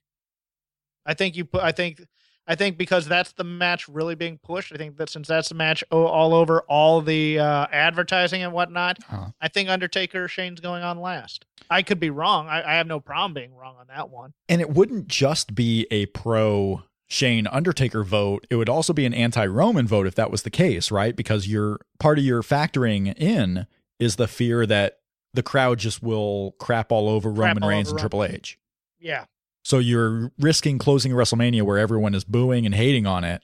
I 1.05 1.13
think 1.13 1.35
you 1.35 1.45
put. 1.45 1.61
I 1.61 1.71
think. 1.71 2.01
I 2.45 2.55
think 2.55 2.77
because 2.77 3.07
that's 3.07 3.31
the 3.31 3.43
match 3.43 3.87
really 3.87 4.15
being 4.15 4.37
pushed. 4.37 4.73
I 4.73 4.77
think 4.77 4.97
that 4.97 5.09
since 5.09 5.27
that's 5.27 5.49
the 5.49 5.55
match 5.55 5.83
all 5.91 6.33
over 6.33 6.61
all 6.67 7.01
the 7.01 7.39
uh, 7.39 7.67
advertising 7.71 8.43
and 8.43 8.51
whatnot, 8.51 8.97
Huh. 9.07 9.27
I 9.41 9.47
think 9.47 9.69
Undertaker 9.69 10.27
Shane's 10.27 10.59
going 10.59 10.83
on 10.83 10.99
last. 10.99 11.45
I 11.69 11.81
could 11.83 11.99
be 11.99 12.09
wrong. 12.09 12.47
I, 12.47 12.61
I 12.61 12.75
have 12.75 12.87
no 12.87 12.99
problem 12.99 13.33
being 13.33 13.55
wrong 13.55 13.75
on 13.79 13.87
that 13.87 14.09
one. 14.09 14.33
And 14.49 14.59
it 14.59 14.69
wouldn't 14.69 15.07
just 15.07 15.55
be 15.55 15.87
a 15.89 16.07
pro 16.07 16.83
Shane 17.07 17.47
Undertaker 17.47 18.03
vote. 18.03 18.45
It 18.49 18.55
would 18.55 18.69
also 18.69 18.91
be 18.91 19.05
an 19.05 19.13
anti 19.13 19.45
Roman 19.45 19.87
vote 19.87 20.07
if 20.07 20.15
that 20.15 20.31
was 20.31 20.43
the 20.43 20.49
case, 20.49 20.91
right? 20.91 21.15
Because 21.15 21.47
your 21.47 21.79
part 21.99 22.17
of 22.17 22.25
your 22.25 22.41
factoring 22.41 23.17
in 23.17 23.67
is 23.99 24.17
the 24.17 24.27
fear 24.27 24.65
that 24.65 24.99
the 25.33 25.43
crowd 25.43 25.79
just 25.79 26.03
will 26.03 26.55
crap 26.59 26.91
all 26.91 27.07
over 27.09 27.31
Crap 27.33 27.49
Roman 27.55 27.63
all 27.63 27.69
Reigns 27.69 27.87
over 27.87 27.95
and 27.95 27.99
Triple 27.99 28.23
H. 28.23 28.57
Yeah. 28.99 29.25
So 29.63 29.79
you're 29.79 30.31
risking 30.37 30.77
closing 30.77 31.13
WrestleMania 31.13 31.63
where 31.63 31.77
everyone 31.77 32.13
is 32.13 32.23
booing 32.23 32.65
and 32.65 32.75
hating 32.75 33.07
on 33.07 33.23
it. 33.23 33.41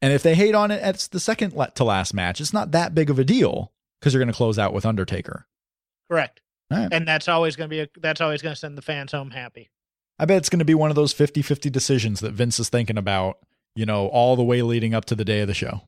And 0.00 0.12
if 0.12 0.22
they 0.22 0.34
hate 0.34 0.54
on 0.54 0.72
it 0.72 0.82
at 0.82 1.08
the 1.12 1.20
second 1.20 1.54
to 1.76 1.84
last 1.84 2.12
match, 2.12 2.40
it's 2.40 2.52
not 2.52 2.72
that 2.72 2.94
big 2.94 3.08
of 3.08 3.20
a 3.20 3.24
deal 3.24 3.72
because 4.00 4.12
you're 4.12 4.20
going 4.20 4.32
to 4.32 4.36
close 4.36 4.58
out 4.58 4.72
with 4.74 4.84
Undertaker. 4.84 5.46
Correct. 6.10 6.40
Right. 6.70 6.88
And 6.90 7.06
that's 7.06 7.28
always 7.28 7.54
going 7.54 7.70
to 7.70 7.74
be 7.74 7.80
a, 7.80 7.88
that's 8.00 8.20
always 8.20 8.42
going 8.42 8.54
to 8.54 8.58
send 8.58 8.76
the 8.76 8.82
fans 8.82 9.12
home 9.12 9.30
happy. 9.30 9.70
I 10.18 10.24
bet 10.24 10.38
it's 10.38 10.48
going 10.48 10.58
to 10.58 10.64
be 10.64 10.74
one 10.74 10.90
of 10.90 10.96
those 10.96 11.12
50 11.12 11.42
50 11.42 11.70
decisions 11.70 12.20
that 12.20 12.32
Vince 12.32 12.58
is 12.58 12.68
thinking 12.68 12.98
about, 12.98 13.38
you 13.76 13.86
know, 13.86 14.08
all 14.08 14.34
the 14.34 14.42
way 14.42 14.62
leading 14.62 14.92
up 14.92 15.04
to 15.06 15.14
the 15.14 15.24
day 15.24 15.40
of 15.40 15.48
the 15.48 15.54
show. 15.54 15.82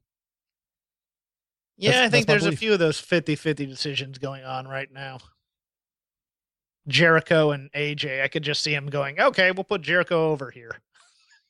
Yeah, 1.77 1.91
That's- 1.91 2.07
I 2.07 2.11
think 2.11 2.27
there's 2.27 2.47
a 2.47 2.57
few 2.57 2.73
of 2.73 2.79
those 2.79 3.01
50-50 3.01 3.69
decisions 3.69 4.19
going 4.19 4.45
on 4.45 4.69
right 4.69 4.91
now. 4.93 5.19
Jericho 6.89 7.51
and 7.51 7.71
AJ, 7.73 8.23
I 8.23 8.29
could 8.29 8.43
just 8.43 8.63
see 8.63 8.75
him 8.75 8.87
going, 8.87 9.21
"Okay, 9.21 9.51
we'll 9.51 9.65
put 9.65 9.83
Jericho 9.83 10.31
over 10.31 10.51
here." 10.51 10.81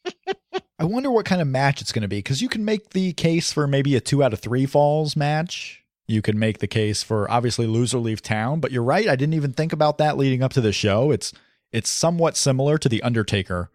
I 0.78 0.85
wonder 0.85 1.11
what 1.11 1.24
kind 1.24 1.41
of 1.41 1.49
match 1.49 1.80
it's 1.80 1.93
going 1.93 2.03
to 2.03 2.09
be 2.09 2.18
because 2.18 2.43
you 2.43 2.49
can 2.49 2.64
make 2.64 2.91
the 2.91 3.12
case 3.14 3.53
for 3.53 3.66
maybe 3.66 3.97
a 3.97 4.01
two 4.01 4.22
out 4.22 4.32
of 4.32 4.41
three 4.41 4.66
falls 4.66 5.16
match. 5.16 5.82
You 6.07 6.20
can 6.20 6.39
make 6.39 6.59
the 6.59 6.66
case 6.66 7.03
for 7.03 7.30
obviously 7.30 7.66
loser 7.66 7.99
leave 7.99 8.20
town, 8.20 8.61
but 8.61 8.72
you're 8.72 8.82
right. 8.82 9.09
I 9.09 9.16
didn't 9.16 9.35
even 9.35 9.53
think 9.53 9.72
about 9.72 9.99
that 9.99 10.18
leading 10.18 10.43
up 10.43 10.53
to 10.53 10.61
the 10.61 10.72
show. 10.72 11.11
It's 11.11 11.32
it's 11.72 11.91
somewhat 11.91 12.37
similar 12.37 12.78
to 12.78 12.89
the 12.89 13.03
Undertaker 13.03 13.70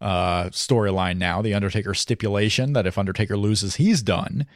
uh, 0.00 0.44
storyline 0.46 1.18
now. 1.18 1.42
The 1.42 1.54
Undertaker 1.54 1.94
stipulation 1.94 2.72
that 2.72 2.86
if 2.86 2.98
Undertaker 2.98 3.36
loses, 3.36 3.76
he's 3.76 4.02
done. 4.02 4.46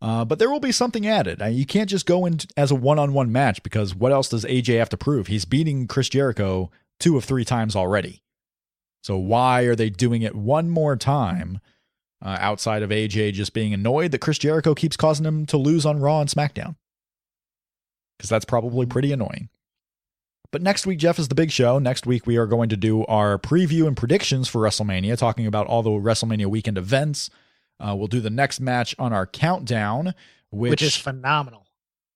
Uh, 0.00 0.24
but 0.24 0.38
there 0.38 0.50
will 0.50 0.60
be 0.60 0.72
something 0.72 1.06
added. 1.06 1.42
You 1.54 1.66
can't 1.66 1.90
just 1.90 2.06
go 2.06 2.24
in 2.24 2.38
as 2.56 2.70
a 2.70 2.76
one-on-one 2.76 3.32
match 3.32 3.62
because 3.62 3.94
what 3.94 4.12
else 4.12 4.28
does 4.28 4.44
AJ 4.44 4.78
have 4.78 4.88
to 4.90 4.96
prove? 4.96 5.26
He's 5.26 5.44
beating 5.44 5.88
Chris 5.88 6.08
Jericho 6.08 6.70
two 7.00 7.16
of 7.16 7.24
three 7.24 7.44
times 7.44 7.74
already. 7.74 8.22
So 9.02 9.16
why 9.16 9.62
are 9.62 9.74
they 9.74 9.90
doing 9.90 10.22
it 10.22 10.34
one 10.34 10.70
more 10.70 10.96
time 10.96 11.60
uh, 12.24 12.36
outside 12.40 12.82
of 12.82 12.90
AJ 12.90 13.32
just 13.32 13.52
being 13.52 13.72
annoyed 13.72 14.10
that 14.12 14.20
Chris 14.20 14.38
Jericho 14.38 14.74
keeps 14.74 14.96
causing 14.96 15.26
him 15.26 15.46
to 15.46 15.56
lose 15.56 15.86
on 15.86 16.00
Raw 16.00 16.20
and 16.20 16.30
SmackDown? 16.30 16.76
Because 18.16 18.30
that's 18.30 18.44
probably 18.44 18.86
pretty 18.86 19.12
annoying. 19.12 19.48
But 20.50 20.62
next 20.62 20.86
week, 20.86 20.98
Jeff, 20.98 21.18
is 21.18 21.28
the 21.28 21.34
big 21.34 21.50
show. 21.50 21.78
Next 21.78 22.06
week, 22.06 22.26
we 22.26 22.36
are 22.36 22.46
going 22.46 22.70
to 22.70 22.76
do 22.76 23.04
our 23.04 23.38
preview 23.38 23.86
and 23.86 23.96
predictions 23.96 24.48
for 24.48 24.62
WrestleMania, 24.62 25.18
talking 25.18 25.46
about 25.46 25.66
all 25.66 25.82
the 25.82 25.90
WrestleMania 25.90 26.46
weekend 26.46 26.78
events. 26.78 27.28
Uh, 27.80 27.94
we'll 27.96 28.08
do 28.08 28.20
the 28.20 28.30
next 28.30 28.60
match 28.60 28.94
on 28.98 29.12
our 29.12 29.26
countdown, 29.26 30.14
which, 30.50 30.70
which, 30.70 30.82
is 30.82 30.96
phenomenal. 30.96 31.66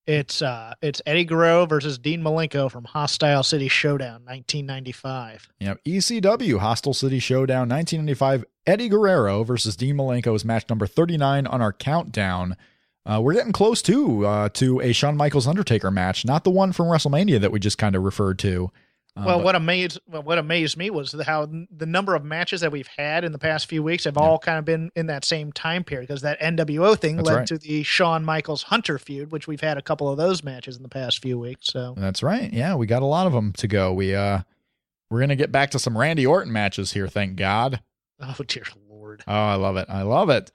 It's 0.07 0.43
uh 0.43 0.75
it's 0.83 1.01
Eddie 1.07 1.25
Guerrero 1.25 1.65
versus 1.65 1.97
Dean 1.97 2.23
Malenko 2.23 2.69
from 2.69 2.85
Hostile 2.85 3.45
City 3.45 3.69
Showdown 3.69 4.25
1995. 4.25 5.49
Yeah, 5.61 5.75
ECW 5.87 6.59
Hostile 6.59 6.95
City 6.95 7.21
Showdown 7.21 7.69
1995. 7.69 8.45
Eddie 8.67 8.89
Guerrero 8.89 9.45
versus 9.45 9.77
Dean 9.77 9.97
Malenko 9.97 10.35
is 10.35 10.45
match 10.45 10.69
number 10.69 10.89
39 10.89 11.47
on 11.47 11.63
our 11.63 11.73
countdown. 11.73 12.57
Uh, 13.05 13.21
we're 13.23 13.35
getting 13.35 13.53
close 13.53 13.81
too 13.81 14.27
uh, 14.27 14.49
to 14.51 14.81
a 14.81 14.93
Shawn 14.93 15.17
Michaels 15.17 15.47
Undertaker 15.47 15.91
match, 15.91 16.25
not 16.25 16.45
the 16.45 16.51
one 16.51 16.73
from 16.73 16.87
WrestleMania 16.87 17.41
that 17.41 17.53
we 17.53 17.61
just 17.61 17.79
kind 17.79 17.95
of 17.95 18.03
referred 18.03 18.39
to. 18.41 18.71
Uh, 19.15 19.25
well, 19.27 19.39
but- 19.39 19.45
what 19.45 19.55
amazed 19.55 19.99
well, 20.09 20.23
what 20.23 20.39
amazed 20.39 20.77
me 20.79 20.89
was 20.89 21.13
the- 21.13 21.25
how 21.25 21.45
the 21.45 21.85
number 21.87 22.15
of 22.15 22.25
matches 22.25 22.63
that 22.63 22.73
we've 22.73 22.89
had 22.97 23.25
in 23.25 23.33
the 23.33 23.39
past 23.39 23.67
few 23.69 23.83
weeks 23.83 24.05
have 24.05 24.17
all 24.17 24.39
kind 24.39 24.59
of 24.59 24.65
been 24.65 24.91
in 24.97 25.07
that 25.09 25.25
same 25.25 25.53
time 25.53 25.85
period 25.85 26.09
because 26.09 26.23
that 26.23 26.41
NWO 26.41 26.95
thing 26.97 27.17
That's 27.17 27.29
led 27.29 27.35
right. 27.37 27.47
to 27.49 27.59
the 27.59 27.83
Shawn 27.83 28.25
Michaels 28.25 28.63
Hunter 28.65 28.99
feud, 28.99 29.31
which 29.31 29.47
we've 29.47 29.61
had 29.61 29.77
a 29.77 29.83
couple 29.83 30.09
of 30.09 30.17
those 30.17 30.43
matches 30.43 30.77
in 30.79 30.83
the 30.83 30.89
past 30.89 31.21
few 31.21 31.39
weeks. 31.39 31.67
So 31.67 31.95
That's 31.99 32.23
right. 32.23 32.51
Yeah, 32.53 32.75
we 32.75 32.87
got 32.87 33.03
a 33.03 33.07
lot 33.07 33.27
of 33.27 33.35
them 33.35 33.53
to 33.55 33.69
go. 33.69 33.93
We 33.93 34.15
uh, 34.15 34.41
we're 35.11 35.21
gonna 35.21 35.37
get 35.37 35.53
back 35.53 35.71
to 35.73 35.79
some 35.79 35.99
Randy 35.99 36.25
Orton 36.25 36.53
matches 36.53 36.93
here. 36.93 37.07
Thank 37.07 37.37
God. 37.37 37.83
oh 38.21 38.37
dear 38.47 38.65
lord, 38.89 39.23
Oh, 39.27 39.33
I 39.35 39.57
love 39.57 39.77
it. 39.77 39.87
I 39.91 40.03
love 40.03 40.31
it. 40.31 40.51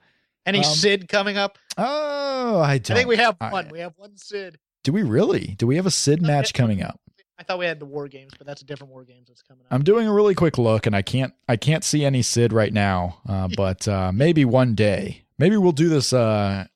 any 0.46 0.58
Um, 0.58 0.64
Sid 0.64 1.08
coming 1.08 1.36
up? 1.36 1.58
Oh, 1.76 2.58
I 2.60 2.78
don't. 2.78 2.96
I 2.96 2.98
think 2.98 3.08
we 3.08 3.16
have 3.18 3.36
I- 3.40 3.52
one. 3.52 3.68
we 3.68 3.78
have 3.78 3.92
one 3.96 4.16
Sid. 4.16 4.58
Do 4.82 4.92
we 4.92 5.02
really? 5.04 5.54
Do 5.58 5.68
we 5.68 5.76
have 5.76 5.86
a 5.86 5.92
Sid 5.92 6.22
match 6.22 6.54
coming 6.54 6.82
up? 6.82 6.98
I 7.38 7.44
thought 7.44 7.58
we 7.58 7.66
had 7.66 7.78
the 7.78 7.86
War 7.86 8.08
Games, 8.08 8.32
but 8.36 8.46
that's 8.46 8.62
a 8.62 8.64
different 8.64 8.92
War 8.92 9.04
Games 9.04 9.28
that's 9.28 9.42
coming 9.42 9.62
up. 9.62 9.72
I'm 9.72 9.84
doing 9.84 10.08
a 10.08 10.12
really 10.12 10.34
quick 10.34 10.58
look, 10.58 10.86
and 10.86 10.96
I 10.96 11.02
can't 11.02 11.32
I 11.48 11.56
can't 11.56 11.84
see 11.84 12.04
any 12.04 12.22
Sid 12.22 12.52
right 12.52 12.72
now. 12.72 13.20
Uh, 13.28 13.48
but 13.56 13.86
uh, 13.86 14.10
maybe 14.12 14.44
one 14.44 14.74
day, 14.74 15.22
maybe 15.38 15.56
we'll 15.56 15.72
do 15.72 15.88
this. 15.88 16.12
Uh, 16.12 16.66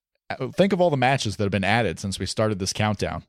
think 0.55 0.73
of 0.73 0.81
all 0.81 0.91
the 0.91 0.97
matches 0.97 1.37
that 1.37 1.45
have 1.45 1.51
been 1.51 1.65
added 1.65 1.99
since 1.99 2.19
we 2.19 2.27
started 2.27 2.59
this 2.59 2.73
countdown. 2.73 3.25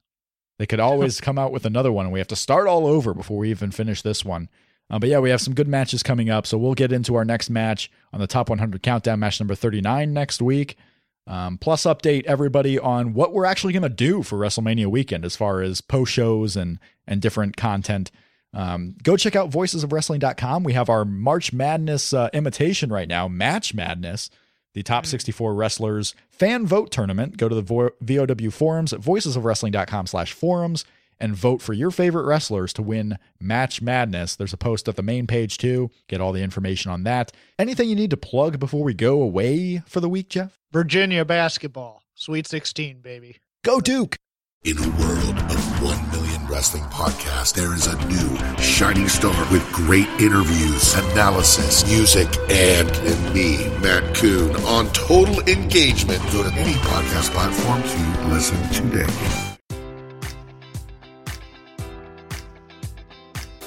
They 0.59 0.67
could 0.67 0.79
always 0.79 1.19
come 1.21 1.39
out 1.39 1.51
with 1.51 1.65
another 1.65 1.91
one, 1.91 2.05
and 2.05 2.13
we 2.13 2.19
have 2.19 2.27
to 2.27 2.35
start 2.35 2.67
all 2.67 2.85
over 2.85 3.13
before 3.13 3.37
we 3.37 3.49
even 3.49 3.71
finish 3.71 4.01
this 4.01 4.23
one. 4.23 4.49
Uh, 4.89 4.99
but 4.99 5.09
yeah, 5.09 5.19
we 5.19 5.31
have 5.31 5.41
some 5.41 5.55
good 5.55 5.67
matches 5.67 6.03
coming 6.03 6.29
up, 6.29 6.45
so 6.45 6.57
we'll 6.57 6.75
get 6.75 6.91
into 6.91 7.15
our 7.15 7.25
next 7.25 7.49
match 7.49 7.89
on 8.11 8.19
the 8.19 8.27
top 8.27 8.49
100 8.49 8.83
countdown, 8.83 9.19
match 9.19 9.39
number 9.39 9.55
39 9.55 10.13
next 10.13 10.41
week. 10.41 10.77
Um, 11.25 11.57
plus, 11.57 11.83
update 11.83 12.25
everybody 12.25 12.77
on 12.77 13.13
what 13.13 13.33
we're 13.33 13.45
actually 13.45 13.73
going 13.73 13.83
to 13.83 13.89
do 13.89 14.23
for 14.23 14.37
WrestleMania 14.37 14.87
weekend 14.87 15.23
as 15.23 15.35
far 15.35 15.61
as 15.61 15.81
post 15.81 16.11
shows 16.11 16.55
and 16.55 16.79
and 17.07 17.21
different 17.21 17.57
content. 17.57 18.11
Um, 18.53 18.95
go 19.03 19.17
check 19.17 19.35
out 19.35 19.49
voicesofwrestling.com. 19.49 20.63
We 20.63 20.73
have 20.73 20.89
our 20.89 21.05
March 21.05 21.53
Madness 21.53 22.13
uh, 22.13 22.29
imitation 22.33 22.91
right 22.91 23.07
now, 23.07 23.27
Match 23.27 23.73
Madness, 23.73 24.29
the 24.73 24.83
top 24.83 25.05
64 25.05 25.55
wrestlers 25.55 26.13
fan 26.29 26.67
vote 26.67 26.91
tournament. 26.91 27.37
Go 27.37 27.49
to 27.49 27.55
the 27.55 27.61
vo- 27.61 27.91
VOW 28.01 28.51
forums 28.51 28.93
at 28.93 29.01
voicesofwrestling.com 29.01 30.07
slash 30.07 30.33
forums 30.33 30.85
and 31.19 31.35
vote 31.35 31.61
for 31.61 31.73
your 31.73 31.91
favorite 31.91 32.25
wrestlers 32.25 32.73
to 32.73 32.81
win 32.81 33.17
Match 33.39 33.81
Madness. 33.81 34.35
There's 34.35 34.53
a 34.53 34.57
post 34.57 34.87
at 34.87 34.95
the 34.97 35.03
main 35.03 35.25
page 35.25 35.57
too. 35.57 35.89
Get 36.07 36.21
all 36.21 36.31
the 36.31 36.43
information 36.43 36.91
on 36.91 37.03
that. 37.03 37.31
Anything 37.57 37.89
you 37.89 37.95
need 37.95 38.09
to 38.11 38.17
plug 38.17 38.59
before 38.59 38.83
we 38.83 38.93
go 38.93 39.21
away 39.21 39.81
for 39.87 39.99
the 39.99 40.09
week, 40.09 40.29
Jeff? 40.29 40.59
Virginia 40.73 41.23
basketball, 41.23 42.01
Sweet 42.15 42.47
16, 42.47 43.01
baby. 43.01 43.37
Go 43.63 43.79
Duke! 43.79 44.15
In 44.63 44.75
a 44.79 44.89
world 44.99 45.37
of 45.37 45.83
1 45.83 46.11
million 46.11 46.47
wrestling 46.47 46.81
podcasts, 46.85 47.53
there 47.53 47.75
is 47.75 47.85
a 47.85 48.07
new 48.07 48.57
shining 48.57 49.07
star 49.07 49.35
with 49.51 49.63
great 49.71 50.07
interviews, 50.19 50.95
analysis, 50.95 51.87
music, 51.87 52.27
and, 52.49 52.89
and 52.89 53.35
me, 53.35 53.69
Matt 53.83 54.15
Coon, 54.15 54.55
on 54.65 54.87
total 54.93 55.41
engagement. 55.47 56.23
Go 56.31 56.41
to 56.41 56.51
any 56.55 56.73
podcast 56.73 57.29
platform 57.33 57.83
to 57.83 58.33
listen 58.33 58.57
today. 58.71 59.52